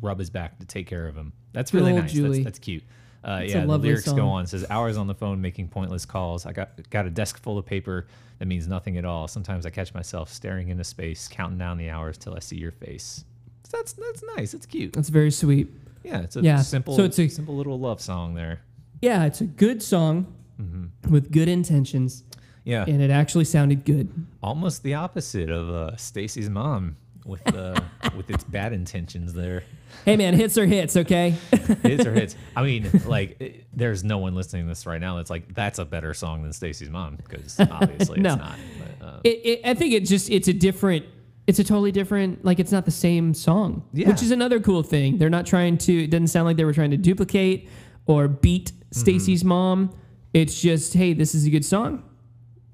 rub 0.00 0.18
his 0.18 0.30
back 0.30 0.58
to 0.60 0.66
take 0.66 0.86
care 0.86 1.06
of 1.06 1.14
him. 1.14 1.32
That's 1.52 1.74
really 1.74 1.92
nice. 1.92 2.12
That's, 2.14 2.44
that's 2.44 2.58
cute. 2.58 2.82
Uh, 3.22 3.42
yeah, 3.44 3.66
the 3.66 3.76
lyrics 3.78 4.10
go 4.10 4.28
on. 4.28 4.44
It 4.44 4.48
says 4.48 4.64
hours 4.70 4.96
on 4.96 5.06
the 5.06 5.14
phone 5.14 5.40
making 5.42 5.68
pointless 5.68 6.06
calls. 6.06 6.46
I 6.46 6.52
got 6.52 6.88
got 6.90 7.06
a 7.06 7.10
desk 7.10 7.38
full 7.42 7.58
of 7.58 7.66
paper 7.66 8.06
that 8.38 8.46
means 8.46 8.66
nothing 8.66 8.96
at 8.96 9.04
all. 9.04 9.28
Sometimes 9.28 9.66
I 9.66 9.70
catch 9.70 9.92
myself 9.92 10.32
staring 10.32 10.68
into 10.70 10.84
space, 10.84 11.28
counting 11.28 11.58
down 11.58 11.76
the 11.76 11.90
hours 11.90 12.16
till 12.16 12.34
I 12.34 12.38
see 12.38 12.56
your 12.56 12.72
face. 12.72 13.24
That's 13.70 13.92
that's 13.92 14.22
nice. 14.36 14.54
It's 14.54 14.64
cute. 14.66 14.94
That's 14.94 15.10
very 15.10 15.30
sweet. 15.30 15.68
Yeah, 16.02 16.20
it's 16.22 16.36
a 16.36 16.40
Yeah, 16.40 16.62
simple, 16.62 16.96
so 16.96 17.04
it's 17.04 17.18
a- 17.18 17.28
simple 17.28 17.54
little 17.56 17.78
love 17.78 18.00
song 18.00 18.34
there. 18.34 18.60
Yeah, 19.02 19.26
it's 19.26 19.40
a 19.42 19.46
good 19.46 19.82
song 19.82 20.26
Mm-hmm. 20.60 21.10
with 21.12 21.30
good 21.32 21.48
intentions, 21.48 22.22
Yeah, 22.64 22.84
and 22.86 23.00
it 23.00 23.10
actually 23.10 23.46
sounded 23.46 23.86
good. 23.86 24.10
almost 24.42 24.82
the 24.82 24.92
opposite 24.94 25.48
of 25.50 25.70
uh, 25.70 25.96
Stacy's 25.96 26.50
mom 26.50 26.96
with 27.30 27.54
uh, 27.54 27.80
with 28.16 28.28
its 28.28 28.44
bad 28.44 28.72
intentions 28.74 29.32
there. 29.32 29.62
Hey 30.04 30.16
man, 30.16 30.34
hits 30.34 30.58
are 30.58 30.66
hits, 30.66 30.96
okay? 30.96 31.30
Hits 31.82 32.04
are 32.06 32.12
hits. 32.12 32.36
I 32.56 32.62
mean, 32.62 32.88
like, 33.06 33.40
it- 33.40 33.66
there's 33.72 34.02
no 34.04 34.18
one 34.18 34.34
listening 34.34 34.64
to 34.64 34.68
this 34.68 34.84
right 34.86 35.00
now 35.00 35.16
that's 35.16 35.30
like, 35.30 35.54
that's 35.54 35.78
a 35.78 35.84
better 35.84 36.12
song 36.14 36.42
than 36.42 36.52
Stacy's 36.52 36.90
mom 36.90 37.16
because 37.16 37.58
obviously 37.70 38.20
No. 38.20 38.34
it's 38.34 38.38
not. 38.42 38.58
But, 38.98 39.06
uh, 39.06 39.20
it, 39.24 39.28
it, 39.44 39.60
I 39.64 39.74
think 39.74 39.94
it 39.94 40.04
just 40.06 40.28
it's 40.30 40.48
a 40.48 40.52
different 40.52 41.06
it's 41.46 41.58
a 41.58 41.64
totally 41.64 41.90
different 41.92 42.44
like 42.44 42.58
it's 42.60 42.70
not 42.72 42.84
the 42.84 42.90
same 42.90 43.32
song 43.34 43.82
Yeah. 43.92 44.08
which 44.10 44.22
is 44.22 44.30
another 44.30 44.60
cool 44.60 44.82
thing 44.82 45.18
they're 45.18 45.30
not 45.30 45.46
trying 45.46 45.78
to 45.78 46.04
it 46.04 46.10
doesn't 46.10 46.28
sound 46.28 46.46
like 46.46 46.56
they 46.56 46.64
were 46.64 46.72
trying 46.74 46.90
to 46.92 46.96
duplicate 46.96 47.68
or 48.06 48.28
beat 48.28 48.72
Mm-hmm. 48.72 49.00
stacy's 49.00 49.44
mom 49.44 49.94
it's 50.34 50.60
just 50.60 50.94
hey 50.94 51.12
this 51.12 51.34
is 51.34 51.46
a 51.46 51.50
good 51.50 51.64
song 51.64 52.02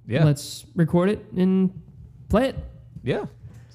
yeah, 0.09 0.25
let's 0.25 0.65
record 0.75 1.09
it 1.11 1.25
and 1.37 1.73
play 2.29 2.49
it 2.51 2.57
yeah. 3.03 3.27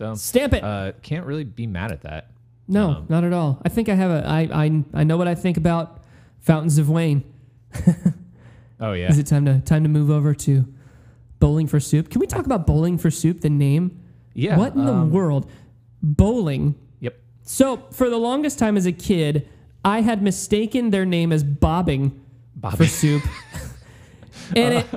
So 0.02 0.16
stamp 0.16 0.54
it. 0.54 0.64
uh, 0.64 0.94
can't 1.04 1.28
really 1.28 1.44
be 1.44 1.68
mad 1.68 1.92
at 1.92 2.02
that. 2.02 2.32
no 2.68 2.90
um, 2.90 3.06
not 3.08 3.24
at 3.24 3.34
all. 3.34 3.62
I 3.64 3.70
think 3.70 3.88
i 3.88 3.94
have 3.94 4.10
a 4.10 4.28
i 4.28 4.42
i, 4.52 4.84
I 4.94 5.04
know 5.04 5.16
what 5.16 5.28
i 5.28 5.36
think 5.36 5.58
about 5.58 6.02
fountains 6.40 6.78
of 6.78 6.90
wayne. 6.90 7.24
Oh 8.82 8.94
yeah, 8.94 9.10
is 9.10 9.20
it 9.20 9.28
time 9.28 9.46
to 9.46 9.60
time 9.60 9.84
to 9.84 9.90
move 9.90 10.10
over 10.10 10.34
to 10.34 10.66
bowling 11.40 11.68
for 11.68 11.80
soup? 11.80 12.10
Can 12.10 12.20
we 12.20 12.26
talk 12.26 12.48
about 12.48 12.66
bowling 12.66 12.98
for 12.98 13.12
soup 13.12 13.42
the 13.42 13.50
name? 13.50 14.02
Yeah. 14.34 14.58
what 14.58 14.74
in 14.74 14.86
the 14.86 14.92
um, 14.94 15.12
world? 15.12 15.50
Bowling. 16.02 16.74
Yep. 17.00 17.16
So 17.44 17.86
for 17.92 18.10
the 18.10 18.18
longest 18.18 18.58
time 18.58 18.76
as 18.78 18.88
a 18.88 18.92
kid, 18.92 19.48
I 19.86 20.02
had 20.02 20.24
mistaken 20.24 20.90
their 20.90 21.06
name 21.06 21.32
as 21.32 21.44
bobbing 21.44 22.20
for 22.76 22.88
soup, 22.88 23.22
and 24.56 24.74
it, 24.80 24.88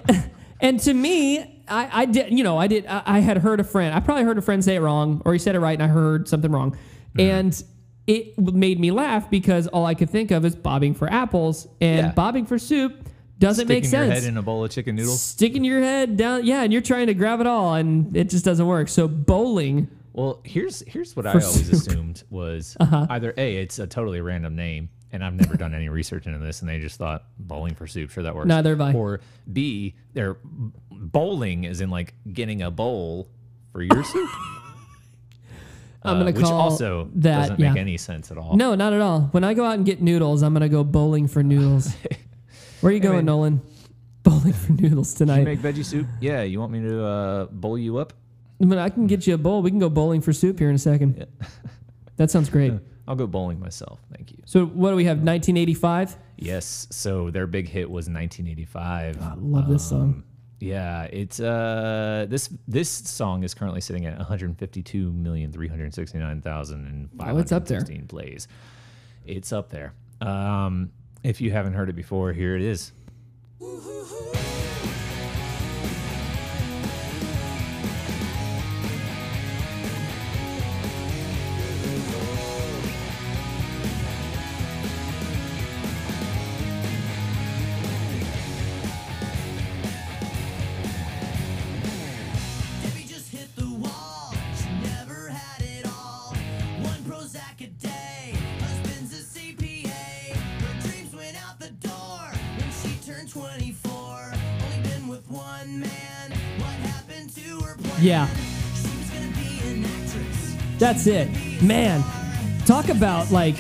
and 0.62 0.81
to 0.81 0.95
me, 0.95 1.54
I, 1.68 2.03
I 2.03 2.05
did 2.07 2.37
you 2.37 2.44
know 2.44 2.59
I 2.59 2.66
did 2.66 2.87
I, 2.87 3.03
I 3.07 3.18
had 3.20 3.38
heard 3.38 3.61
a 3.61 3.64
friend 3.64 3.94
I 3.94 4.00
probably 4.00 4.24
heard 4.24 4.38
a 4.38 4.42
friend 4.42 4.62
say 4.64 4.77
it 4.77 4.81
wrong 4.81 5.22
or 5.24 5.33
he 5.33 5.38
said 5.38 5.55
it 5.55 5.61
right 5.61 5.72
and 5.79 5.83
I 5.83 5.87
heard 5.88 6.29
something 6.29 6.50
wrong, 6.50 6.77
Hmm. 7.14 7.20
and 7.20 7.64
it 8.07 8.38
made 8.38 8.79
me 8.79 8.90
laugh 8.90 9.31
because 9.31 9.66
all 9.68 9.87
I 9.87 9.94
could 9.94 10.11
think 10.11 10.31
of 10.31 10.44
is 10.44 10.55
bobbing 10.55 10.94
for 10.94 11.11
apples 11.11 11.66
and 11.81 11.98
Yeah. 12.09 12.12
bobbing 12.12 12.44
for 12.46 12.59
soup 12.59 13.09
doesn't 13.38 13.64
Sticking 13.66 13.77
make 13.83 13.85
sense. 13.85 13.90
Sticking 13.90 14.09
your 14.11 14.14
head 14.20 14.24
in 14.29 14.37
a 14.37 14.42
bowl 14.42 14.64
of 14.64 14.70
chicken 14.70 14.94
noodles. 14.96 15.20
sticking 15.22 15.64
your 15.64 15.81
head 15.81 16.16
down 16.16 16.44
yeah 16.44 16.62
and 16.62 16.72
you're 16.72 16.83
trying 16.83 17.07
to 17.07 17.14
grab 17.14 17.40
it 17.40 17.46
all 17.46 17.74
and 17.74 18.16
it 18.16 18.29
just 18.31 18.44
doesn't 18.44 18.66
work 18.66 18.88
so 18.88 19.09
bowling 19.09 19.88
Well, 20.12 20.40
here's 20.44 20.83
here's 20.87 21.16
what 21.16 21.27
I 21.27 21.31
always 21.31 21.64
soup. 21.66 21.72
assumed 21.72 22.22
was 22.31 22.77
Uh-huh. 22.79 23.07
either 23.11 23.33
a 23.37 23.57
it's 23.57 23.79
a 23.79 23.87
totally 23.87 24.20
random 24.20 24.55
name, 24.55 24.88
and 25.14 25.24
I've 25.24 25.35
never 25.35 25.57
done 25.57 25.72
any 25.74 25.88
research 25.88 26.27
into 26.27 26.40
this, 26.40 26.61
and 26.61 26.68
they 26.68 26.81
just 26.81 26.98
thought 26.98 27.24
bowling 27.38 27.74
for 27.74 27.87
soup, 27.87 28.11
sure 28.11 28.24
that 28.24 28.35
works. 28.35 28.48
Neither 28.48 28.70
have 28.70 28.81
I. 28.81 28.92
Or 28.92 29.20
b 29.50 29.94
they're 30.12 30.37
bowling 30.90 31.65
is 31.65 31.81
in 31.81 31.88
like 31.88 32.15
getting 32.33 32.60
a 32.62 32.71
bowl 32.71 33.29
for 33.73 33.81
your 33.83 34.02
soup. 34.04 34.29
I'm 36.02 36.17
Uh, 36.17 36.19
gonna 36.19 36.33
which 36.33 36.44
call 36.44 36.60
also 36.60 37.08
that 37.15 37.38
doesn't 37.40 37.58
make 37.58 37.75
yeah. 37.77 37.81
any 37.81 37.96
sense 37.96 38.31
at 38.31 38.37
all. 38.37 38.56
No, 38.56 38.75
not 38.75 38.92
at 38.92 39.00
all. 39.00 39.23
When 39.31 39.42
I 39.44 39.54
go 39.54 39.65
out 39.65 39.77
and 39.77 39.87
get 39.87 40.02
noodles, 40.02 40.42
I'm 40.42 40.52
gonna 40.52 40.69
go 40.69 40.85
bowling 40.85 41.29
for 41.29 41.42
noodles. 41.42 41.94
Where 42.83 42.90
are 42.90 42.94
you 42.94 43.00
going, 43.00 43.19
mean- 43.19 43.27
Nolan? 43.27 43.60
Bowling 44.25 44.52
for 44.52 44.73
noodles 44.73 45.12
You 45.19 45.27
tonight. 45.27 45.44
make 45.44 45.60
veggie 45.60 45.85
soup? 45.85 46.06
Yeah. 46.21 46.42
You 46.42 46.58
want 46.60 46.73
me 46.73 46.81
to 46.81 47.04
uh, 47.04 47.44
bowl 47.46 47.79
you 47.79 47.98
up? 47.98 48.12
I, 48.60 48.65
mean, 48.65 48.79
I 48.79 48.88
can 48.88 49.06
get 49.06 49.27
you 49.27 49.35
a 49.35 49.38
bowl. 49.38 49.60
We 49.62 49.71
can 49.71 49.79
go 49.79 49.88
bowling 49.90 50.21
for 50.23 50.33
soup 50.33 50.58
here 50.58 50.69
in 50.71 50.75
a 50.75 50.79
second. 50.79 51.27
That 52.17 52.31
sounds 52.31 52.48
great. 52.48 52.73
I'll 53.07 53.15
go 53.17 53.27
bowling 53.27 53.61
myself. 53.61 54.00
Thank 54.17 54.33
you. 54.33 54.38
So 54.46 54.65
what 54.67 54.90
do 54.90 54.96
we 54.96 55.05
have? 55.05 55.19
1985. 55.19 56.17
Yes. 56.37 56.87
So 56.90 57.31
their 57.31 57.46
big 57.46 57.69
hit 57.69 57.88
was 57.90 58.09
1985. 58.09 59.21
I 59.23 59.35
love 59.37 59.69
this 59.69 59.87
song. 59.88 60.00
Um, 60.00 60.25
Yeah, 60.61 61.02
it's 61.05 61.38
uh 61.40 62.27
this 62.29 62.48
this 62.67 62.88
song 62.88 63.42
is 63.44 63.52
currently 63.55 63.81
sitting 63.83 64.07
at 64.07 64.19
152,369,516 64.19 67.09
Oh, 67.21 67.38
it's 67.38 67.52
up 67.52 67.67
there. 67.67 67.85
plays. 68.09 68.48
It's 69.27 69.52
up 69.52 69.69
there. 69.71 69.92
Um 70.21 70.90
if 71.23 71.40
you 71.40 71.50
haven't 71.50 71.73
heard 71.75 71.88
it 71.88 71.96
before, 71.96 72.33
here 72.33 72.57
it 72.57 72.63
is. 72.63 72.92
Yeah. 108.01 108.27
She 108.29 108.88
was 108.88 109.11
gonna 109.11 109.29
be 109.37 109.61
an 109.69 109.85
actress. 109.85 110.57
That's 110.79 111.07
it, 111.07 111.29
man. 111.63 112.03
Talk 112.67 112.88
about 112.88 113.31
like 113.31 113.55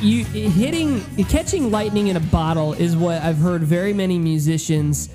you 0.00 0.24
hitting, 0.24 1.00
catching 1.28 1.70
lightning 1.70 2.06
in 2.08 2.16
a 2.16 2.20
bottle 2.20 2.72
is 2.74 2.96
what 2.96 3.20
I've 3.22 3.38
heard 3.38 3.62
very 3.62 3.92
many 3.92 4.18
musicians 4.18 5.08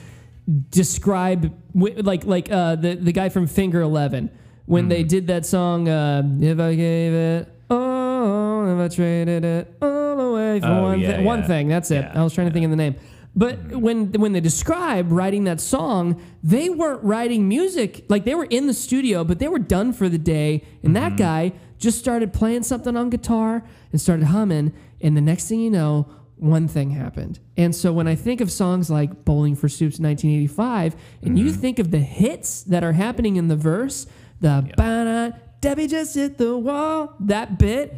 describe. 0.71 1.53
Like 1.73 2.25
like 2.25 2.51
uh, 2.51 2.75
the 2.75 2.95
the 2.95 3.11
guy 3.11 3.29
from 3.29 3.47
Finger 3.47 3.81
Eleven 3.81 4.29
when 4.65 4.87
they 4.89 5.03
did 5.03 5.27
that 5.27 5.45
song. 5.45 5.87
Uh, 5.87 6.23
if 6.41 6.59
I 6.59 6.75
gave 6.75 7.13
it 7.13 7.49
all, 7.69 8.67
if 8.67 8.91
I 8.91 8.95
traded 8.95 9.45
it 9.45 9.73
all 9.81 10.19
away 10.19 10.59
for 10.59 10.65
Oh, 10.67 10.81
one 10.83 10.99
yeah, 10.99 11.17
thi- 11.17 11.23
one 11.23 11.43
thing. 11.43 11.67
That's 11.67 11.91
it. 11.91 12.01
Yeah, 12.03 12.19
I 12.19 12.23
was 12.23 12.33
trying 12.33 12.47
to 12.47 12.53
think 12.53 12.65
of 12.65 12.71
the 12.71 12.77
name. 12.77 12.95
But 13.35 13.55
hmm. 13.55 13.81
when 13.81 14.11
when 14.13 14.33
they 14.33 14.39
describe 14.39 15.11
writing 15.11 15.43
that 15.45 15.61
song, 15.61 16.21
they 16.43 16.69
weren't 16.69 17.03
writing 17.03 17.47
music 17.47 18.05
like 18.09 18.25
they 18.25 18.35
were 18.35 18.45
in 18.45 18.67
the 18.67 18.73
studio, 18.73 19.23
but 19.23 19.39
they 19.39 19.47
were 19.47 19.59
done 19.59 19.93
for 19.93 20.09
the 20.09 20.17
day. 20.17 20.63
And 20.83 20.95
that 20.95 21.13
hmm. 21.13 21.17
guy 21.17 21.53
just 21.77 21.99
started 21.99 22.33
playing 22.33 22.63
something 22.63 22.97
on 22.97 23.09
guitar 23.09 23.63
and 23.91 24.01
started 24.01 24.25
humming. 24.25 24.73
And 25.01 25.15
the 25.15 25.21
next 25.21 25.47
thing 25.47 25.59
you 25.59 25.69
know, 25.69 26.09
one 26.37 26.67
thing 26.67 26.91
happened. 26.91 27.39
And 27.55 27.75
so 27.75 27.93
when 27.93 28.07
I 28.07 28.15
think 28.15 28.41
of 28.41 28.51
songs 28.51 28.89
like 28.89 29.25
Bowling 29.25 29.55
for 29.55 29.69
Soups 29.69 29.99
1985, 29.99 30.95
and 31.21 31.37
you 31.37 31.51
hmm. 31.51 31.59
think 31.59 31.79
of 31.79 31.91
the 31.91 31.99
hits 31.99 32.63
that 32.63 32.83
are 32.83 32.93
happening 32.93 33.35
in 33.35 33.47
the 33.47 33.55
verse, 33.55 34.07
the 34.39 35.33
Debbie 35.59 35.87
just 35.87 36.15
hit 36.15 36.37
the 36.37 36.55
wall, 36.57 37.15
that 37.19 37.57
bit, 37.57 37.93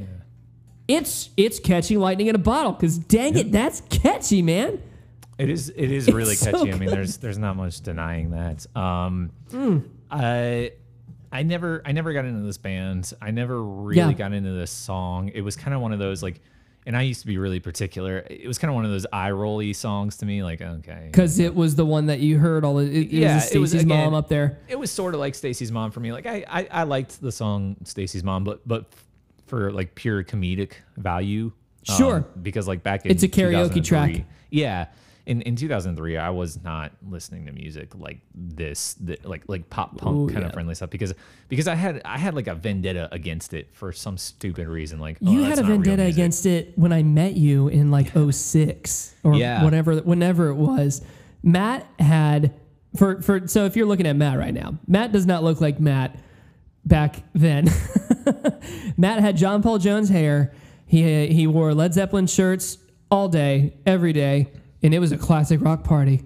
it's 0.88 1.30
it's 1.38 1.60
catching 1.60 2.00
lightning 2.00 2.28
in 2.28 2.36
a 2.36 2.40
bottle. 2.40 2.74
Cause 2.74 2.98
dang 2.98 3.38
it, 3.38 3.52
that's 3.52 3.82
catchy, 3.90 4.42
man. 4.42 4.82
It 5.40 5.50
is. 5.50 5.70
It 5.70 5.90
is 5.92 6.12
really 6.12 6.34
It's 6.34 6.42
so 6.42 6.52
catchy. 6.52 6.74
I 6.74 6.78
mean, 6.78 6.90
there's 6.90 7.18
there's 7.18 7.38
not 7.38 7.56
much 7.56 7.82
denying 7.82 8.32
that. 8.32 8.66
Um, 8.76 9.32
Hmm. 9.52 9.80
I 10.12 10.74
I 11.32 11.44
never 11.44 11.82
I 11.86 11.92
never 11.92 12.14
got 12.14 12.26
into 12.26 12.42
this 12.46 12.58
band. 12.58 13.14
I 13.22 13.32
never 13.32 13.64
really 13.64 13.98
Yeah. 14.00 14.14
got 14.14 14.34
into 14.34 14.52
this 14.52 14.72
song. 14.72 15.30
It 15.34 15.42
was 15.42 15.56
kind 15.56 15.74
of 15.74 15.82
one 15.82 15.94
of 15.94 16.00
those 16.00 16.22
like, 16.24 16.42
and 16.86 16.98
I 16.98 17.04
used 17.04 17.22
to 17.22 17.28
be 17.28 17.38
really 17.38 17.60
particular. 17.60 18.26
It 18.30 18.48
was 18.48 18.58
kind 18.58 18.70
of 18.70 18.76
one 18.76 18.84
of 18.86 18.92
those 18.92 19.06
eye 19.14 19.32
rolly 19.32 19.72
songs 19.74 20.18
to 20.18 20.26
me. 20.26 20.44
Like, 20.44 20.62
okay, 20.62 21.04
Because 21.06 21.40
it 21.40 21.54
was 21.56 21.76
the 21.76 21.86
one 21.86 22.08
that 22.08 22.20
you 22.20 22.38
heard 22.40 22.66
all. 22.66 22.80
It, 22.80 22.90
it 22.90 23.08
Yeah, 23.12 23.36
was 23.36 23.52
it 23.52 23.60
was, 23.60 23.70
Stacy's 23.72 23.86
mom 23.86 24.14
up 24.16 24.28
there. 24.28 24.60
it 24.68 24.78
was 24.80 24.90
sort 24.92 25.14
of 25.14 25.20
like 25.20 25.36
Stacy's 25.36 25.72
mom 25.72 25.92
for 25.92 26.00
me. 26.00 26.12
Like 26.12 26.26
I, 26.26 26.44
I, 26.50 26.68
I 26.72 26.84
liked 26.84 27.22
the 27.22 27.32
song 27.32 27.78
Stacy's 27.86 28.24
mom, 28.24 28.44
but 28.44 28.68
but 28.68 28.92
for 29.48 29.72
like 29.72 29.96
pure 29.96 30.24
comedic 30.24 30.74
value, 30.98 31.52
um, 31.90 31.96
Sure. 31.96 32.20
because 32.42 32.68
like 32.68 32.84
back 32.84 33.06
in 33.06 33.12
It's 33.12 33.24
a 33.24 33.28
karaoke 33.30 33.84
track. 33.84 34.26
Yeah, 34.52 34.88
in 35.26 35.42
in 35.44 35.56
2003, 35.56 36.18
I 36.18 36.30
was 36.30 36.62
not 36.64 36.92
listening 37.08 37.46
to 37.46 37.52
music 37.52 37.94
like 37.96 38.20
this, 38.34 38.96
th- 38.96 39.24
like 39.24 39.44
like 39.48 39.70
pop 39.70 39.98
punk 39.98 40.16
Ooh, 40.18 40.28
kind 40.28 40.42
yeah. 40.42 40.48
of 40.48 40.54
friendly 40.54 40.74
stuff 40.76 40.90
because 40.90 41.14
because 41.48 41.68
I 41.68 41.76
had 41.76 42.02
I 42.06 42.18
had 42.18 42.34
like 42.34 42.48
a 42.48 42.56
vendetta 42.56 43.10
against 43.12 43.54
it 43.54 43.70
for 43.74 43.92
some 43.92 44.18
stupid 44.18 44.68
reason. 44.68 45.00
Like 45.00 45.18
oh, 45.26 45.32
You 45.32 45.42
that's 45.42 45.60
had 45.60 45.66
a 45.66 45.72
vendetta 45.72 46.04
against 46.06 46.46
it 46.46 46.74
when 46.78 46.92
I 46.94 47.04
met 47.04 47.36
you 47.36 47.68
in 47.68 47.92
like 47.92 48.12
06 48.16 49.16
or 49.24 49.36
Yeah. 49.36 49.64
whatever, 49.64 49.98
whenever 49.98 50.48
it 50.50 50.56
was. 50.56 51.02
Matt 51.44 51.86
had 52.00 52.54
for 52.96 53.22
for 53.22 53.48
so 53.48 53.66
if 53.66 53.76
you're 53.76 53.86
looking 53.88 54.08
at 54.08 54.16
Matt 54.16 54.38
right 54.40 54.54
now, 54.54 54.78
Matt 54.88 55.12
does 55.12 55.26
not 55.26 55.44
look 55.44 55.62
like 55.62 55.80
Matt 55.80 56.18
back 56.86 57.18
then. 57.34 57.70
Matt 58.98 59.20
had 59.20 59.38
John 59.38 59.62
Paul 59.62 59.78
Jones 59.78 60.10
hair. 60.10 60.54
He 60.86 61.28
he 61.28 61.46
wore 61.48 61.74
Led 61.74 61.94
Zeppelin 61.94 62.28
shirts 62.28 62.78
all 63.12 63.28
day, 63.28 63.76
every 63.86 64.14
day, 64.14 64.52
and 64.84 64.94
it 64.94 65.00
was 65.00 65.12
a 65.12 65.18
classic 65.18 65.62
rock 65.62 65.84
party 65.84 66.24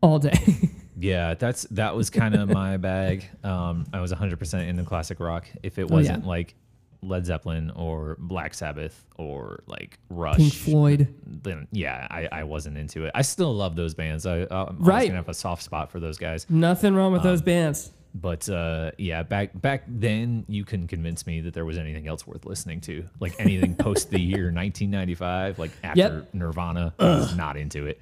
all 0.00 0.18
day. 0.18 0.38
Yeah, 0.94 1.34
that's 1.34 1.62
that 1.72 1.96
was 1.96 2.10
kind 2.10 2.36
of 2.36 2.48
my 2.48 2.76
bag. 2.76 3.24
Um, 3.42 3.86
I 3.92 4.00
was 4.00 4.12
100% 4.12 4.68
into 4.68 4.84
classic 4.84 5.18
rock. 5.18 5.48
If 5.64 5.76
it 5.78 5.84
Oh, 5.84 5.86
yeah. 5.88 5.94
wasn't 5.96 6.26
like 6.26 6.54
Led 7.02 7.26
Zeppelin 7.26 7.72
or 7.72 8.16
Black 8.20 8.54
Sabbath 8.54 9.04
or 9.16 9.64
like 9.66 9.98
Rush, 10.10 10.36
Pink 10.36 10.52
Floyd. 10.52 11.08
then 11.26 11.66
yeah, 11.72 12.06
I, 12.08 12.28
I 12.30 12.44
wasn't 12.44 12.78
into 12.78 13.04
it. 13.04 13.10
I 13.16 13.22
still 13.22 13.52
love 13.52 13.74
those 13.74 13.94
bands. 13.94 14.26
I, 14.26 14.42
I'm 14.42 14.46
always 14.52 14.76
Right. 14.78 15.06
gonna 15.08 15.16
have 15.16 15.28
a 15.28 15.34
soft 15.34 15.64
spot 15.64 15.90
for 15.90 15.98
those 15.98 16.18
guys. 16.18 16.46
Nothing 16.48 16.94
wrong 16.94 17.10
with 17.10 17.22
Um, 17.22 17.26
those 17.28 17.42
bands. 17.42 17.90
But 18.14 18.48
uh, 18.48 18.90
yeah, 18.98 19.22
back 19.22 19.50
back 19.60 19.84
then, 19.88 20.44
you 20.48 20.64
couldn't 20.64 20.88
convince 20.88 21.26
me 21.26 21.40
that 21.42 21.54
there 21.54 21.64
was 21.64 21.78
anything 21.78 22.06
else 22.06 22.26
worth 22.26 22.44
listening 22.44 22.80
to. 22.82 23.08
Like 23.20 23.34
anything 23.38 23.74
post 23.74 24.10
the 24.10 24.20
year 24.20 24.44
1995, 24.54 25.58
like 25.58 25.70
after 25.82 25.98
Yep. 26.00 26.34
Nirvana, 26.34 26.92
I 26.98 27.04
was 27.04 27.34
not 27.36 27.56
into 27.56 27.86
it. 27.86 28.00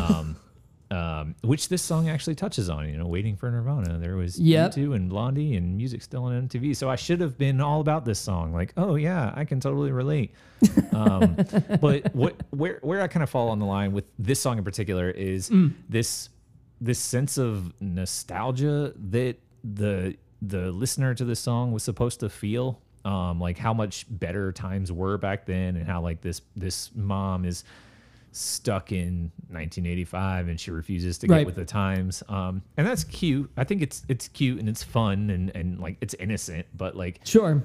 Um, 0.00 0.36
um, 0.90 1.34
which 1.42 1.68
this 1.68 1.82
song 1.82 2.08
actually 2.08 2.36
touches 2.36 2.70
on. 2.70 2.88
You 2.88 2.96
know, 2.96 3.06
waiting 3.06 3.36
for 3.36 3.50
Nirvana. 3.50 3.98
There 3.98 4.16
was 4.16 4.40
Yep. 4.40 4.72
U2 4.76 4.96
and 4.96 5.08
Blondie 5.10 5.54
and 5.56 5.76
music 5.76 6.00
still 6.02 6.24
on 6.24 6.48
MTV. 6.48 6.74
So 6.74 6.88
I 6.88 6.96
should 6.96 7.20
have 7.20 7.36
been 7.36 7.60
all 7.60 7.80
about 7.82 8.06
this 8.06 8.18
song. 8.18 8.54
Like, 8.54 8.72
oh 8.78 8.94
yeah, 8.94 9.30
I 9.36 9.44
can 9.44 9.60
totally 9.60 9.92
relate. 9.92 10.32
Um, 10.92 11.36
but 11.82 12.14
what 12.14 12.34
where 12.50 12.78
where 12.82 13.02
I 13.02 13.08
kind 13.08 13.22
of 13.22 13.28
fall 13.28 13.50
on 13.50 13.58
the 13.58 13.66
line 13.66 13.92
with 13.92 14.06
this 14.18 14.40
song 14.40 14.56
in 14.58 14.64
particular 14.64 15.10
is 15.10 15.50
Mm. 15.50 15.74
this 15.88 16.30
this 16.80 16.98
sense 16.98 17.36
of 17.36 17.74
nostalgia 17.80 18.94
that 19.10 19.36
the 19.64 20.16
the 20.42 20.70
listener 20.72 21.14
to 21.14 21.24
this 21.24 21.40
song 21.40 21.72
was 21.72 21.82
supposed 21.82 22.20
to 22.20 22.28
feel 22.28 22.80
um 23.04 23.40
like 23.40 23.58
how 23.58 23.72
much 23.74 24.06
better 24.08 24.52
times 24.52 24.90
were 24.92 25.18
back 25.18 25.46
then 25.46 25.76
and 25.76 25.86
how 25.86 26.00
like 26.00 26.20
this 26.22 26.40
this 26.56 26.90
mom 26.94 27.44
is 27.44 27.64
stuck 28.32 28.92
in 28.92 29.32
1985 29.48 30.48
and 30.48 30.60
she 30.60 30.70
refuses 30.70 31.18
to 31.18 31.26
get 31.26 31.34
Right. 31.34 31.46
with 31.46 31.56
the 31.56 31.64
times 31.64 32.22
um 32.28 32.62
and 32.76 32.86
that's 32.86 33.02
cute 33.04 33.50
i 33.56 33.64
think 33.64 33.82
it's 33.82 34.04
it's 34.08 34.28
cute 34.28 34.60
and 34.60 34.68
it's 34.68 34.82
fun 34.84 35.30
and 35.30 35.50
and 35.56 35.80
like 35.80 35.96
it's 36.00 36.14
innocent 36.14 36.66
but 36.76 36.96
like 36.96 37.20
Sure. 37.24 37.62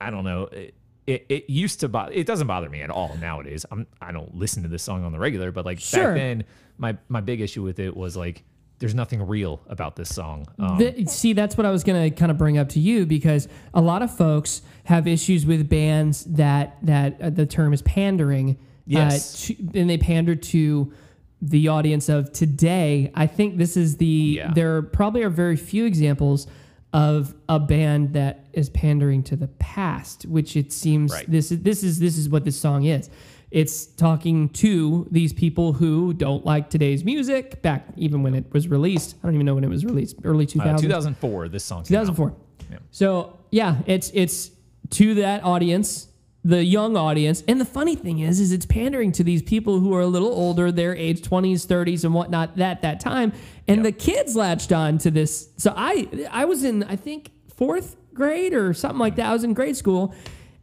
I 0.00 0.10
don't 0.10 0.24
know. 0.24 0.48
It, 0.50 0.74
it, 1.06 1.26
it 1.28 1.48
used 1.48 1.78
to 1.78 1.88
bother. 1.88 2.10
It 2.10 2.26
doesn't 2.26 2.48
bother 2.48 2.68
me 2.68 2.80
at 2.82 2.90
all 2.90 3.16
nowadays. 3.20 3.64
I'm 3.70 3.86
I 4.00 4.10
don't 4.10 4.34
listen 4.34 4.64
to 4.64 4.68
this 4.68 4.82
song 4.82 5.04
on 5.04 5.12
the 5.12 5.18
regular, 5.20 5.52
but 5.52 5.64
like 5.64 5.78
Sure. 5.78 6.06
back 6.06 6.14
then, 6.16 6.44
my 6.76 6.96
my 7.08 7.20
big 7.20 7.40
issue 7.40 7.62
with 7.62 7.78
it 7.78 7.96
was 7.96 8.16
like 8.16 8.42
there's 8.82 8.94
nothing 8.94 9.26
real 9.26 9.60
about 9.68 9.96
this 9.96 10.14
song. 10.14 10.46
Um, 10.58 10.76
Th- 10.78 11.08
see, 11.08 11.32
that's 11.32 11.56
what 11.56 11.64
I 11.64 11.70
was 11.70 11.84
going 11.84 12.10
to 12.10 12.14
kind 12.14 12.30
of 12.30 12.36
bring 12.36 12.58
up 12.58 12.68
to 12.70 12.80
you 12.80 13.06
because 13.06 13.48
a 13.72 13.80
lot 13.80 14.02
of 14.02 14.14
folks 14.14 14.60
have 14.84 15.06
issues 15.06 15.46
with 15.46 15.68
bands 15.68 16.24
that 16.24 16.76
that 16.82 17.20
uh, 17.22 17.30
the 17.30 17.46
term 17.46 17.72
is 17.72 17.80
pandering. 17.82 18.58
Yes. 18.86 19.50
Uh, 19.50 19.54
to, 19.54 19.80
and 19.80 19.88
they 19.88 19.98
pander 19.98 20.34
to 20.34 20.92
the 21.40 21.68
audience 21.68 22.08
of 22.08 22.32
today. 22.32 23.10
I 23.14 23.26
think 23.28 23.56
this 23.56 23.76
is 23.76 23.96
the 23.98 24.34
Yeah. 24.38 24.52
there 24.52 24.82
probably 24.82 25.22
are 25.22 25.30
very 25.30 25.56
few 25.56 25.84
examples 25.86 26.46
of 26.92 27.34
a 27.48 27.58
band 27.58 28.12
that 28.14 28.46
is 28.52 28.68
pandering 28.70 29.22
to 29.22 29.36
the 29.36 29.48
past, 29.48 30.26
which 30.26 30.56
it 30.56 30.72
seems 30.72 31.12
Right. 31.12 31.30
this 31.30 31.50
is 31.50 31.60
this 31.62 31.82
is 31.82 31.98
this 32.00 32.18
is 32.18 32.28
what 32.28 32.44
this 32.44 32.60
song 32.60 32.84
is. 32.84 33.08
It's 33.52 33.84
talking 33.84 34.48
to 34.50 35.06
these 35.10 35.34
people 35.34 35.74
who 35.74 36.14
don't 36.14 36.44
like 36.46 36.70
today's 36.70 37.04
music 37.04 37.60
back 37.60 37.86
even 37.98 38.22
when 38.22 38.34
it 38.34 38.50
was 38.50 38.66
released. 38.66 39.14
I 39.22 39.26
don't 39.26 39.34
even 39.34 39.44
know 39.44 39.54
when 39.54 39.64
it 39.64 39.68
was 39.68 39.84
released. 39.84 40.16
Early 40.24 40.46
2000s. 40.46 40.74
uh, 40.74 40.78
2004. 40.78 41.48
This 41.48 41.62
song. 41.62 41.84
came 41.84 41.98
out. 41.98 42.06
2004. 42.06 42.34
Yeah. 42.70 42.78
So 42.90 43.38
yeah, 43.50 43.76
it's 43.86 44.10
it's 44.14 44.50
to 44.90 45.14
that 45.16 45.44
audience, 45.44 46.08
the 46.42 46.64
young 46.64 46.96
audience. 46.96 47.44
And 47.46 47.60
the 47.60 47.66
funny 47.66 47.94
thing 47.94 48.20
is, 48.20 48.40
is 48.40 48.52
it's 48.52 48.64
pandering 48.64 49.12
to 49.12 49.22
these 49.22 49.42
people 49.42 49.80
who 49.80 49.94
are 49.94 50.00
a 50.00 50.06
little 50.06 50.32
older, 50.32 50.72
their 50.72 50.96
age 50.96 51.20
20s, 51.20 51.66
30s, 51.66 52.04
and 52.04 52.14
whatnot 52.14 52.58
at 52.58 52.80
that 52.80 53.00
time. 53.00 53.32
And 53.68 53.84
the 53.84 53.92
kids 53.92 54.34
latched 54.34 54.72
on 54.72 54.96
to 54.98 55.10
this. 55.10 55.50
So 55.58 55.74
I 55.76 56.08
I 56.30 56.46
was 56.46 56.64
in 56.64 56.84
I 56.84 56.96
think 56.96 57.32
fourth 57.54 57.96
grade 58.14 58.54
or 58.54 58.72
something 58.72 58.98
like 58.98 59.16
that. 59.16 59.26
I 59.26 59.32
was 59.34 59.44
in 59.44 59.52
grade 59.52 59.76
school, 59.76 60.14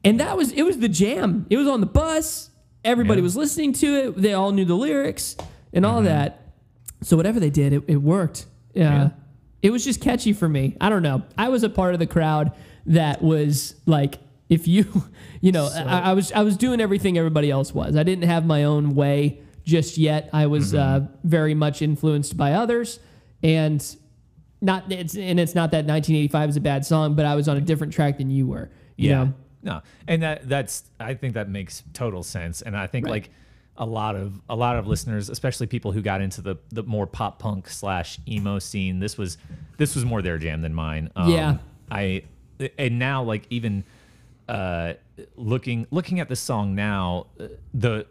and 0.04 0.20
that 0.20 0.36
was 0.36 0.52
it 0.52 0.64
was 0.64 0.80
the 0.80 0.90
jam. 0.90 1.46
It 1.52 1.58
was 1.58 1.68
on 1.68 1.82
the 1.82 1.86
bus. 1.86 2.49
Everybody 2.84 3.20
Yeah. 3.20 3.24
was 3.24 3.36
listening 3.36 3.74
to 3.74 3.88
it. 3.96 4.16
They 4.18 4.34
all 4.34 4.52
knew 4.52 4.66
the 4.66 4.76
lyrics 4.76 5.36
and 5.74 5.86
all 5.86 6.02
that. 6.04 6.42
So 7.02 7.18
whatever 7.18 7.40
they 7.40 7.50
did, 7.50 7.74
it, 7.74 7.84
it 7.88 7.98
worked. 7.98 8.46
Yeah. 8.74 8.84
Yeah. 8.84 9.10
It 9.62 9.72
was 9.72 9.84
just 9.84 10.00
catchy 10.02 10.34
for 10.34 10.48
me. 10.48 10.78
I 10.80 10.90
don't 10.90 11.04
know. 11.04 11.24
I 11.38 11.50
was 11.50 11.64
a 11.64 11.70
part 11.70 11.94
of 11.94 12.00
the 12.00 12.08
crowd 12.08 12.54
that 12.86 13.22
was 13.22 13.76
like, 13.86 14.20
if 14.48 14.68
you, 14.68 14.86
you 15.42 15.52
know, 15.52 15.70
I, 15.74 16.12
I 16.12 16.14
was 16.14 16.32
I 16.32 16.42
was 16.44 16.58
doing 16.58 16.80
everything 16.82 17.18
everybody 17.18 17.52
else 17.52 17.74
was. 17.74 17.96
I 17.96 18.04
didn't 18.04 18.24
have 18.26 18.46
my 18.46 18.64
own 18.64 18.96
way 18.96 19.42
just 19.64 19.98
yet. 19.98 20.30
I 20.34 20.48
was 20.48 20.74
uh, 20.74 21.08
very 21.24 21.54
much 21.54 21.82
influenced 21.82 22.36
by 22.38 22.54
others, 22.54 23.00
and 23.44 23.84
not 24.62 24.92
it's 24.92 25.16
and 25.16 25.40
it's 25.40 25.56
not 25.56 25.72
that 25.72 25.86
1985 25.86 26.50
is 26.50 26.56
a 26.58 26.62
bad 26.62 26.86
song, 26.86 27.16
but 27.16 27.26
I 27.26 27.36
was 27.36 27.48
on 27.48 27.58
a 27.58 27.62
different 27.62 27.94
track 27.94 28.18
than 28.18 28.32
you 28.32 28.48
were. 28.48 28.70
You 28.96 29.10
yeah. 29.10 29.24
know? 29.24 29.34
No, 29.62 29.82
and 30.08 30.22
that 30.24 30.48
that's 30.48 30.84
I 31.00 31.14
think 31.16 31.34
that 31.34 31.50
makes 31.50 31.84
total 31.94 32.24
sense, 32.24 32.62
and 32.62 32.76
I 32.78 32.88
think 32.88 33.06
Right. 33.06 33.12
like 33.12 33.30
a 33.78 33.86
lot 33.86 34.16
of 34.16 34.42
a 34.50 34.56
lot 34.56 34.76
of 34.78 34.88
listeners, 34.88 35.30
especially 35.30 35.68
people 35.68 35.92
who 35.92 36.02
got 36.02 36.22
into 36.22 36.42
the 36.42 36.56
the 36.70 36.84
more 36.84 37.08
pop 37.08 37.40
punk 37.40 37.70
slash 37.70 38.20
emo 38.28 38.60
scene, 38.60 39.00
this 39.00 39.18
was 39.18 39.38
this 39.78 39.96
was 39.96 40.06
more 40.06 40.22
their 40.22 40.38
jam 40.38 40.62
than 40.62 40.74
mine. 40.74 41.10
Um, 41.16 41.30
Yeah. 41.32 41.58
I 41.92 42.24
and 42.78 43.00
now 43.00 43.24
like 43.24 43.46
even 43.50 43.84
uh, 44.48 44.94
looking 45.36 45.88
looking 45.92 46.20
at 46.20 46.28
the 46.30 46.36
song 46.36 46.76
now, 46.76 47.28
uh, 47.40 47.48
the 47.74 48.06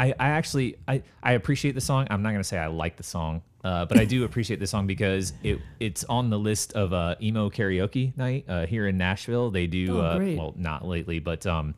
I, 0.00 0.14
I 0.18 0.28
actually 0.30 0.76
I, 0.88 1.02
I 1.22 1.32
appreciate 1.32 1.74
the 1.74 1.80
song. 1.80 2.06
I'm 2.10 2.22
not 2.22 2.32
gonna 2.32 2.42
say 2.44 2.56
I 2.58 2.68
like 2.68 2.96
the 2.96 3.02
song, 3.02 3.42
uh, 3.62 3.84
but 3.84 3.98
I 3.98 4.06
do 4.06 4.24
appreciate 4.24 4.58
the 4.58 4.66
song 4.66 4.86
because 4.86 5.34
it 5.42 5.58
it's 5.78 6.04
on 6.04 6.30
the 6.30 6.38
list 6.38 6.72
of 6.72 6.92
uh, 6.94 7.16
emo 7.20 7.50
karaoke 7.50 8.16
night 8.16 8.46
uh, 8.48 8.64
here 8.66 8.86
in 8.86 8.96
Nashville. 8.96 9.50
They 9.50 9.66
do 9.66 9.98
Oh, 9.98 10.00
uh, 10.00 10.34
well 10.36 10.54
not 10.56 10.86
lately, 10.86 11.18
but 11.18 11.46
um, 11.46 11.74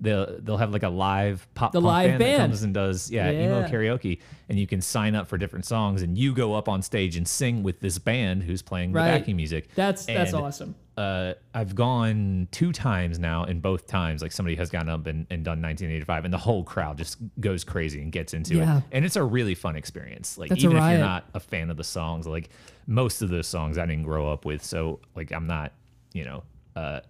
they'll 0.00 0.40
they'll 0.40 0.56
have 0.56 0.72
like 0.72 0.82
a 0.82 0.88
live 0.88 1.46
pop 1.54 1.70
The 1.70 1.80
live 1.80 2.10
band, 2.10 2.20
that 2.20 2.24
band. 2.24 2.38
comes 2.50 2.62
and 2.64 2.74
does 2.74 3.08
yeah, 3.08 3.30
emo 3.30 3.68
karaoke, 3.68 4.18
and 4.48 4.58
you 4.58 4.66
can 4.66 4.80
sign 4.80 5.14
up 5.14 5.28
for 5.28 5.38
different 5.38 5.64
songs, 5.64 6.02
and 6.02 6.18
you 6.18 6.34
go 6.34 6.54
up 6.54 6.68
on 6.68 6.82
stage 6.82 7.16
and 7.16 7.28
sing 7.28 7.62
with 7.62 7.78
this 7.78 7.98
band 7.98 8.42
who's 8.42 8.62
playing 8.62 8.90
the 8.92 8.98
backing 8.98 9.36
music. 9.36 9.68
That's 9.76 10.06
that's 10.06 10.34
awesome. 10.34 10.74
Uh, 11.00 11.34
I've 11.54 11.74
gone 11.74 12.46
two 12.50 12.72
times 12.72 13.18
now, 13.18 13.44
and 13.44 13.62
both 13.62 13.86
times, 13.86 14.20
like 14.22 14.32
somebody 14.32 14.54
has 14.56 14.68
gotten 14.70 14.88
up 14.90 15.06
and, 15.06 15.26
and 15.30 15.42
done 15.44 15.62
1985, 15.62 16.24
and 16.26 16.34
the 16.34 16.38
whole 16.38 16.62
crowd 16.62 16.98
just 16.98 17.16
goes 17.40 17.64
crazy 17.64 18.02
and 18.02 18.12
gets 18.12 18.34
into 18.34 18.56
Yeah. 18.56 18.78
it. 18.78 18.84
And 18.92 19.04
it's 19.04 19.16
a 19.16 19.22
really 19.22 19.54
fun 19.54 19.76
experience. 19.76 20.36
Like, 20.36 20.50
That's 20.50 20.62
even 20.62 20.76
if 20.76 20.82
you're 20.82 20.98
not 20.98 21.24
a 21.32 21.40
fan 21.40 21.70
of 21.70 21.76
the 21.78 21.84
songs, 21.84 22.26
like 22.26 22.50
most 22.86 23.22
of 23.22 23.30
those 23.30 23.46
songs 23.46 23.78
I 23.78 23.86
didn't 23.86 24.02
grow 24.04 24.30
up 24.30 24.44
with, 24.44 24.62
so 24.62 25.00
like 25.16 25.32
I'm 25.32 25.46
not, 25.46 25.72
you 26.12 26.24
know, 26.24 26.42
uh, 26.76 27.00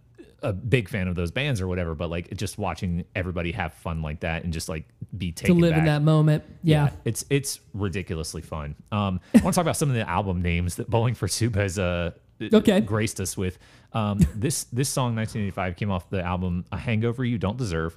a 0.42 0.52
big 0.54 0.88
fan 0.88 1.06
of 1.08 1.14
those 1.16 1.30
bands 1.30 1.60
or 1.60 1.66
whatever. 1.66 1.94
But 1.94 2.08
like 2.10 2.34
just 2.36 2.58
watching 2.58 3.04
everybody 3.14 3.52
have 3.52 3.74
fun 3.74 4.00
like 4.02 4.20
that 4.20 4.44
and 4.44 4.52
just 4.52 4.68
like 4.70 4.84
be 5.18 5.32
taken 5.32 5.56
To 5.56 5.60
live 5.60 5.76
in 5.76 5.84
that 5.84 6.00
moment. 6.02 6.44
Yeah. 6.62 6.90
it's 7.04 7.24
it's 7.28 7.60
ridiculously 7.74 8.40
fun. 8.42 8.74
Um, 8.92 9.20
I 9.34 9.40
want 9.40 9.52
to 9.54 9.58
talk 9.58 9.64
about 9.64 9.76
some 9.76 9.88
of 9.90 9.94
the 9.96 10.08
album 10.08 10.40
names 10.42 10.76
that 10.76 10.88
Bowling 10.88 11.14
for 11.14 11.28
Soup 11.28 11.54
has 11.56 11.78
uh 11.78 12.12
Okay. 12.40 12.80
graced 12.80 13.20
us 13.20 13.36
with. 13.36 13.58
Um, 13.92 14.18
this 14.34 14.64
this 14.64 14.88
song 14.88 15.16
1985 15.16 15.76
came 15.76 15.90
off 15.90 16.08
the 16.10 16.22
album 16.22 16.64
A 16.72 16.76
Hangover 16.76 17.24
You 17.24 17.38
Don't 17.38 17.56
Deserve. 17.56 17.94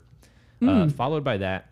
Hmm. 0.60 0.70
Uh, 0.70 0.90
followed 0.90 1.24
by 1.24 1.38
that, 1.38 1.70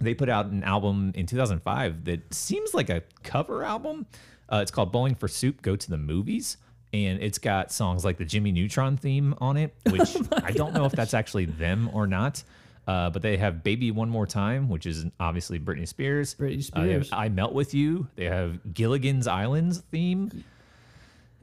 they 0.00 0.14
put 0.14 0.28
out 0.28 0.46
an 0.46 0.62
album 0.64 1.12
in 1.14 1.26
2005 1.26 2.04
that 2.04 2.34
seems 2.34 2.74
like 2.74 2.90
a 2.90 3.02
cover 3.22 3.62
album. 3.64 4.06
Uh, 4.48 4.60
it's 4.62 4.70
called 4.70 4.92
Bowling 4.92 5.14
for 5.14 5.28
Soup 5.28 5.60
Go 5.62 5.76
to 5.76 5.90
the 5.90 5.98
Movies. 5.98 6.56
And 6.92 7.20
it's 7.20 7.38
got 7.38 7.72
songs 7.72 8.04
like 8.04 8.18
the 8.18 8.24
Jimmy 8.24 8.52
Neutron 8.52 8.96
theme 8.96 9.34
on 9.38 9.56
it, 9.56 9.74
which 9.90 10.16
I 10.32 10.52
don't 10.52 10.74
know 10.74 10.84
if 10.84 10.92
that's 10.92 11.12
actually 11.12 11.46
them 11.46 11.90
or 11.92 12.06
not. 12.06 12.44
Uh, 12.86 13.10
but 13.10 13.22
they 13.22 13.36
have 13.36 13.64
Baby 13.64 13.90
One 13.90 14.10
More 14.10 14.26
Time, 14.26 14.68
which 14.68 14.86
is 14.86 15.06
obviously 15.18 15.58
Britney 15.58 15.88
Spears. 15.88 16.34
Britney 16.34 16.70
Uh, 16.72 16.82
they 16.82 16.92
have 16.92 17.06
Spears. 17.06 17.18
I 17.18 17.28
Melt 17.30 17.52
With 17.52 17.74
You. 17.74 18.06
They 18.14 18.26
have 18.26 18.74
Gilligan's 18.74 19.26
Islands 19.26 19.78
theme. 19.90 20.44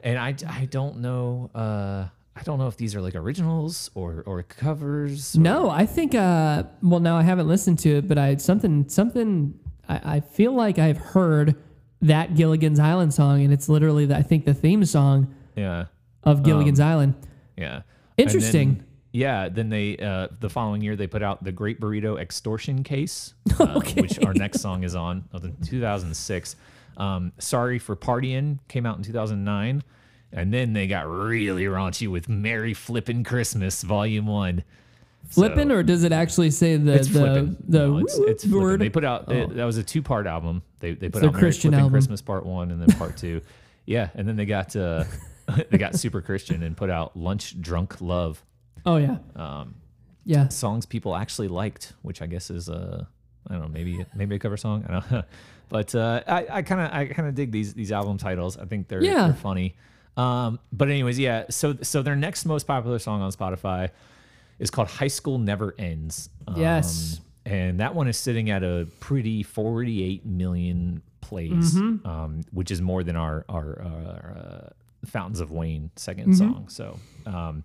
And 0.04 0.18
I, 0.18 0.36
I 0.48 0.66
don't 0.66 0.98
know 1.00 1.50
uh, 1.54 2.06
I 2.36 2.44
don't 2.44 2.58
know 2.60 2.68
if 2.68 2.78
these 2.78 2.96
are 2.96 3.02
like 3.02 3.16
originals 3.16 3.90
or 3.94 4.24
or 4.26 4.42
covers. 4.44 5.36
or- 5.36 5.40
No, 5.40 5.70
I 5.70 5.86
think. 5.86 6.16
Uh, 6.16 6.64
well, 6.82 7.00
now 7.00 7.18
I 7.18 7.22
haven't 7.24 7.48
listened 7.48 7.80
to 7.80 7.98
it, 7.98 8.08
but 8.08 8.18
I 8.18 8.38
something 8.38 8.88
something. 8.90 9.60
I, 9.88 10.16
I 10.16 10.20
feel 10.22 10.54
like 10.54 10.80
I've 10.80 10.98
heard 10.98 11.56
that 12.02 12.36
Gilligan's 12.36 12.80
Island 12.80 13.14
song, 13.14 13.44
and 13.44 13.54
it's 13.54 13.70
literally 13.70 14.06
the, 14.08 14.16
I 14.18 14.24
think 14.24 14.46
the 14.46 14.54
theme 14.56 14.86
song 14.86 15.36
Yeah. 15.56 15.86
of 16.24 16.42
Gilligan's 16.44 16.80
Island. 16.80 17.14
Yeah. 17.58 17.82
Interesting. 18.18 18.74
Then- 18.76 18.86
yeah. 19.14 19.50
Then 19.50 19.70
they 19.70 19.98
uh, 19.98 20.30
the 20.40 20.50
following 20.50 20.82
year 20.82 20.96
they 20.96 21.06
put 21.08 21.22
out 21.22 21.44
the 21.44 21.52
Great 21.52 21.80
Burrito 21.82 22.18
Extortion 22.20 22.82
Case, 22.84 23.34
uh, 23.60 23.74
Okay. 23.78 24.02
which 24.02 24.18
our 24.24 24.34
next 24.34 24.62
song 24.62 24.84
is 24.84 24.96
on 24.96 25.26
of 25.34 25.42
the 25.42 25.50
2006. 25.68 26.56
Um, 27.02 27.32
Sorry 27.40 27.80
for 27.80 27.96
Partying 27.96 28.60
came 28.68 28.86
out 28.86 28.98
in 28.98 29.04
2009, 29.04 29.84
and 30.32 30.54
then 30.54 30.74
they 30.74 30.88
got 30.88 31.08
really 31.10 31.64
raunchy 31.66 32.08
with 32.08 32.30
Merry 32.30 32.74
Flippin' 32.74 33.24
Christmas 33.24 33.82
Volume 33.82 34.28
One. 34.28 34.64
Flippin', 35.28 35.70
So- 35.70 35.76
or 35.76 35.84
does 35.84 36.04
it 36.04 36.12
actually 36.12 36.52
say 36.52 36.78
the 36.78 36.94
It's 36.94 37.08
the 37.08 37.56
the 37.68 37.80
No, 37.80 37.98
it's, 38.00 38.18
it's 38.18 38.44
flipping. 38.44 38.62
word? 38.62 38.82
They 38.82 38.90
put 38.90 39.04
out 39.06 39.28
they- 39.28 39.44
Oh. 39.44 39.48
that 39.48 39.66
was 39.66 39.78
a 39.78 39.84
two 39.84 40.02
part 40.02 40.28
album. 40.28 40.62
They 40.80 40.94
they 40.94 41.10
put 41.10 41.22
their 41.22 41.30
out 41.30 41.36
Christian 41.36 41.72
Flippin' 41.72 41.80
album. 41.80 41.94
Christmas 41.94 42.22
Part 42.22 42.46
One 42.46 42.72
and 42.72 42.82
then 42.82 42.96
Part 42.98 43.18
Two. 43.24 43.42
Yeah, 43.86 44.10
and 44.16 44.28
then 44.28 44.36
they 44.36 44.46
got 44.46 44.76
uh, 44.76 45.04
they 45.70 45.78
got 45.78 45.96
super 45.96 46.22
Christian 46.22 46.62
and 46.64 46.76
put 46.78 46.90
out 46.90 47.16
Lunch 47.18 47.60
Drunk 47.62 48.00
Love. 48.02 48.44
oh 48.86 48.98
yeah, 48.98 49.18
Um, 49.36 49.76
yeah. 50.26 50.48
songs 50.50 50.86
people 50.86 51.16
actually 51.16 51.48
liked, 51.48 51.94
which 52.04 52.22
I 52.22 52.28
guess 52.28 52.50
is 52.52 52.70
uh 52.70 53.06
I 53.48 53.54
don't 53.54 53.62
know 53.64 53.68
maybe 53.70 54.06
maybe 54.16 54.36
a 54.36 54.40
cover 54.40 54.58
song. 54.58 54.86
I 54.88 54.92
don't 54.94 55.12
know, 55.12 55.24
but 55.72 55.96
uh, 55.96 56.22
I 56.28 56.62
kind 56.62 56.82
of 56.82 56.92
I 56.94 57.06
kind 57.08 57.28
of 57.28 57.34
dig 57.34 57.52
these 57.52 57.74
these 57.74 57.92
album 57.92 58.18
titles. 58.20 58.58
I 58.58 58.66
think 58.66 58.88
they're 58.90 59.02
Yeah. 59.04 59.26
they're 59.26 59.34
funny. 59.34 59.76
Um, 60.18 60.60
but 60.72 60.90
anyways, 60.90 61.18
yeah. 61.18 61.46
So 61.50 61.78
so 61.82 62.02
their 62.04 62.16
next 62.16 62.46
most 62.46 62.68
popular 62.68 63.00
song 63.00 63.22
on 63.22 63.32
Spotify 63.32 63.90
is 64.60 64.70
called 64.70 64.90
High 64.90 65.08
School 65.08 65.40
Never 65.40 65.74
Ends. 65.80 66.30
Um, 66.48 66.60
Yes. 66.60 67.20
and 67.46 67.80
that 67.80 67.96
one 67.96 68.08
is 68.08 68.18
sitting 68.18 68.50
at 68.52 68.62
a 68.64 68.88
pretty 69.00 69.42
48 69.42 70.26
million 70.26 71.02
plays, 71.22 71.74
Mm-hmm. 71.76 72.06
um, 72.08 72.42
which 72.52 72.70
is 72.72 72.82
more 72.82 73.04
than 73.04 73.16
our 73.16 73.46
our, 73.50 73.82
our 73.82 74.38
uh, 74.38 74.70
Fountains 75.08 75.40
of 75.40 75.50
Wayne 75.52 75.90
2nd 75.96 76.20
Mm-hmm. 76.20 76.34
song. 76.34 76.66
So 76.70 77.00
um, 77.26 77.64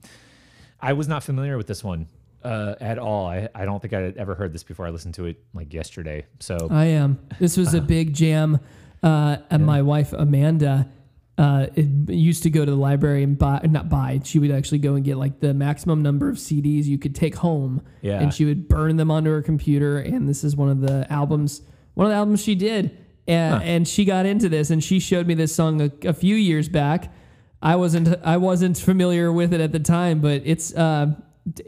I 0.81 0.93
was 0.95 1.09
not 1.09 1.23
familiar 1.25 1.57
with 1.59 1.67
this 1.67 1.83
one 1.85 2.07
uh, 2.43 2.74
at 2.80 2.99
all. 2.99 3.26
I, 3.26 3.49
I 3.55 3.64
don't 3.64 3.80
think 3.80 3.93
I 3.93 4.01
had 4.01 4.16
ever 4.16 4.34
heard 4.34 4.53
this 4.53 4.62
before. 4.62 4.87
I 4.87 4.91
listened 4.91 5.14
to 5.14 5.26
it 5.26 5.43
like 5.55 5.72
yesterday. 5.72 6.26
So 6.41 6.68
I 6.70 6.87
am. 6.87 7.18
This 7.39 7.57
was 7.57 7.74
a 7.74 7.80
big 7.97 8.14
jam. 8.14 8.61
Uh, 9.03 9.37
and 9.51 9.64
my 9.64 9.82
wife 9.82 10.12
Amanda 10.12 10.89
uh, 11.39 11.66
used 12.09 12.43
to 12.45 12.51
go 12.51 12.64
to 12.64 12.70
the 12.70 12.76
library 12.76 13.22
and 13.22 13.37
buy, 13.39 13.61
not 13.64 13.89
buy. 13.89 14.20
She 14.24 14.39
would 14.39 14.51
actually 14.51 14.78
go 14.78 14.95
and 14.95 15.05
get 15.05 15.16
like 15.16 15.41
the 15.41 15.53
maximum 15.53 16.03
number 16.03 16.28
of 16.28 16.37
CDs 16.37 16.87
you 16.87 16.99
could 16.99 17.14
take 17.14 17.37
home. 17.37 17.82
Yeah. 18.01 18.20
And 18.20 18.32
she 18.32 18.45
would 18.45 18.68
burn 18.68 18.97
them 18.97 19.11
onto 19.11 19.30
her 19.30 19.43
computer. 19.43 19.99
And 19.99 20.28
this 20.28 20.45
is 20.45 20.57
one 20.57 20.70
of 20.70 20.80
the 20.80 21.07
albums, 21.11 21.62
one 21.95 22.07
of 22.07 22.11
the 22.11 22.16
albums 22.16 22.43
she 22.43 22.55
did. 22.55 22.97
And, 23.28 23.62
and 23.64 23.89
she 23.89 24.05
got 24.05 24.24
into 24.24 24.49
this, 24.49 24.70
and 24.70 24.82
she 24.82 25.01
showed 25.01 25.26
me 25.26 25.34
this 25.34 25.53
song 25.53 25.80
a, 25.80 25.91
a 26.09 26.12
few 26.12 26.37
years 26.37 26.68
back. 26.68 27.12
I 27.61 27.74
wasn't 27.74 28.22
I 28.22 28.37
wasn't 28.37 28.78
familiar 28.78 29.32
with 29.32 29.53
it 29.53 29.61
at 29.61 29.72
the 29.72 29.80
time, 29.80 30.20
but 30.20 30.43
it's 30.45 30.72
uh, 30.74 31.14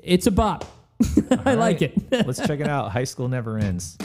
it's 0.02 0.26
a 0.26 0.30
bop. 0.30 0.64
I 1.44 1.54
like 1.54 1.82
it. 1.82 1.94
let's 2.10 2.44
check 2.46 2.60
it 2.60 2.68
out. 2.68 2.90
High 2.90 3.04
School 3.04 3.28
Never 3.28 3.58
Ends. 3.58 3.96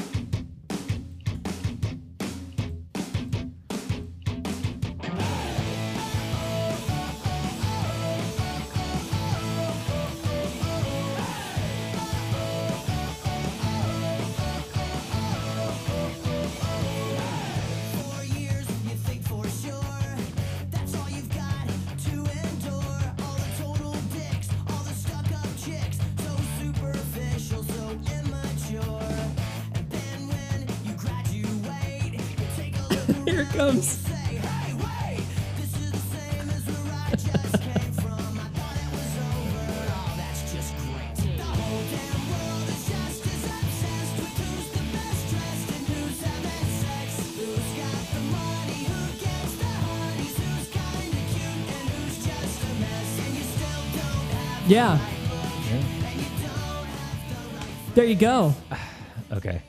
There 58.04 58.10
you 58.10 58.18
go. 58.18 58.54
Okay. 59.32 59.62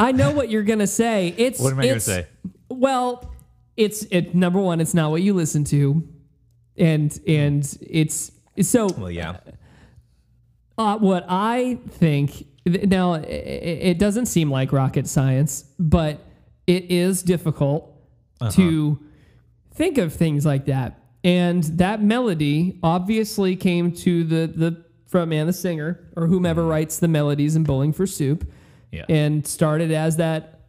I 0.00 0.10
know 0.12 0.32
what 0.32 0.48
you're 0.50 0.62
gonna 0.64 0.86
say. 0.86 1.32
It's 1.36 1.60
What 1.60 1.72
am 1.74 1.78
I 1.78 1.82
gonna 1.82 1.96
it's- 1.96 2.04
say? 2.06 2.26
Well, 2.70 3.32
it's 3.76 4.02
it 4.10 4.34
number 4.34 4.58
one. 4.58 4.80
It's 4.80 4.94
not 4.94 5.10
what 5.12 5.20
you 5.22 5.32
listen 5.34 5.62
to, 5.64 6.02
and 6.76 7.16
and 7.28 7.62
it's 7.82 8.32
so. 8.62 8.86
Well, 8.88 9.10
yeah. 9.10 9.36
Uh, 10.76 10.96
what 10.98 11.24
I 11.28 11.78
think 11.90 12.46
now, 12.66 13.12
i- 13.14 13.18
i- 13.18 13.20
it 13.20 13.98
doesn't 14.00 14.26
seem 14.26 14.50
like 14.50 14.72
rocket 14.72 15.06
science, 15.06 15.66
but 15.78 16.18
it 16.66 16.90
is 16.90 17.22
difficult 17.22 17.92
to 18.52 18.98
think 19.74 19.98
of 19.98 20.14
things 20.14 20.44
like 20.46 20.64
that. 20.66 20.98
And 21.22 21.62
that 21.78 22.02
melody 22.02 22.80
obviously 22.82 23.54
came 23.54 23.92
to 23.92 24.24
the 24.24 24.46
the 24.48 24.84
frontman, 25.12 25.46
the 25.46 25.52
singer, 25.52 26.00
or 26.16 26.26
whomever 26.26 26.62
mm-hmm. 26.62 26.70
writes 26.70 26.98
the 26.98 27.08
melodies 27.08 27.54
in 27.54 27.64
Bowling 27.64 27.92
for 27.92 28.06
Soup, 28.06 28.50
Yeah. 28.90 29.04
and 29.08 29.46
started 29.46 29.92
as 29.92 30.16
that 30.16 30.60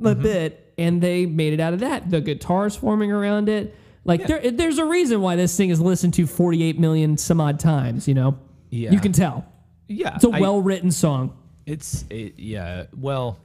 the 0.00 0.14
bit, 0.14 0.72
and 0.78 1.00
they 1.00 1.26
made 1.26 1.52
it 1.52 1.60
out 1.60 1.74
of 1.74 1.80
that. 1.80 2.10
The 2.10 2.20
guitars 2.20 2.76
forming 2.76 3.12
around 3.12 3.48
it. 3.48 3.74
Like 4.04 4.26
there, 4.26 4.50
there's 4.50 4.78
a 4.78 4.84
reason 4.84 5.20
why 5.20 5.36
this 5.36 5.54
thing 5.56 5.68
is 5.70 5.80
listened 5.80 6.14
to 6.14 6.26
48 6.26 6.78
million 6.78 7.18
some 7.18 7.40
odd 7.40 7.60
times. 7.60 8.08
You 8.08 8.14
know, 8.14 8.38
Yeah. 8.70 8.90
you 8.90 8.98
can 9.00 9.12
tell 9.12 9.44
Yeah, 9.88 10.16
it's 10.16 10.24
a 10.24 10.30
I- 10.30 10.40
well 10.40 10.62
written 10.62 10.90
song. 10.90 11.36
It's 11.66 12.04
it, 12.10 12.38
yeah. 12.38 12.86
Well, 12.96 13.38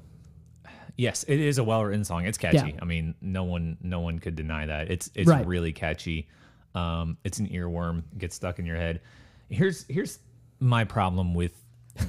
yes, 0.97 1.24
it 1.28 1.39
is 1.39 1.57
a 1.57 1.63
well-written 1.63 2.05
song. 2.05 2.26
It's 2.26 2.38
catchy. 2.38 2.57
Yeah. 2.57 2.80
I 2.82 2.86
mean, 2.86 3.13
no 3.22 3.43
one 3.43 3.78
no 3.82 3.99
one 3.99 4.20
could 4.20 4.36
deny 4.36 4.66
that. 4.66 4.89
It's 4.89 5.11
it's 5.13 5.28
Right. 5.30 5.45
really 5.45 5.74
catchy. 5.74 6.28
Um, 6.76 7.17
it's 7.23 7.39
an 7.39 7.47
earworm. 7.49 8.03
Gets 8.17 8.36
stuck 8.36 8.59
in 8.59 8.65
your 8.65 8.78
head. 8.78 9.01
Here's 9.49 9.86
here's 9.88 10.19
my 10.59 10.84
problem 10.84 11.34
with 11.34 11.53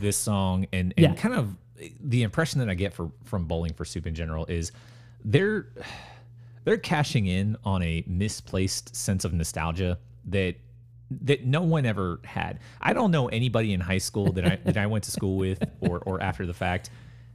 this 0.01 0.17
song 0.17 0.67
and 0.73 0.93
and 0.97 1.05
Yeah. 1.07 1.15
kind 1.15 1.35
of 1.35 1.57
the 2.01 2.23
impression 2.23 2.59
that 2.61 2.69
I 2.71 2.75
get 2.75 2.93
for 2.95 3.11
from 3.25 3.47
Bowling 3.47 3.73
for 3.75 3.85
Soup 3.85 4.07
in 4.07 4.15
general 4.15 4.47
is 4.47 4.73
they're 5.25 5.69
they're 6.65 6.79
cashing 6.79 7.27
in 7.27 7.57
on 7.65 7.83
a 7.83 8.03
misplaced 8.07 8.97
sense 8.97 9.25
of 9.25 9.33
nostalgia 9.33 9.99
that 10.27 10.57
that 11.23 11.45
no 11.47 11.63
one 11.63 11.87
ever 11.87 12.19
had. 12.25 12.59
I 12.81 12.93
don't 12.93 13.13
know 13.13 13.29
anybody 13.29 13.73
in 13.73 13.81
high 13.81 13.99
school 13.99 14.33
that 14.33 14.45
I 14.45 14.57
that 14.65 14.77
I 14.77 14.87
went 14.87 15.05
to 15.05 15.11
school 15.13 15.37
with 15.37 15.63
or 15.81 16.01
or 16.01 16.21
after 16.23 16.47
the 16.47 16.55
fact 16.55 16.91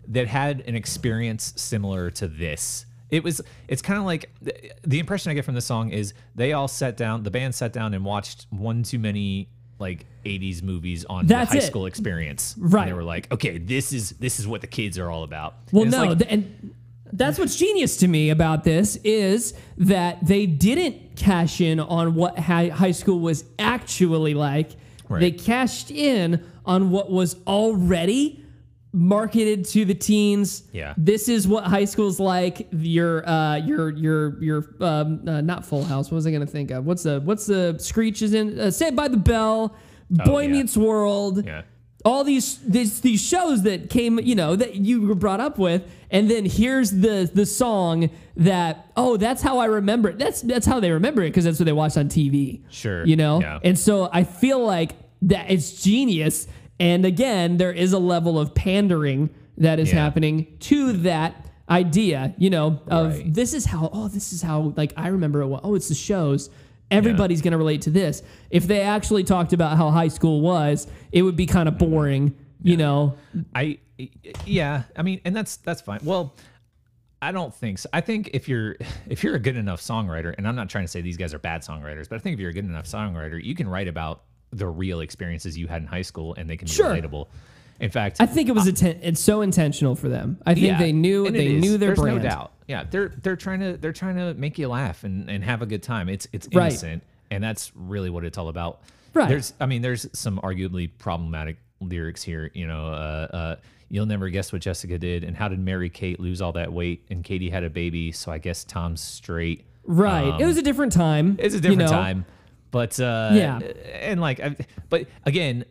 that 0.09 0.27
had 0.27 0.61
an 0.61 0.75
experience 0.75 1.53
similar 1.55 2.09
to 2.11 2.27
this. 2.27 2.85
It 3.11 3.23
was 3.23 3.41
it's 3.67 3.81
kind 3.81 3.99
of 3.99 4.05
like 4.05 4.31
the, 4.41 4.53
the 4.83 4.99
impression 4.99 5.29
I 5.31 5.35
get 5.35 5.45
from 5.45 5.55
the 5.55 5.61
song 5.61 5.89
is 5.91 6.13
they 6.33 6.53
all 6.53 6.67
sat 6.67 6.97
down, 6.97 7.23
the 7.23 7.31
band 7.31 7.53
sat 7.53 7.73
down 7.73 7.93
and 7.93 8.03
watched 8.05 8.47
one 8.49 8.83
too 8.83 8.99
many 8.99 9.49
like 9.79 10.05
80s 10.25 10.63
movies 10.63 11.05
on 11.05 11.25
That's 11.27 11.51
the 11.51 11.57
high 11.59 11.63
it. 11.63 11.67
school 11.67 11.85
experience. 11.87 12.55
Right. 12.57 12.83
And 12.83 12.89
they 12.91 12.93
were 12.93 13.03
like, 13.03 13.31
"Okay, 13.31 13.57
this 13.57 13.91
is 13.93 14.11
this 14.11 14.39
is 14.39 14.47
what 14.47 14.61
the 14.61 14.67
kids 14.67 14.97
are 14.97 15.09
all 15.09 15.23
about." 15.23 15.55
Well, 15.71 15.83
And 15.83 15.91
no, 15.91 16.03
like- 16.05 16.19
th- 16.19 16.31
and 16.31 16.73
that's 17.13 17.37
what's 17.37 17.57
genius 17.57 17.97
to 17.97 18.07
me 18.07 18.29
about 18.29 18.63
this 18.63 18.95
is 19.03 19.53
that 19.77 20.25
they 20.25 20.45
didn't 20.45 21.17
cash 21.17 21.59
in 21.59 21.79
on 21.81 22.15
what 22.15 22.39
high, 22.39 22.69
high 22.69 22.91
school 22.91 23.19
was 23.19 23.43
actually 23.59 24.33
like. 24.33 24.69
Right. 25.09 25.19
They 25.19 25.31
cashed 25.31 25.91
in 25.91 26.41
on 26.65 26.89
what 26.91 27.11
was 27.11 27.35
already 27.45 28.40
marketed 28.93 29.65
to 29.65 29.85
the 29.85 29.95
teens. 29.95 30.63
Yeah. 30.73 30.93
this 30.97 31.29
is 31.29 31.47
what 31.47 31.63
high 31.65 31.85
school's 31.85 32.19
like. 32.19 32.67
Your, 32.71 33.27
uh, 33.27 33.55
your, 33.57 33.89
your, 33.91 34.43
your, 34.43 34.75
um, 34.81 35.27
uh, 35.27 35.41
not 35.41 35.65
Full 35.65 35.83
House. 35.83 36.11
What 36.11 36.15
was 36.15 36.27
I 36.27 36.31
gonna 36.31 36.45
think 36.45 36.71
of? 36.71 36.85
What's 36.85 37.03
the, 37.03 37.21
what's 37.21 37.45
the 37.45 37.77
Screech 37.79 38.21
is 38.21 38.33
in? 38.33 38.59
Uh, 38.59 38.71
Saved 38.71 38.95
by 38.95 39.07
the 39.07 39.17
Bell. 39.17 39.75
Boy 40.09 40.41
yeah. 40.43 40.47
Meets 40.49 40.75
World 40.75 41.45
yeah. 41.45 41.61
all 42.03 42.25
these 42.25 42.57
these 42.67 42.99
these 42.99 43.25
shows 43.25 43.61
that 43.63 43.89
came 43.89 44.19
you 44.19 44.35
know 44.35 44.57
that 44.57 44.75
you 44.75 45.01
were 45.07 45.15
brought 45.15 45.39
up 45.39 45.57
with 45.57 45.89
and 46.09 46.29
then 46.29 46.43
here's 46.45 46.91
the 46.91 47.31
the 47.33 47.45
song 47.45 48.09
that 48.35 48.91
oh 48.97 49.15
that's 49.15 49.41
how 49.41 49.59
i 49.59 49.65
remember 49.65 50.09
it 50.09 50.17
that's 50.17 50.41
that's 50.41 50.65
how 50.65 50.81
they 50.81 50.91
remember 50.91 51.21
it 51.21 51.29
because 51.29 51.45
that's 51.45 51.59
what 51.59 51.65
they 51.65 51.71
watched 51.71 51.95
on 51.97 52.09
tv 52.09 52.61
Sure, 52.69 53.05
you 53.05 53.15
know 53.15 53.39
yeah. 53.39 53.59
and 53.63 53.79
so 53.79 54.09
i 54.11 54.25
feel 54.25 54.59
like 54.65 54.95
that 55.21 55.49
it's 55.49 55.81
genius 55.81 56.45
and 56.81 57.05
again 57.05 57.57
there 57.57 57.71
is 57.71 57.93
a 57.93 57.99
level 57.99 58.37
of 58.37 58.53
pandering 58.53 59.29
that 59.57 59.79
is 59.79 59.89
Yeah. 59.93 60.03
happening 60.03 60.47
to 60.61 60.91
that 60.93 61.45
idea 61.69 62.35
you 62.37 62.49
know 62.49 62.81
of 62.87 63.13
Right. 63.13 63.33
this 63.33 63.53
is 63.53 63.65
how 63.65 63.89
oh 63.93 64.07
this 64.09 64.33
is 64.33 64.41
how 64.41 64.73
like 64.75 64.93
i 64.97 65.07
remember 65.07 65.41
it 65.41 65.47
well 65.47 65.61
oh 65.63 65.75
it's 65.75 65.87
the 65.87 65.95
shows 65.95 66.49
everybody's 66.89 67.41
going 67.41 67.53
to 67.53 67.57
relate 67.57 67.83
to 67.83 67.89
this 67.89 68.21
if 68.49 68.67
they 68.67 68.81
actually 68.81 69.23
talked 69.23 69.53
about 69.53 69.77
how 69.77 69.89
high 69.89 70.09
school 70.09 70.41
was 70.41 70.87
it 71.13 71.21
would 71.21 71.37
be 71.37 71.45
kind 71.45 71.69
of 71.69 71.75
mm-hmm. 71.75 71.89
boring 71.91 72.35
you 72.61 72.75
know 72.75 73.15
I 73.55 73.79
yeah, 74.45 74.83
I 74.95 75.03
mean, 75.03 75.21
and 75.25 75.35
that's 75.35 75.57
that's 75.57 75.81
fine. 75.81 75.99
Well, 76.03 76.35
I 77.21 77.31
don't 77.31 77.53
think 77.53 77.79
so. 77.79 77.89
I 77.93 78.01
think 78.01 78.31
if 78.33 78.47
you're 78.47 78.75
if 79.07 79.23
you're 79.23 79.35
a 79.35 79.39
good 79.39 79.57
enough 79.57 79.81
songwriter, 79.81 80.33
and 80.37 80.47
I'm 80.47 80.55
not 80.55 80.69
trying 80.69 80.83
to 80.85 80.87
say 80.87 81.01
these 81.01 81.17
guys 81.17 81.33
are 81.33 81.39
bad 81.39 81.61
songwriters, 81.61 82.09
but 82.09 82.15
I 82.15 82.19
think 82.19 82.35
if 82.35 82.39
you're 82.39 82.49
a 82.49 82.53
good 82.53 82.65
enough 82.65 82.85
songwriter, 82.85 83.43
you 83.43 83.55
can 83.55 83.67
write 83.67 83.87
about 83.87 84.23
the 84.51 84.67
real 84.67 84.99
experiences 84.99 85.57
you 85.57 85.67
had 85.67 85.81
in 85.81 85.87
high 85.87 86.01
school, 86.01 86.35
and 86.37 86.49
they 86.49 86.57
can 86.57 86.65
be 86.67 86.71
Sure. 86.71 86.87
relatable. 86.93 87.27
In 87.79 87.89
fact, 87.89 88.17
i 88.19 88.27
think 88.27 88.47
it 88.47 88.51
was 88.51 88.67
atten- 88.67 88.99
it's 89.01 89.19
so 89.19 89.41
intentional 89.41 89.95
for 89.95 90.07
them 90.07 90.37
i 90.45 90.53
think 90.53 90.67
yeah, 90.67 90.77
they 90.77 90.91
knew 90.91 91.25
and 91.25 91.35
it 91.35 91.39
they 91.39 91.55
is. 91.55 91.61
knew 91.63 91.77
their 91.79 91.89
There's 91.89 91.99
brand 91.99 92.17
no 92.17 92.29
doubt. 92.29 92.51
Yeah, 92.67 92.83
they're 92.89 93.11
they're 93.23 93.35
trying 93.35 93.59
to 93.61 93.75
they're 93.75 93.91
trying 93.91 94.17
to 94.17 94.35
make 94.35 94.59
you 94.59 94.67
laugh 94.67 95.03
and, 95.03 95.27
and 95.31 95.43
have 95.43 95.63
a 95.63 95.65
good 95.65 95.81
time. 95.81 96.07
It's 96.07 96.27
it's 96.31 96.47
Right. 96.53 96.67
innocent, 96.67 97.01
and 97.31 97.43
that's 97.43 97.71
really 97.75 98.11
what 98.11 98.23
it's 98.23 98.37
all 98.37 98.49
about. 98.49 98.81
Right. 99.15 99.27
There's 99.27 99.53
I 99.59 99.65
mean, 99.65 99.81
there's 99.81 100.05
some 100.13 100.39
arguably 100.43 100.91
problematic 100.99 101.57
lyrics 101.81 102.21
here. 102.21 102.51
You 102.53 102.67
know, 102.67 102.85
uh, 102.87 103.27
uh, 103.35 103.55
you'll 103.89 104.05
never 104.05 104.29
guess 104.29 104.53
what 104.53 104.61
Jessica 104.61 104.99
did, 104.99 105.23
and 105.23 105.35
how 105.35 105.47
did 105.47 105.57
Mary 105.59 105.89
Kate 105.89 106.19
lose 106.19 106.39
all 106.39 106.51
that 106.53 106.71
weight? 106.71 107.03
And 107.09 107.23
Katie 107.23 107.49
had 107.49 107.63
a 107.63 107.69
baby, 107.71 108.11
so 108.11 108.31
I 108.31 108.37
guess 108.37 108.63
Tom's 108.63 109.01
straight. 109.01 109.65
right 109.85 110.39
it 110.39 110.45
was 110.45 110.57
a 110.57 110.61
different 110.61 110.91
time 110.93 111.29
Um, 111.31 111.37
It's 111.39 111.55
a 111.55 111.57
you 111.57 111.61
different 111.61 111.79
know? 111.79 111.87
time, 111.89 112.25
but 112.71 112.99
uh, 112.99 113.31
Yeah. 113.33 113.59
and 114.01 114.19
like, 114.21 114.39
I, 114.39 114.55
but 114.89 115.07
again, 115.25 115.65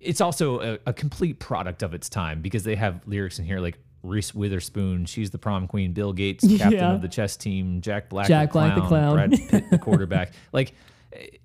it's 0.00 0.20
also 0.20 0.60
a, 0.60 0.78
a 0.86 0.92
complete 0.92 1.38
product 1.38 1.82
of 1.82 1.94
its 1.94 2.08
time 2.08 2.40
because 2.42 2.64
they 2.64 2.74
have 2.76 3.00
lyrics 3.06 3.38
in 3.38 3.44
here 3.44 3.60
like 3.60 3.78
Reese 4.02 4.34
Witherspoon, 4.34 5.04
she's 5.04 5.30
the 5.30 5.38
prom 5.38 5.66
queen, 5.68 5.92
Bill 5.92 6.12
Gates, 6.12 6.42
captain 6.58 6.72
Yeah. 6.72 6.94
of 6.94 7.02
the 7.02 7.08
chess 7.08 7.36
team, 7.36 7.80
Jack 7.82 8.08
Black, 8.08 8.26
Jack 8.28 8.48
the 8.50 8.52
Black 8.54 8.74
the 8.74 8.80
clown. 8.82 9.14
Brad 9.14 9.30
Pitt, 9.32 9.70
the 9.70 9.78
quarterback, 9.86 10.32
like. 10.52 10.74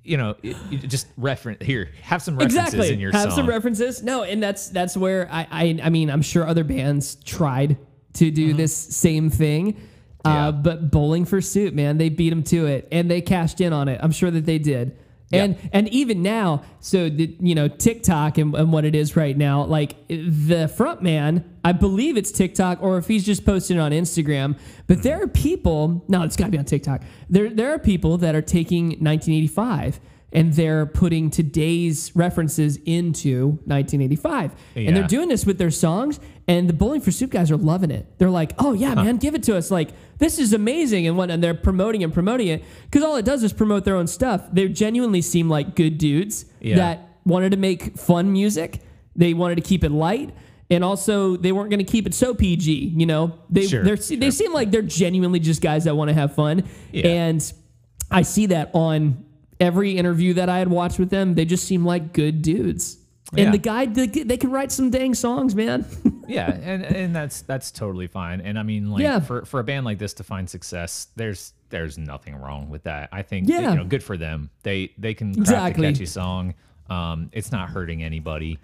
You 0.04 0.18
know, 0.18 0.36
it, 0.44 0.56
just 0.88 1.08
reference 1.18 1.66
here. 1.66 1.90
Have 2.04 2.22
some 2.22 2.36
references 2.38 2.58
exactly 2.76 2.94
in 2.94 3.00
your 3.00 3.12
song. 3.12 3.22
have 3.22 3.30
song. 3.32 3.38
some 3.40 3.50
references 3.50 4.04
no 4.04 4.22
and 4.22 4.42
that's 4.44 4.70
that's 4.70 4.96
where 4.96 5.28
I, 5.32 5.48
I 5.50 5.80
i 5.82 5.90
mean 5.90 6.12
i'm 6.12 6.22
sure 6.22 6.48
other 6.48 6.64
bands 6.64 7.16
tried 7.26 7.76
to 8.14 8.30
do 8.30 8.54
this 8.54 8.78
same 8.78 9.32
thing 9.32 9.74
Mm-hmm. 9.74 9.86
Yeah. 10.26 10.48
uh, 10.48 10.52
but 10.52 10.92
bowling 10.92 11.26
for 11.26 11.40
soup 11.42 11.74
man 11.74 11.98
they 11.98 12.10
beat 12.10 12.32
them 12.32 12.44
to 12.44 12.66
it 12.66 12.88
and 12.92 13.10
they 13.10 13.22
cashed 13.22 13.62
in 13.62 13.74
on 13.74 13.88
it. 13.88 14.00
I'm 14.02 14.12
sure 14.12 14.32
that 14.32 14.46
they 14.46 14.58
did. 14.58 14.98
And 15.34 15.58
and 15.74 15.90
even 15.90 16.22
now 16.22 16.64
so 16.80 17.10
the, 17.10 17.36
you 17.40 17.56
know 17.56 17.68
tiktok 17.68 18.38
and, 18.38 18.56
and 18.56 18.72
what 18.72 18.86
it 18.86 18.96
is 18.96 19.18
right 19.18 19.36
now 19.36 19.66
like 19.66 20.08
the 20.08 20.72
front 20.78 21.02
man 21.02 21.44
i 21.66 21.74
believe 21.74 22.16
it's 22.16 22.32
tiktok 22.32 22.82
or 22.82 22.98
if 22.98 23.08
he's 23.08 23.26
just 23.26 23.46
posting 23.46 23.78
on 23.78 23.92
instagram 23.92 24.58
but 24.88 25.04
there 25.04 25.22
are 25.22 25.28
people 25.28 26.06
no 26.08 26.22
it's 26.22 26.38
got 26.38 26.46
to 26.46 26.52
be 26.52 26.58
on 26.58 26.64
tiktok. 26.66 27.02
There 27.30 27.50
there 27.50 27.74
are 27.74 27.80
people 27.80 28.18
that 28.20 28.34
are 28.36 28.42
taking 28.42 28.86
1985 28.86 30.00
and 30.36 30.54
they're 30.54 30.86
putting 30.86 31.30
today's 31.32 32.12
references 32.16 32.78
into 32.86 33.48
1985 33.66 34.52
and 34.76 34.96
they're 34.96 35.08
doing 35.08 35.30
this 35.30 35.46
with 35.46 35.58
their 35.58 35.72
songs 35.72 36.20
and 36.48 36.70
the 36.70 36.74
bowling 36.74 37.02
for 37.02 37.12
soup 37.12 37.32
guys 37.32 37.50
are 37.52 37.58
loving 37.58 37.90
it. 37.92 38.06
They're 38.20 38.30
like 38.30 38.54
oh 38.60 38.74
yeah 38.74 38.94
man 38.96 39.18
give 39.18 39.34
it 39.36 39.44
to 39.44 39.56
us. 39.58 39.72
Like 39.72 39.90
this 40.18 40.38
is 40.40 40.54
amazing 40.54 41.08
and 41.08 41.18
what 41.18 41.32
and 41.32 41.44
they're 41.44 41.54
promoting 41.54 42.04
and 42.04 42.14
promoting 42.14 42.48
it. 42.50 42.64
Because 42.84 43.04
all 43.04 43.16
it 43.16 43.26
does 43.26 43.44
is 43.44 43.54
promote 43.54 43.86
their 43.86 43.96
own 43.96 44.08
stuff. 44.08 44.48
They 44.52 44.68
genuinely 44.68 45.22
seem 45.22 45.50
like 45.50 45.76
good 45.76 45.98
dudes 45.98 46.46
Yeah. 46.60 46.76
that 46.76 47.10
wanted 47.26 47.52
to 47.52 47.58
make 47.58 47.98
fun 47.98 48.32
music. 48.32 48.82
They 49.16 49.34
wanted 49.34 49.56
to 49.56 49.62
keep 49.62 49.84
it 49.84 49.92
light 49.92 50.36
and 50.70 50.84
also 50.84 51.38
they 51.38 51.52
weren't 51.52 51.70
going 51.70 51.84
to 51.86 51.92
keep 51.92 52.06
it 52.08 52.14
so 52.14 52.34
pg 52.34 52.94
you 52.96 53.06
know? 53.06 53.40
They 53.50 53.68
Sure, 53.68 53.84
they're, 53.84 53.96
they 53.96 54.32
seem 54.32 54.52
like 54.54 54.72
they're 54.72 54.82
genuinely 54.82 55.40
just 55.40 55.62
guys 55.62 55.84
that 55.86 55.96
want 55.96 56.10
to 56.10 56.14
have 56.14 56.36
fun. 56.36 56.64
Yeah. 56.92 57.08
and 57.08 57.54
i 58.12 58.22
see 58.22 58.46
that 58.48 58.70
on 58.74 59.26
every 59.60 59.98
interview 59.98 60.34
that 60.34 60.50
i 60.50 60.60
had 60.60 60.68
watched 60.70 61.00
with 61.00 61.10
them 61.10 61.36
they 61.36 61.46
just 61.46 61.66
seem 61.66 61.86
like 61.86 62.12
good 62.14 62.42
dudes 62.42 62.98
Yeah. 63.34 63.46
and 63.46 63.54
the 63.54 63.58
guy 63.58 63.86
they, 63.86 64.08
they 64.08 64.38
can 64.38 64.52
write 64.52 64.72
some 64.72 64.90
dang 64.90 65.14
songs 65.16 65.56
man 65.56 65.86
yeah, 66.28 66.52
and 66.52 66.84
and 66.84 67.16
that's 67.16 67.42
that's 67.44 67.70
totally 67.72 68.08
fine. 68.08 68.42
And 68.42 68.58
I 68.58 68.64
mean, 68.64 68.90
like 68.90 69.04
Yeah. 69.04 69.20
for 69.20 69.46
for 69.46 69.60
a 69.60 69.64
band 69.64 69.86
like 69.86 70.00
this 70.00 70.14
to 70.16 70.24
find 70.24 70.50
success, 70.50 71.08
there's 71.16 71.54
there's 71.70 72.00
nothing 72.00 72.36
wrong 72.36 72.68
with 72.68 72.82
that. 72.84 73.10
I 73.12 73.22
think 73.22 73.48
Yeah. 73.48 73.70
you 73.72 73.78
know, 73.78 73.84
good 73.86 74.02
for 74.04 74.18
them. 74.18 74.50
They 74.64 74.92
they 74.98 75.14
can 75.14 75.36
craft 75.36 75.50
Exactly. 75.50 75.88
a 75.88 75.92
catchy 75.92 76.06
song. 76.08 76.56
Um, 76.90 77.30
it's 77.32 77.52
not 77.52 77.70
hurting 77.70 78.02
anybody. 78.02 78.58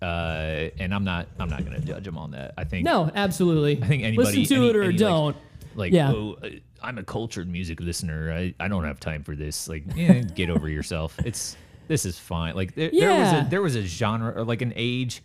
Uh, 0.00 0.70
and 0.78 0.94
I'm 0.94 1.02
not 1.04 1.26
I'm 1.40 1.48
not 1.48 1.64
gonna 1.64 1.80
judge 1.80 2.04
them 2.04 2.18
on 2.18 2.30
that. 2.32 2.54
I 2.56 2.64
think 2.64 2.84
no 2.84 3.10
absolutely 3.14 3.82
I 3.82 3.86
think 3.86 4.02
anybody 4.04 4.38
listen 4.38 4.44
to 4.56 4.62
any- 4.62 4.70
it 4.70 4.76
or 4.76 4.82
any, 4.84 4.96
don't 4.96 5.36
Like, 5.74 5.92
Yeah. 5.92 6.12
oh, 6.12 6.36
uh, 6.42 6.48
I'm 6.82 6.98
a 6.98 7.02
cultured 7.04 7.48
music 7.48 7.80
listener. 7.80 8.32
I, 8.32 8.54
I 8.60 8.68
don't 8.68 8.84
have 8.84 8.98
time 9.00 9.22
for 9.22 9.34
this. 9.36 9.68
Like, 9.68 9.84
yeah, 9.94 10.14
get 10.20 10.50
over 10.50 10.68
yourself. 10.78 11.16
It's 11.24 11.56
this 11.88 12.04
is 12.06 12.18
fine. 12.18 12.54
Like 12.54 12.74
there, 12.74 12.90
there 12.90 13.14
was 13.18 13.32
a 13.32 13.46
there 13.50 13.62
was 13.62 13.76
a 13.76 13.82
genre 13.82 14.32
or 14.36 14.44
like 14.44 14.62
an 14.62 14.72
age 14.76 15.22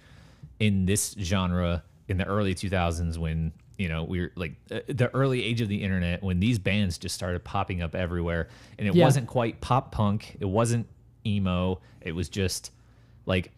in 0.59 0.85
this 0.85 1.15
genre 1.19 1.83
in 2.07 2.17
the 2.17 2.25
early 2.25 2.55
2000s 2.55 3.17
when 3.17 3.51
you 3.77 3.89
know 3.89 4.03
we 4.03 4.21
were 4.21 4.31
like 4.35 4.53
uh, 4.71 4.79
the 4.87 5.13
early 5.13 5.43
age 5.43 5.61
of 5.61 5.67
the 5.69 5.83
internet 5.83 6.23
when 6.23 6.39
these 6.39 6.57
bands 6.57 6.97
just 6.97 7.13
started 7.13 7.43
popping 7.43 7.81
up 7.81 7.93
everywhere 7.95 8.47
and 8.79 8.87
it 8.87 8.95
Yeah. 8.95 9.03
wasn't 9.03 9.27
quite 9.27 9.61
pop 9.61 9.91
punk 9.91 10.35
it 10.39 10.45
wasn't 10.45 10.87
emo 11.25 11.79
it 12.01 12.13
was 12.13 12.27
just 12.29 12.71
like 13.27 13.51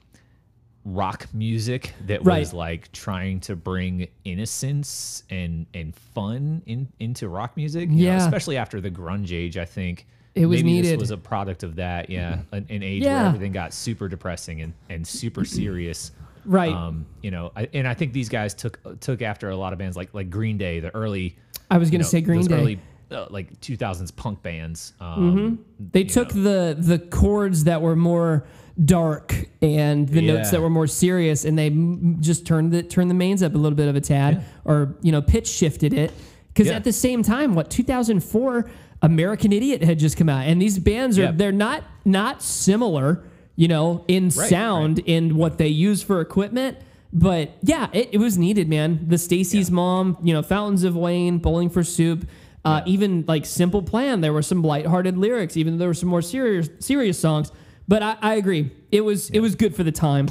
rock 0.93 1.27
music 1.33 1.93
that 2.07 2.23
Right. 2.23 2.39
was 2.39 2.53
like 2.53 2.91
trying 2.91 3.39
to 3.41 3.55
bring 3.55 4.07
innocence 4.23 5.23
and 5.29 5.65
and 5.73 5.95
fun 5.95 6.61
in 6.65 6.87
into 6.99 7.27
rock 7.29 7.55
music 7.55 7.89
you 7.89 7.95
know, 7.97 8.03
Yeah. 8.03 8.17
especially 8.25 8.57
after 8.57 8.81
the 8.81 8.89
grunge 8.89 9.31
age 9.31 9.57
i 9.57 9.65
think 9.65 10.07
It 10.35 10.45
was 10.45 10.59
maybe 10.63 10.71
needed. 10.73 10.93
this 10.93 10.99
was 10.99 11.11
a 11.11 11.17
product 11.17 11.63
of 11.63 11.75
that 11.75 12.09
yeah 12.09 12.39
an, 12.51 12.65
an 12.69 12.83
age 12.83 13.03
Yeah. 13.03 13.17
where 13.17 13.25
everything 13.27 13.51
got 13.51 13.73
super 13.73 14.07
depressing 14.07 14.61
and 14.61 14.73
and 14.89 15.05
super 15.05 15.45
serious 15.59 16.11
Right. 16.45 16.73
um 16.73 17.05
you 17.21 17.31
know 17.31 17.51
I, 17.55 17.67
and 17.73 17.87
i 17.87 17.93
think 17.93 18.13
these 18.13 18.29
guys 18.29 18.53
took 18.53 18.79
took 19.01 19.21
after 19.21 19.49
a 19.49 19.55
lot 19.57 19.73
of 19.73 19.79
bands 19.79 19.95
like 19.97 20.13
like 20.13 20.29
green 20.29 20.57
day 20.57 20.79
the 20.79 20.93
early 20.95 21.35
i 21.69 21.77
was 21.77 21.91
gonna 21.91 22.03
say 22.03 22.21
green 22.21 22.45
day 22.45 22.55
early 22.55 22.79
uh, 23.11 23.25
like 23.31 23.59
2000s 23.59 24.15
punk 24.15 24.39
bands. 24.43 24.93
Um, 25.01 25.65
They 25.79 26.03
took 26.03 26.35
know. 26.35 26.43
the 26.75 26.77
the 26.79 26.99
chords 26.99 27.63
that 27.63 27.81
were 27.81 27.95
more 27.95 28.45
dark 28.85 29.35
and 29.61 30.07
the 30.07 30.21
notes 30.21 30.51
that 30.51 30.61
were 30.61 30.69
more 30.69 30.87
serious, 30.87 31.43
and 31.45 31.57
they 31.57 31.67
m- 31.67 32.17
just 32.21 32.45
turned 32.45 32.71
the 32.71 32.83
turned 32.83 33.09
the 33.09 33.13
mains 33.15 33.43
up 33.43 33.53
a 33.53 33.57
little 33.57 33.75
bit 33.75 33.87
of 33.87 33.95
a 33.95 34.01
tad, 34.01 34.43
or 34.65 34.95
you 35.01 35.11
know, 35.11 35.21
pitch 35.21 35.47
shifted 35.47 35.93
it. 35.93 36.11
Because 36.47 36.67
Yeah. 36.67 36.75
at 36.75 36.83
the 36.83 36.93
same 36.93 37.21
time, 37.23 37.55
what 37.55 37.69
2004, 37.69 38.69
American 39.01 39.51
Idiot 39.53 39.83
had 39.83 39.99
just 39.99 40.17
come 40.17 40.29
out, 40.29 40.45
and 40.47 40.61
these 40.61 40.79
bands 40.79 41.17
are 41.19 41.23
Yeah. 41.23 41.31
they're 41.31 41.51
not 41.51 41.83
not 42.05 42.41
similar, 42.41 43.23
you 43.55 43.67
know, 43.67 44.03
in 44.07 44.25
Right, 44.25 44.49
sound 44.49 44.99
in 44.99 45.35
what 45.35 45.57
they 45.57 45.67
use 45.67 46.01
for 46.01 46.21
equipment. 46.21 46.77
But 47.11 47.51
yeah, 47.63 47.87
it, 47.91 48.09
it 48.13 48.17
was 48.19 48.37
needed, 48.37 48.69
man. 48.69 49.05
The 49.07 49.17
Stacy's 49.17 49.69
Yeah. 49.69 49.75
mom, 49.75 50.17
you 50.23 50.33
know, 50.33 50.41
Fountains 50.41 50.83
of 50.83 50.95
Wayne, 50.95 51.39
Bowling 51.39 51.69
for 51.69 51.83
Soup, 51.83 52.25
uh, 52.63 52.81
even 52.85 53.25
like 53.27 53.45
Simple 53.45 53.81
Plan. 53.81 54.21
There 54.21 54.31
were 54.33 54.41
some 54.43 54.61
lighthearted 54.61 55.17
lyrics, 55.17 55.57
even 55.57 55.73
though 55.73 55.79
there 55.79 55.87
were 55.87 55.93
some 55.93 56.09
more 56.09 56.21
serious 56.21 56.69
serious 56.79 57.17
songs. 57.19 57.51
But 57.89 58.01
I, 58.03 58.17
I 58.21 58.35
agree, 58.35 58.71
it 58.91 59.01
was 59.01 59.29
it 59.31 59.39
was 59.41 59.55
good 59.55 59.75
for 59.75 59.83
the 59.83 59.91
time. 59.91 60.27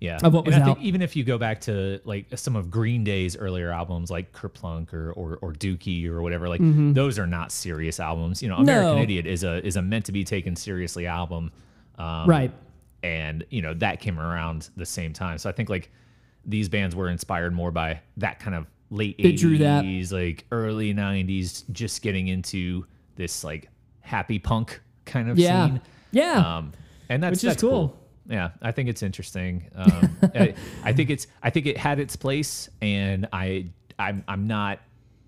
yeah. 0.00 0.18
of 0.22 0.32
what 0.34 0.44
and 0.46 0.54
was 0.54 0.62
I 0.62 0.64
think 0.64 0.80
even 0.82 1.02
if 1.02 1.16
you 1.16 1.24
go 1.24 1.36
back 1.38 1.60
to 1.62 1.98
like 2.04 2.26
some 2.36 2.54
of 2.56 2.70
Green 2.70 3.02
Day's 3.04 3.36
earlier 3.36 3.72
albums, 3.72 4.10
like 4.10 4.32
Kerplunk 4.32 4.92
or 4.92 5.10
or, 5.12 5.38
or 5.42 5.52
Dookie 5.52 6.06
or 6.06 6.20
whatever, 6.22 6.48
like 6.48 6.60
those 6.94 7.18
are 7.18 7.26
not 7.26 7.50
serious 7.52 7.98
albums. 7.98 8.42
You 8.42 8.50
know, 8.50 8.56
American 8.56 8.88
Mm-hmm. 8.90 8.96
No. 8.98 9.02
Idiot 9.02 9.26
is 9.26 9.42
a 9.44 9.66
is 9.66 9.76
a 9.76 9.82
meant 9.82 10.04
to 10.04 10.12
be 10.12 10.22
taken 10.24 10.54
seriously 10.56 11.06
album. 11.06 11.50
Um, 11.98 12.28
Right. 12.28 12.52
and 13.02 13.44
you 13.50 13.62
know 13.62 13.74
that 13.74 14.00
came 14.00 14.18
around 14.20 14.68
the 14.76 14.86
same 14.86 15.12
time. 15.14 15.38
So 15.38 15.48
I 15.48 15.52
think 15.52 15.68
like 15.70 15.90
these 16.44 16.68
bands 16.68 16.94
were 16.94 17.08
inspired 17.08 17.52
more 17.54 17.70
by 17.70 18.00
that 18.18 18.40
kind 18.40 18.54
of 18.54 18.66
late 18.90 19.16
They 19.22 19.32
drew 19.32 19.56
that. 19.58 19.84
80s, 19.84 20.12
like 20.12 20.44
early 20.52 20.92
90s, 20.94 21.64
just 21.72 22.02
getting 22.02 22.28
into 22.28 22.84
this 23.16 23.42
like 23.44 23.68
happy 24.00 24.38
punk 24.38 24.80
kind 25.06 25.30
of 25.30 25.38
Yeah. 25.38 25.66
scene. 25.66 25.80
Yeah. 26.12 26.56
Um, 26.58 26.72
and 27.10 27.22
that's 27.22 27.32
Which 27.32 27.44
is 27.44 27.50
that's 27.50 27.60
cool. 27.62 27.88
cool. 27.88 27.96
Yeah, 28.28 28.50
I 28.62 28.72
think 28.72 28.88
it's 28.88 29.02
interesting. 29.02 29.68
Um, 29.74 30.16
I, 30.34 30.54
I 30.84 30.92
think 30.94 31.10
it's 31.10 31.26
I 31.42 31.50
think 31.50 31.66
it 31.66 31.76
had 31.76 31.98
its 32.00 32.16
place, 32.16 32.70
and 32.80 33.28
I 33.32 33.66
I'm 33.98 34.24
I'm 34.26 34.46
not 34.46 34.78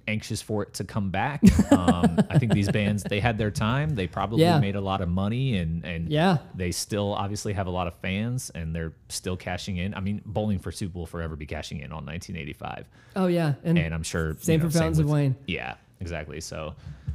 anxious 0.08 0.42
for 0.42 0.64
it 0.64 0.74
to 0.74 0.84
come 0.84 1.10
back. 1.10 1.42
Um, 1.72 2.18
I 2.28 2.38
think 2.38 2.52
these 2.52 2.70
bands 2.70 3.02
they 3.02 3.18
had 3.18 3.38
their 3.38 3.50
time. 3.50 3.94
They 3.94 4.06
probably 4.06 4.42
Yeah. 4.42 4.58
made 4.58 4.76
a 4.76 4.80
lot 4.80 5.00
of 5.00 5.08
money, 5.08 5.56
and 5.56 5.84
and 5.84 6.08
Yeah. 6.10 6.38
they 6.54 6.70
still 6.70 7.14
obviously 7.14 7.54
have 7.54 7.66
a 7.66 7.70
lot 7.70 7.86
of 7.86 7.94
fans, 7.96 8.50
and 8.54 8.74
they're 8.74 8.92
still 9.08 9.36
cashing 9.38 9.78
in. 9.78 9.94
I 9.94 10.00
mean, 10.00 10.20
Bowling 10.26 10.58
for 10.58 10.70
Soup 10.70 10.94
will 10.94 11.06
forever 11.06 11.34
be 11.34 11.46
cashing 11.46 11.78
in 11.78 11.86
on 11.92 12.04
1985, 12.04 12.86
oh 13.16 13.26
yeah. 13.26 13.54
And, 13.64 13.78
and 13.78 13.94
I'm 13.94 14.02
sure 14.02 14.36
Same 14.38 14.60
you 14.60 14.64
know, 14.66 14.70
for 14.70 14.78
Fountains 14.78 14.98
of 14.98 15.08
Wayne. 15.08 15.34
Yeah, 15.46 15.74
exactly. 16.02 16.40
So. 16.40 16.74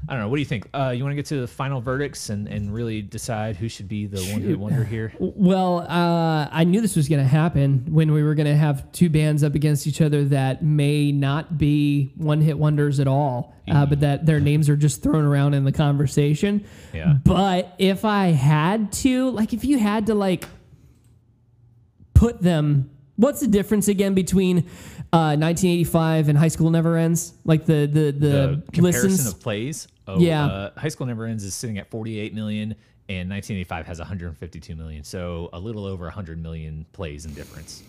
I 0.09 0.13
don't 0.13 0.21
know. 0.21 0.29
What 0.29 0.37
do 0.37 0.41
you 0.41 0.45
think? 0.45 0.69
Uh, 0.73 0.93
you 0.95 1.03
want 1.03 1.11
to 1.11 1.15
get 1.17 1.25
to 1.25 1.41
the 1.41 1.47
final 1.47 1.81
verdicts 1.81 2.29
and, 2.29 2.47
and 2.47 2.73
really 2.73 3.01
decide 3.01 3.57
who 3.57 3.67
should 3.67 3.89
be 3.89 4.05
the 4.05 4.21
one 4.31 4.41
hit 4.41 4.57
wonder 4.57 4.85
here? 4.85 5.11
Well, 5.19 5.79
uh, 5.79 6.47
I 6.49 6.63
knew 6.63 6.79
this 6.79 6.95
was 6.95 7.09
going 7.09 7.21
to 7.21 7.27
happen 7.27 7.83
when 7.89 8.13
we 8.13 8.23
were 8.23 8.33
going 8.33 8.47
to 8.47 8.55
have 8.55 8.89
two 8.93 9.09
bands 9.09 9.43
up 9.43 9.53
against 9.53 9.85
each 9.85 9.99
other 9.99 10.23
that 10.25 10.63
may 10.63 11.11
not 11.11 11.57
be 11.57 12.13
one 12.15 12.39
hit 12.39 12.57
wonders 12.57 13.01
at 13.01 13.07
all, 13.07 13.53
uh, 13.67 13.85
but 13.85 13.99
that 13.99 14.25
their 14.25 14.39
names 14.39 14.69
are 14.69 14.77
just 14.77 15.03
thrown 15.03 15.25
around 15.25 15.55
in 15.55 15.65
the 15.65 15.73
conversation. 15.73 16.63
Yeah. 16.93 17.15
But 17.21 17.75
if 17.77 18.05
I 18.05 18.27
had 18.27 18.93
to, 18.93 19.31
like, 19.31 19.51
if 19.51 19.65
you 19.65 19.77
had 19.77 20.05
to, 20.05 20.15
like, 20.15 20.45
put 22.13 22.41
them, 22.41 22.91
what's 23.17 23.41
the 23.41 23.47
difference 23.47 23.87
again 23.87 24.13
between 24.13 24.59
uh, 25.11 25.35
1985 25.35 26.29
and 26.29 26.37
High 26.37 26.47
School 26.47 26.69
Never 26.69 26.97
Ends? 26.97 27.33
Like 27.45 27.65
the 27.65 27.85
the 27.85 28.11
the, 28.11 28.11
the 28.11 28.63
comparison 28.71 29.09
listens. 29.09 29.27
of 29.33 29.39
plays. 29.41 29.87
Oh, 30.07 30.19
Yeah. 30.19 30.45
Uh, 30.45 30.79
High 30.79 30.87
School 30.87 31.07
Never 31.07 31.25
Ends 31.25 31.43
is 31.43 31.53
sitting 31.53 31.77
at 31.77 31.89
48 31.91 32.33
million, 32.33 32.71
and 33.09 33.29
1985 33.29 33.85
has 33.87 33.99
152 33.99 34.75
million. 34.75 35.03
So 35.03 35.49
a 35.53 35.59
little 35.59 35.85
over 35.85 36.05
100 36.05 36.41
million 36.41 36.85
plays 36.93 37.25
in 37.25 37.33
difference. 37.33 37.83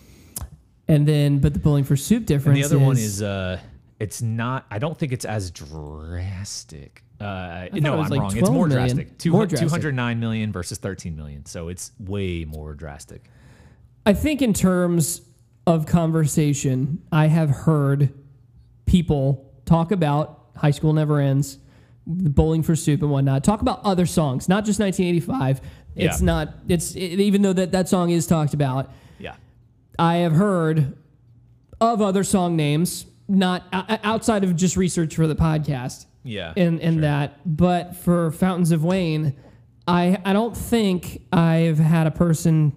and 0.87 1.07
then, 1.07 1.39
but 1.39 1.53
the 1.53 1.59
Bowling 1.59 1.85
for 1.85 1.95
Soup 1.95 2.25
difference. 2.25 2.57
And 2.57 2.71
the 2.71 2.75
other 2.75 2.83
one 2.85 2.97
is 2.97 3.21
uh, 3.21 3.59
it's 3.99 4.21
not. 4.21 4.65
I 4.69 4.79
don't 4.79 4.97
think 4.97 5.11
it's 5.13 5.25
as 5.25 5.51
drastic. 5.51 7.03
Uh, 7.19 7.67
no, 7.73 7.99
I'm 7.99 8.09
like 8.09 8.21
wrong. 8.21 8.37
It's 8.37 8.49
more 8.49 8.67
million. 8.67 8.95
drastic. 8.95 9.17
Two, 9.17 9.31
More 9.31 9.45
drastic. 9.45 9.67
209 9.67 10.19
million 10.21 10.53
versus 10.53 10.77
13 10.77 11.17
million. 11.17 11.45
So 11.45 11.67
it's 11.67 11.91
way 11.99 12.45
more 12.45 12.73
drastic. 12.73 13.25
I 14.05 14.13
think 14.13 14.41
in 14.41 14.53
terms 14.53 15.21
of 15.67 15.85
conversation, 15.85 17.01
I 17.11 17.27
have 17.27 17.49
heard 17.49 18.13
people 18.85 19.53
talk 19.65 19.91
about 19.91 20.47
High 20.55 20.71
School 20.71 20.93
Never 20.93 21.19
Ends, 21.19 21.59
Bowling 22.07 22.63
for 22.63 22.75
Soup, 22.75 23.01
and 23.01 23.11
whatnot. 23.11 23.43
Talk 23.43 23.61
about 23.61 23.81
other 23.83 24.05
songs, 24.05 24.49
not 24.49 24.65
just 24.65 24.79
1985. 24.79 25.61
It's 25.95 26.21
Yeah. 26.21 26.25
not. 26.25 26.53
It's 26.67 26.95
it, 26.95 27.19
even 27.19 27.41
though 27.41 27.53
that 27.53 27.71
that 27.71 27.87
song 27.89 28.09
is 28.09 28.25
talked 28.25 28.53
about. 28.53 28.91
Yeah. 29.19 29.35
I 29.97 30.17
have 30.17 30.33
heard 30.33 30.95
of 31.81 32.01
other 32.01 32.23
song 32.23 32.55
names, 32.55 33.05
not 33.27 33.63
outside 34.03 34.43
of 34.43 34.55
just 34.55 34.75
research 34.75 35.15
for 35.15 35.27
the 35.27 35.35
podcast 35.35 36.05
Yeah. 36.23 36.53
and 36.57 36.79
and 36.79 37.03
that. 37.03 37.39
But 37.45 37.95
for 37.95 38.31
Fountains 38.31 38.71
of 38.71 38.83
Wayne, 38.83 39.33
I 39.87 40.17
I 40.25 40.33
don't 40.33 40.55
think 40.57 41.21
I've 41.31 41.79
had 41.79 42.07
a 42.07 42.11
person 42.11 42.73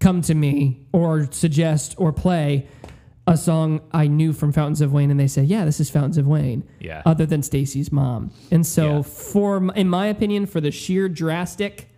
come 0.00 0.22
to 0.22 0.34
me 0.34 0.80
or 0.92 1.28
suggest 1.30 1.94
or 1.98 2.12
play 2.12 2.66
a 3.26 3.36
song 3.36 3.80
I 3.92 4.06
knew 4.06 4.32
from 4.32 4.52
Fountains 4.52 4.80
of 4.80 4.92
Wayne, 4.92 5.10
and 5.10 5.20
they 5.20 5.26
said, 5.28 5.46
"Yeah, 5.48 5.64
this 5.66 5.80
is 5.80 5.90
Fountains 5.90 6.16
of 6.16 6.26
Wayne." 6.26 6.64
Yeah. 6.80 7.02
Other 7.04 7.26
than 7.26 7.42
Stacy's 7.42 7.92
mom, 7.92 8.30
and 8.50 8.64
so 8.66 8.96
Yeah. 8.96 9.02
for 9.02 9.72
in 9.74 9.88
my 9.88 10.06
opinion, 10.06 10.46
for 10.46 10.60
the 10.62 10.70
sheer 10.70 11.08
drastic 11.08 11.88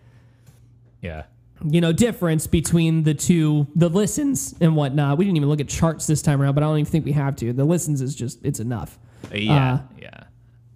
yeah. 1.01 1.23
you 1.65 1.79
know 1.81 1.91
difference 1.93 2.47
between 2.47 3.03
the 3.03 3.13
two 3.13 3.67
the 3.75 3.89
listens 3.89 4.53
and 4.61 4.75
whatnot 4.75 5.17
we 5.17 5.25
didn't 5.25 5.37
even 5.37 5.49
look 5.49 5.59
at 5.61 5.67
charts 5.67 6.05
this 6.07 6.21
time 6.21 6.41
around 6.41 6.53
but 6.53 6.63
i 6.63 6.67
don't 6.67 6.77
even 6.77 6.91
think 6.91 7.05
we 7.05 7.11
have 7.11 7.35
to 7.35 7.53
the 7.53 7.63
listens 7.65 8.01
is 8.01 8.13
just 8.15 8.39
it's 8.43 8.59
enough 8.59 8.99
Yeah. 9.33 9.73
Uh, 9.73 9.79
yeah. 9.99 10.23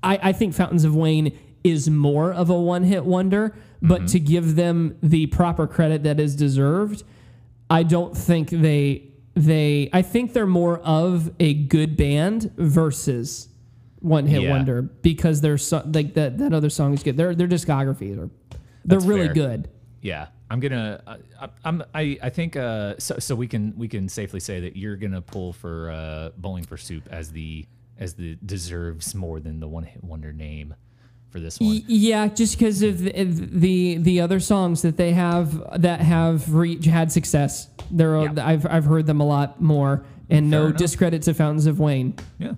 I, 0.03 0.19
I 0.30 0.32
think 0.34 0.53
Fountains 0.53 0.84
of 0.84 0.95
Wayne 0.95 1.36
is 1.63 1.89
more 1.89 2.32
of 2.32 2.49
a 2.51 2.59
one 2.59 2.84
hit 2.84 3.05
wonder, 3.05 3.55
but 3.82 3.97
Mm-hmm. 4.01 4.05
to 4.07 4.19
give 4.19 4.55
them 4.55 4.95
the 5.01 5.26
proper 5.28 5.65
credit 5.65 6.03
that 6.03 6.19
is 6.19 6.36
deserved, 6.36 7.03
I 7.70 7.84
don't 7.84 8.16
think 8.16 8.49
they 8.49 9.11
they 9.34 9.89
I 9.91 10.01
think 10.01 10.34
they're 10.34 10.45
more 10.47 10.80
of 10.80 11.32
a 11.39 11.53
good 11.53 11.97
band 11.97 12.51
versus 12.57 13.49
one 13.99 14.28
hit 14.28 14.43
Yeah. 14.43 14.51
wonder 14.51 14.82
because 14.84 15.41
their 15.41 15.57
so, 15.57 15.82
like 15.93 16.13
that 16.13 16.38
that 16.38 16.53
other 16.53 16.70
song 16.70 16.93
is 16.93 17.03
good. 17.03 17.18
Their 17.18 17.34
their 17.36 17.47
discography 17.47 18.13
are 18.18 18.30
they're 18.86 18.99
That's 18.99 19.05
really 19.05 19.26
fair. 19.26 19.34
good. 19.34 19.70
Yeah, 20.01 20.28
I'm 20.51 20.59
gonna. 20.59 21.01
I, 21.41 21.49
I'm. 21.63 21.84
I. 21.95 22.20
I 22.22 22.30
think. 22.30 22.55
Uh. 22.55 22.93
So. 22.99 23.18
So 23.18 23.34
we 23.34 23.47
can. 23.47 23.74
We 23.76 23.88
can 23.88 24.07
safely 24.07 24.39
say 24.39 24.59
that 24.59 24.76
you're 24.78 24.95
gonna 24.97 25.22
pull 25.22 25.53
for 25.53 25.89
uh, 25.89 26.30
Bowling 26.38 26.63
for 26.63 26.78
Soup 26.78 27.07
as 27.09 27.32
the 27.32 27.66
as 27.97 28.13
the 28.13 28.38
deserves 28.45 29.16
more 29.16 29.39
than 29.39 29.59
the 29.59 29.68
one 29.68 29.82
hit 29.84 30.03
wonder 30.03 30.32
name 30.32 30.76
for 31.36 31.41
this 31.41 31.59
one. 31.59 31.81
Yeah, 31.88 32.27
just 32.27 32.57
because 32.57 32.81
of 32.81 32.99
the, 32.99 33.11
the 33.23 33.97
the 33.97 34.21
other 34.21 34.39
songs 34.39 34.81
that 34.83 34.95
they 34.95 35.11
have 35.11 35.81
that 35.81 35.99
have 35.99 36.53
reach, 36.53 36.86
had 36.86 37.11
success. 37.11 37.67
They're 37.91 38.21
Yeah. 38.23 38.45
I've 38.47 38.65
I've 38.65 38.86
heard 38.86 39.05
them 39.05 39.19
a 39.19 39.25
lot 39.25 39.61
more, 39.61 40.05
and 40.29 40.49
no 40.49 40.67
enough. 40.67 40.77
discredit 40.77 41.23
to 41.23 41.33
Fountains 41.33 41.65
of 41.65 41.79
Wayne. 41.79 42.15
Yeah. 42.39 42.53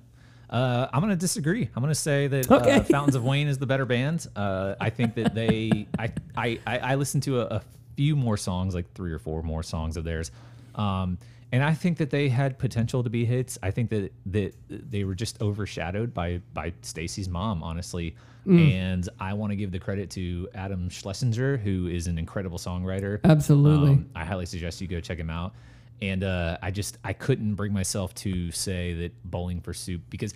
Uh, 0.49 0.87
I'm 0.93 1.01
gonna 1.01 1.15
disagree. 1.15 1.69
I'm 1.75 1.81
gonna 1.81 1.95
say 1.95 2.27
that 2.27 2.51
Okay. 2.51 2.71
uh, 2.75 2.83
Fountains 2.95 3.15
of 3.15 3.23
Wayne 3.25 3.47
is 3.47 3.57
the 3.57 3.65
better 3.65 3.85
band. 3.85 4.27
Uh, 4.35 4.75
I 4.79 4.91
think 4.91 5.15
that 5.15 5.33
they. 5.33 5.87
I. 5.97 6.11
I. 6.37 6.59
I, 6.67 6.77
I 6.77 6.95
listened 6.95 7.23
to 7.23 7.41
a, 7.41 7.45
a 7.57 7.61
few 7.95 8.15
more 8.15 8.37
songs, 8.37 8.75
like 8.75 8.93
three 8.93 9.11
or 9.11 9.19
four 9.19 9.41
more 9.43 9.63
songs 9.63 9.97
of 9.97 10.03
theirs, 10.03 10.31
um, 10.75 11.17
and 11.51 11.63
I 11.63 11.73
think 11.73 11.97
that 11.99 12.09
they 12.09 12.29
had 12.29 12.57
potential 12.59 13.03
to 13.03 13.09
be 13.09 13.25
hits. 13.25 13.57
I 13.63 13.71
think 13.71 13.89
that 13.91 14.11
that 14.27 14.53
they 14.69 15.03
were 15.03 15.15
just 15.15 15.41
overshadowed 15.41 16.13
by 16.13 16.41
by 16.53 16.73
Stacy's 16.81 17.29
mom, 17.29 17.63
honestly. 17.63 18.15
Mm. 18.45 18.71
And 18.73 19.09
I 19.19 19.33
want 19.33 19.51
to 19.51 19.57
give 19.57 19.71
the 19.71 19.79
credit 19.79 20.09
to 20.11 20.47
Adam 20.55 20.89
Schlesinger, 20.89 21.57
who 21.57 21.87
is 21.87 22.07
an 22.07 22.17
incredible 22.17 22.57
songwriter. 22.57 23.19
Absolutely. 23.25 23.89
Um, 23.91 24.09
I 24.15 24.23
highly 24.23 24.45
suggest 24.45 24.79
you 24.79 24.87
go 24.87 25.01
check 25.01 25.17
him 25.17 25.29
out. 25.29 25.53
And 26.01 26.23
uh, 26.23 26.57
I 26.61 26.71
just 26.71 26.97
I 27.03 27.11
couldn't 27.13 27.55
bring 27.55 27.73
myself 27.73 28.13
to 28.15 28.51
say 28.51 28.93
that 28.93 29.11
Bowling 29.31 29.59
for 29.61 29.73
Soup 29.73 30.01
because 30.09 30.33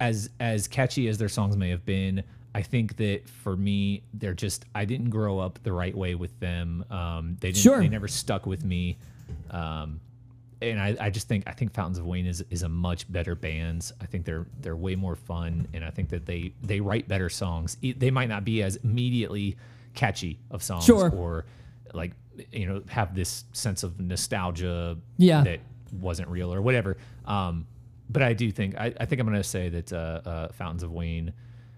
as 0.00 0.30
as 0.40 0.68
catchy 0.68 1.08
as 1.08 1.18
their 1.18 1.28
songs 1.28 1.56
may 1.56 1.70
have 1.70 1.84
been, 1.84 2.22
I 2.54 2.62
think 2.62 2.96
that 2.96 3.28
for 3.28 3.56
me 3.56 4.02
they're 4.14 4.34
just 4.34 4.64
I 4.74 4.84
didn't 4.84 5.10
grow 5.10 5.38
up 5.38 5.58
the 5.64 5.72
right 5.72 5.94
way 5.96 6.14
with 6.14 6.38
them. 6.40 6.84
Um, 6.90 7.36
they 7.40 7.48
didn't, 7.48 7.62
Sure. 7.62 7.78
they 7.78 7.88
never 7.88 8.08
stuck 8.08 8.46
with 8.46 8.64
me. 8.64 8.96
Um, 9.50 10.00
and 10.70 10.80
I, 10.80 10.96
I 11.06 11.10
just 11.10 11.28
think 11.28 11.44
I 11.46 11.52
think 11.52 11.72
Fountains 11.72 11.98
of 11.98 12.06
Wayne 12.06 12.26
is, 12.26 12.44
is 12.50 12.62
a 12.62 12.68
much 12.68 13.10
better 13.12 13.34
band. 13.34 13.90
I 14.00 14.06
think 14.06 14.24
they're 14.24 14.46
they're 14.60 14.76
way 14.76 14.94
more 14.96 15.16
fun, 15.16 15.68
and 15.72 15.84
I 15.84 15.90
think 15.90 16.08
that 16.10 16.26
they 16.26 16.52
they 16.62 16.80
write 16.80 17.06
better 17.08 17.28
songs. 17.28 17.76
They 17.82 18.10
might 18.10 18.28
not 18.28 18.44
be 18.44 18.62
as 18.62 18.76
immediately 18.76 19.56
catchy 19.94 20.38
of 20.50 20.62
songs, 20.62 20.84
Sure. 20.84 21.10
or 21.10 21.44
like 21.92 22.12
you 22.50 22.66
know 22.66 22.82
have 22.88 23.14
this 23.14 23.44
sense 23.52 23.82
of 23.84 24.00
nostalgia 24.00 24.96
Yeah. 25.18 25.42
that 25.44 25.60
wasn't 26.00 26.28
real 26.28 26.52
or 26.52 26.60
whatever. 26.60 26.96
Um, 27.24 27.66
but 28.10 28.22
I 28.22 28.32
do 28.32 28.50
think 28.50 28.76
I, 28.76 28.92
I 28.98 29.04
think 29.06 29.20
I'm 29.20 29.26
going 29.26 29.36
to 29.38 29.44
say 29.44 29.68
that 29.68 29.92
uh, 29.92 29.96
uh, 30.24 30.48
Fountains 30.52 30.82
of 30.82 30.92
Wayne 30.92 31.32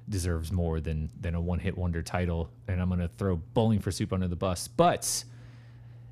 deserves 0.09 0.51
more 0.53 0.81
than 0.81 1.11
than 1.21 1.35
a 1.35 1.41
one 1.41 1.59
hit 1.59 1.77
wonder 1.77 2.03
title, 2.03 2.49
and 2.69 2.81
I'm 2.81 2.89
gonna 2.89 3.09
throw 3.19 3.37
Bowling 3.55 3.81
for 3.81 3.91
Soup 3.91 4.13
under 4.13 4.29
the 4.29 4.37
bus. 4.37 4.69
But 4.69 5.25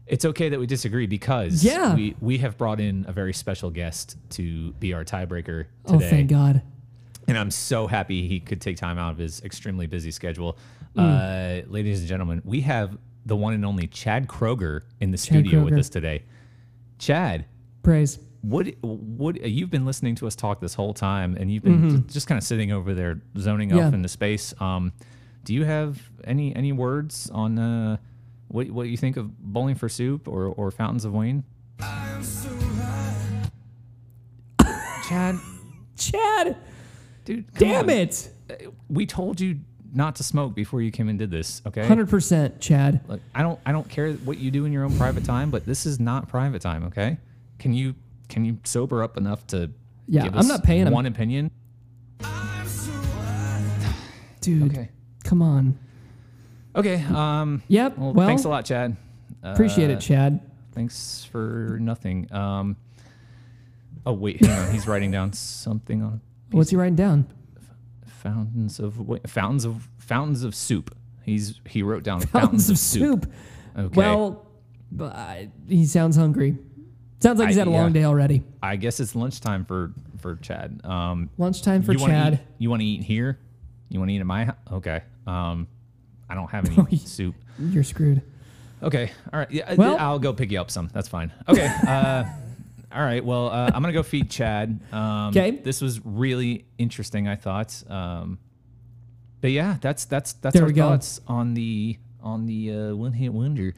it's 0.07 0.25
okay 0.25 0.49
that 0.51 0.61
we 0.61 0.67
disagree 0.67 1.07
because 1.07 1.65
Yeah. 1.65 1.95
we 1.95 2.15
we 2.21 2.39
have 2.39 2.57
brought 2.59 2.81
in 2.81 3.05
a 3.09 3.13
very 3.13 3.33
special 3.33 3.71
guest 3.71 4.17
to 4.31 4.73
be 4.73 4.93
our 4.93 5.05
tiebreaker 5.05 5.67
today. 5.87 6.07
Oh, 6.07 6.11
thank 6.11 6.31
God. 6.31 6.63
And 7.27 7.39
I'm 7.39 7.51
so 7.51 7.87
happy 7.87 8.29
he 8.29 8.39
could 8.41 8.61
take 8.61 8.77
time 8.77 8.99
out 8.99 9.13
of 9.13 9.19
his 9.19 9.41
extremely 9.43 9.87
busy 9.87 10.11
schedule. 10.11 10.59
Mm. 10.95 11.65
Uh, 11.65 11.67
ladies 11.71 12.01
and 12.01 12.09
gentlemen, 12.09 12.43
we 12.45 12.61
have 12.61 12.99
the 13.25 13.35
one 13.35 13.55
and 13.55 13.65
only 13.65 13.87
Chad 13.87 14.29
Kroeger 14.29 14.83
in 15.01 15.11
the 15.11 15.17
studio 15.17 15.65
with 15.65 15.73
us 15.75 15.89
today. 15.89 16.25
Chad, 16.99 17.47
Praise. 17.83 18.19
what 18.43 18.69
what 18.83 19.41
you've 19.41 19.71
been 19.71 19.87
listening 19.87 20.15
to 20.17 20.27
us 20.27 20.37
talk 20.37 20.61
this 20.61 20.75
whole 20.75 20.93
time, 20.95 21.35
and 21.39 21.51
you've 21.51 21.65
been 21.65 22.07
just 22.09 22.27
kind 22.27 22.39
of 22.39 22.45
sitting 22.45 22.73
over 22.73 22.93
there 22.95 23.21
zoning 23.39 23.71
Mm-hmm. 23.71 23.79
Yeah. 23.79 23.87
off 23.89 23.95
into 23.95 24.09
space. 24.09 24.55
Um, 24.61 24.93
do 25.45 25.55
you 25.55 25.65
have 25.65 26.01
any 26.25 26.55
any 26.55 26.73
words 26.73 27.31
on 27.33 27.59
uh, 27.59 27.97
what 28.55 28.71
what 28.71 28.87
you 28.89 28.97
think 28.97 29.17
of 29.17 29.37
Bowling 29.41 29.75
for 29.75 29.89
Soup 29.89 30.29
or 30.29 30.47
or 30.47 30.71
Fountains 30.71 31.05
of 31.05 31.13
Wayne? 31.13 31.43
Chad, 35.09 35.37
Chad, 35.99 36.57
dude, 37.25 37.53
damn 37.59 37.85
on. 37.85 37.91
it. 37.91 38.31
we 38.89 39.05
told 39.07 39.39
you 39.41 39.59
not 39.93 40.17
to 40.17 40.23
smoke 40.23 40.55
before 40.55 40.81
you 40.81 40.91
came 40.91 41.09
and 41.09 41.19
did 41.19 41.31
this. 41.31 41.61
Okay. 41.67 41.83
100% 41.83 42.59
Chad. 42.59 43.01
Look, 43.07 43.21
I 43.35 43.43
don't 43.43 43.59
I 43.67 43.73
don't 43.73 43.89
care 43.89 44.13
what 44.13 44.39
you 44.39 44.51
do 44.51 44.65
in 44.65 44.73
your 44.73 44.85
own 44.85 44.97
private 44.97 45.25
time, 45.25 45.51
but 45.51 45.67
this 45.67 45.85
is 45.85 46.01
not 46.01 46.29
private 46.29 46.63
time. 46.63 46.85
Okay. 46.85 47.19
Can 47.59 47.75
you 47.75 47.95
can 48.29 48.45
you 48.45 48.59
sober 48.65 49.03
up 49.03 49.17
enough 49.19 49.47
to 49.49 49.71
Yeah, 50.07 50.23
give 50.25 50.33
I'm 50.35 50.39
us 50.41 50.49
not 50.49 50.63
paying 50.65 50.87
him. 50.87 50.93
one 50.93 51.07
opinion? 51.07 51.51
Dude, 54.41 54.71
Okay. 54.71 54.89
come 55.25 55.43
on. 55.43 55.79
Okay. 56.77 57.03
Um. 57.05 57.62
Yep. 57.68 57.99
Well, 57.99 58.12
Well, 58.12 58.27
thanks 58.27 58.45
a 58.45 58.49
lot, 58.49 58.64
Chad. 58.64 58.97
Uh, 59.45 59.49
appreciate 59.51 59.91
it, 59.91 60.01
Chad. 60.01 60.41
Thanks 60.72 61.25
for 61.31 61.79
nothing. 61.81 62.33
Um. 62.33 62.77
Oh 64.07 64.12
wait, 64.12 64.45
hang 64.45 64.66
on. 64.66 64.72
He's 64.72 64.87
writing 64.87 65.11
down 65.11 65.33
something 65.33 66.03
on 66.03 66.20
What's 66.51 66.70
he 66.70 66.77
writing 66.77 66.97
down? 66.97 67.27
fountains 68.07 68.79
of 68.81 68.99
fountains 69.27 69.64
of 69.64 69.89
fountains 69.99 70.45
of 70.45 70.55
soup. 70.55 70.95
He's 71.22 71.61
he 71.68 71.83
wrote 71.83 72.03
down 72.03 72.20
Fountains 72.20 72.70
of 72.70 72.79
soup. 72.79 73.31
Okay. 73.77 73.95
Well, 73.97 74.47
uh, 75.01 75.37
he 75.68 75.87
sounds 75.87 76.16
hungry. 76.16 76.57
Sounds 77.20 77.39
like 77.39 77.49
he's 77.49 77.57
I- 77.57 77.61
had 77.62 77.68
a 77.68 77.70
long 77.70 77.93
day 77.93 78.05
already. 78.05 78.43
I 78.62 78.77
guess 78.77 79.01
it's 79.01 79.14
lunchtime 79.14 79.64
for 79.64 79.93
for 80.18 80.37
Chad. 80.37 80.81
Um, 80.85 81.31
Lunchtime 81.39 81.83
for 81.83 81.93
you 81.93 81.99
Chad. 81.99 82.35
Eat, 82.35 82.41
you 82.59 82.70
want 82.70 82.81
to 82.81 82.87
eat 82.87 83.03
here? 83.03 83.39
You 83.89 83.99
want 84.01 84.11
to 84.11 84.14
eat 84.14 84.20
at 84.20 84.27
my 84.27 84.45
house? 84.47 84.57
Okay. 84.72 85.03
Um, 85.27 85.66
I 86.29 86.35
don't 86.35 86.51
have 86.51 86.66
any 86.79 86.97
soup. 87.05 87.35
You're 87.59 87.85
screwed. 87.85 88.22
Okay. 88.83 89.11
All 89.33 89.39
right. 89.41 89.51
Yeah. 89.51 89.75
Well- 89.75 89.97
I'll 89.99 90.18
go 90.18 90.33
pick 90.33 90.51
you 90.51 90.61
up 90.61 90.70
some. 90.70 90.89
That's 90.93 91.09
fine. 91.09 91.33
Okay. 91.49 91.66
Uh, 91.87 92.25
all 92.93 93.03
right. 93.03 93.25
Well, 93.25 93.49
uh, 93.51 93.66
I'm 93.75 93.83
gonna 93.83 93.93
go 93.93 94.05
feed 94.05 94.31
Chad. 94.31 94.79
Um, 94.93 95.33
'Kay. 95.33 95.51
This 95.53 95.81
was 95.81 96.01
really 96.05 96.64
interesting. 96.79 97.27
I 97.27 97.35
thought. 97.35 97.83
Um, 97.91 98.39
but 99.41 99.51
yeah, 99.51 99.79
that's 99.81 100.05
that's 100.05 100.35
that's 100.35 100.55
There 100.55 100.64
our 100.64 100.72
thoughts 100.72 101.20
on 101.27 101.55
the 101.55 101.99
on 102.22 102.47
the 102.47 102.72
uh, 102.72 102.95
one 102.95 103.12
hit 103.12 103.33
wonder. 103.33 103.75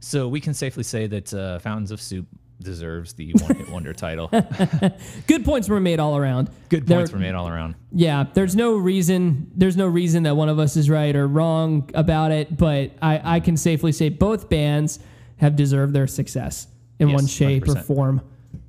So 0.00 0.28
we 0.28 0.40
can 0.40 0.52
safely 0.52 0.82
say 0.82 1.06
that 1.06 1.32
uh, 1.32 1.58
Fountains 1.60 1.90
of 1.90 2.02
Soup 2.02 2.26
deserves 2.64 3.12
the 3.12 3.32
one 3.34 3.54
hit 3.54 3.68
wonder 3.70 3.92
title. 3.92 4.28
Good 5.26 5.44
points 5.44 5.68
were 5.68 5.80
made 5.80 6.00
all 6.00 6.16
around. 6.16 6.50
Good 6.68 6.86
There- 6.86 6.98
points 6.98 7.12
were 7.12 7.18
made 7.18 7.34
all 7.34 7.48
around. 7.48 7.76
Yeah, 7.92 8.24
there's 8.34 8.56
no 8.56 8.76
reason. 8.76 9.50
There's 9.54 9.76
no 9.76 9.86
reason 9.86 10.24
that 10.24 10.34
one 10.36 10.48
of 10.48 10.58
us 10.58 10.76
is 10.76 10.90
right 10.90 11.14
or 11.14 11.28
wrong 11.28 11.88
about 11.94 12.32
it. 12.32 12.56
But 12.56 12.92
I, 13.00 13.36
I 13.36 13.40
can 13.40 13.56
safely 13.56 13.92
say 13.92 14.08
both 14.08 14.48
bands 14.48 14.98
have 15.36 15.54
deserved 15.56 15.92
their 15.92 16.06
success 16.06 16.66
in 16.98 17.08
Yes, 17.08 17.14
one 17.14 17.26
shape 17.26 17.64
or 17.68 17.74
100%. 17.74 17.84
form. 17.84 18.20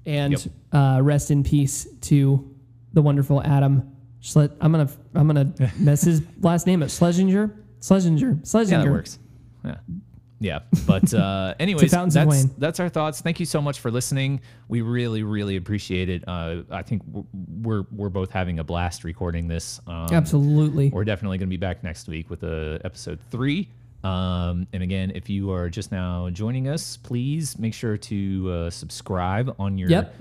And 0.05 0.33
Yep. 0.33 0.41
uh, 0.71 0.99
rest 1.01 1.31
in 1.31 1.43
peace 1.43 1.87
to 2.01 2.53
the 2.93 3.01
wonderful 3.01 3.41
Adam. 3.41 3.91
Schle- 4.21 4.55
I'm 4.61 4.71
gonna 4.71 4.89
I'm 5.15 5.27
gonna 5.27 5.53
mess 5.79 6.01
his 6.03 6.21
last 6.41 6.67
name 6.67 6.83
up. 6.83 6.89
Schlesinger. 6.89 7.55
Schlesinger. 7.81 8.39
Schlesinger. 8.43 8.79
Yeah, 8.79 8.85
that 8.85 8.91
works. 8.91 9.19
Yeah. 9.63 9.75
Yeah. 10.45 10.59
But 10.85 11.11
uh, 11.13 11.55
anyways, 11.59 11.81
that's, 12.13 12.45
that's 12.57 12.79
our 12.79 12.87
thoughts. 12.89 13.19
Thank 13.19 13.39
you 13.39 13.47
so 13.47 13.61
much 13.61 13.79
for 13.79 13.89
listening. 13.89 14.41
We 14.67 14.81
really, 14.81 15.23
really 15.23 15.55
appreciate 15.55 16.07
it. 16.07 16.23
Uh, 16.27 16.61
I 16.69 16.83
think 16.83 17.01
we're, 17.63 17.85
we're 17.91 18.09
both 18.09 18.29
having 18.31 18.59
a 18.59 18.63
blast 18.63 19.03
recording 19.03 19.47
this. 19.47 19.81
Um, 19.87 20.09
Absolutely. 20.11 20.89
We're 20.89 21.03
definitely 21.03 21.39
going 21.39 21.49
to 21.49 21.53
be 21.53 21.57
back 21.57 21.83
next 21.83 22.07
week 22.07 22.29
with 22.29 22.43
uh, 22.43 22.77
episode 22.85 23.19
three. 23.31 23.69
Um, 24.03 24.67
and 24.71 24.83
again, 24.83 25.11
if 25.15 25.31
you 25.31 25.51
are 25.51 25.67
just 25.67 25.91
now 25.91 26.29
joining 26.29 26.67
us, 26.67 26.95
please 26.95 27.57
make 27.57 27.73
sure 27.73 27.97
to 27.97 28.51
uh, 28.51 28.69
subscribe 28.69 29.55
on 29.57 29.79
your 29.79 29.89
Yep. 29.89 30.15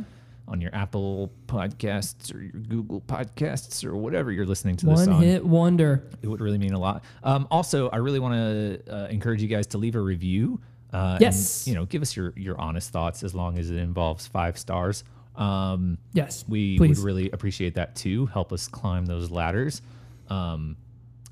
On 0.47 0.61
your 0.61 0.75
Apple 0.75 1.33
Podcasts 1.47 2.35
or 2.35 2.43
your 2.43 2.53
Google 2.53 3.01
Podcasts 3.01 3.85
or 3.85 3.97
whatever 3.97 4.31
you're 4.31 4.45
listening 4.47 4.77
to 4.77 4.87
this 4.87 5.01
One 5.07 5.09
on. 5.17 5.23
hit 5.23 5.45
wonder. 5.45 6.05
It 6.23 6.29
would 6.29 6.41
really 6.41 6.59
mean 6.59 6.75
a 6.75 6.79
lot. 6.79 7.03
Um, 7.23 7.47
also, 7.51 7.89
I 7.89 7.97
really 7.97 8.19
want 8.21 8.35
to 8.35 8.95
uh, 8.95 9.07
encourage 9.09 9.41
you 9.43 9.49
guys 9.49 9.67
to 9.69 9.79
leave 9.79 9.95
a 9.97 10.01
review. 10.01 10.61
Uh, 10.93 11.19
Yes. 11.21 11.67
And, 11.67 11.75
you 11.75 11.81
know, 11.81 11.87
give 11.87 12.03
us 12.03 12.15
your 12.17 12.33
your 12.37 12.59
honest 12.61 12.91
thoughts 12.93 13.23
as 13.25 13.35
long 13.35 13.59
as 13.59 13.71
it 13.71 13.77
involves 13.79 14.27
five 14.27 14.59
stars. 14.59 15.03
Um, 15.35 15.99
Yes. 16.13 16.45
we 16.47 16.77
please. 16.79 16.99
would 16.99 17.05
really 17.05 17.31
appreciate 17.31 17.75
that 17.75 17.97
too. 17.97 18.27
Help 18.27 18.53
us 18.53 18.69
climb 18.69 19.07
those 19.07 19.31
ladders. 19.31 19.83
Um, 20.29 20.77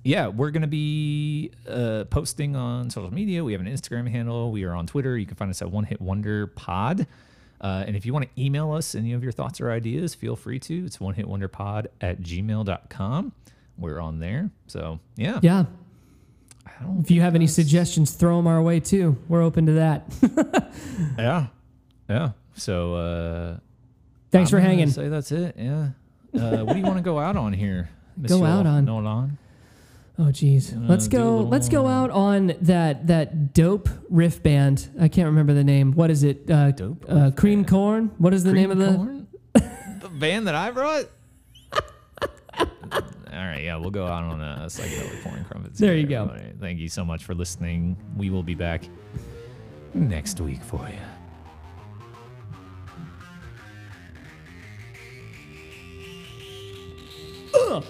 yeah, 0.05 0.27
we're 0.27 0.51
gonna 0.51 0.67
be 0.67 1.53
uh, 1.69 2.05
posting 2.11 2.57
on 2.57 2.91
social 2.91 3.13
media. 3.15 3.45
We 3.45 3.53
have 3.53 3.61
an 3.61 3.69
Instagram 3.69 4.09
handle. 4.11 4.51
We 4.51 4.65
are 4.65 4.75
on 4.75 4.87
Twitter. 4.89 5.17
You 5.17 5.27
can 5.27 5.37
find 5.37 5.51
us 5.51 5.63
at 5.63 5.71
One 5.71 5.85
Hit 5.85 6.01
Wonder 6.01 6.49
Pod. 6.49 7.07
Uh, 7.63 7.85
and 7.87 7.95
if 7.95 8.05
you 8.05 8.13
want 8.13 8.25
to 8.25 8.43
email 8.43 8.73
us 8.73 8.95
any 8.95 9.13
of 9.13 9.23
your 9.23 9.31
thoughts 9.33 9.61
or 9.61 9.71
ideas, 9.71 10.15
feel 10.15 10.35
free 10.35 10.59
to. 10.59 10.85
It's 10.85 10.99
one 10.99 11.15
hit 11.15 11.29
wonder 11.29 11.47
pod 11.49 11.89
at 12.01 12.21
gmail.com. 12.21 13.33
We're 13.79 14.01
on 14.01 14.19
there. 14.19 14.51
So, 14.67 14.99
yeah. 15.17 15.39
yeah. 15.43 15.65
I 16.67 16.71
don't, 16.83 17.01
If 17.01 17.11
you 17.11 17.21
have 17.21 17.35
any 17.35 17.47
suggestions, 17.47 18.13
throw 18.13 18.37
them 18.37 18.47
our 18.47 18.61
way 18.61 18.81
too. 18.81 19.17
We're 19.29 19.43
open 19.43 19.67
to 19.67 19.73
that. 19.73 20.05
yeah. 21.19 21.47
Yeah. 22.09 22.31
So, 22.55 22.95
uh, 22.95 23.57
Thanks 24.33 24.51
for 24.51 24.57
I'm 24.57 24.63
gonna 24.63 24.75
hanging. 24.75 24.91
Say 24.91 25.09
that's 25.09 25.31
it. 25.31 25.55
Yeah. 25.59 25.91
Uh, 26.35 26.65
what 26.65 26.73
do 26.73 26.79
you 26.79 26.85
want 26.85 26.97
to 26.97 27.03
go 27.03 27.19
out 27.19 27.37
on 27.37 27.53
here? 27.53 27.91
Go 28.27 28.45
out 28.45 28.67
on. 28.67 28.85
Nolan? 28.85 29.39
Oh 30.25 30.31
geez, 30.31 30.73
uh, 30.73 30.77
let's 30.83 31.09
go. 31.09 31.39
Let's 31.39 31.69
go 31.69 31.89
out 31.89 32.11
on 32.11 32.55
that 32.61 33.09
that 33.09 33.55
dope 33.55 33.89
riff 34.09 34.41
band. 34.41 34.89
I 35.01 35.09
can't 35.09 35.27
remember 35.27 35.53
the 35.53 35.65
name. 35.65 35.93
What 35.93 36.11
is 36.11 36.23
it? 36.23 36.49
Uh, 36.49 36.71
dope. 36.71 37.05
Uh, 37.09 37.33
cream 37.33 37.63
band. 37.63 37.71
corn. 37.71 38.11
What 38.19 38.33
is 38.33 38.45
the 38.45 38.53
cream 38.53 38.69
name 38.69 38.71
of 38.71 38.79
the 38.79 38.95
corn? 38.95 39.27
the 40.01 40.09
band 40.09 40.47
that 40.47 40.55
I 40.55 40.71
brought? 40.71 41.07
All 42.61 42.69
right, 43.33 43.63
yeah, 43.65 43.77
we'll 43.77 43.91
go 43.91 44.07
out 44.07 44.23
on 44.23 44.41
a 44.41 44.67
psychedelic 44.67 45.25
corn 45.25 45.45
crumpets. 45.45 45.81
There 45.81 45.97
you 45.97 46.07
go. 46.07 46.33
Thank 46.61 46.79
you 46.79 46.89
so 46.89 47.05
much 47.05 47.25
for 47.25 47.35
listening. 47.35 47.97
We 48.17 48.31
will 48.31 48.45
be 48.45 48.55
back 48.55 48.85
next 49.93 50.41
week 50.41 50.63
for 50.63 50.89
you. 50.89 50.99
Ugh. 57.55 57.85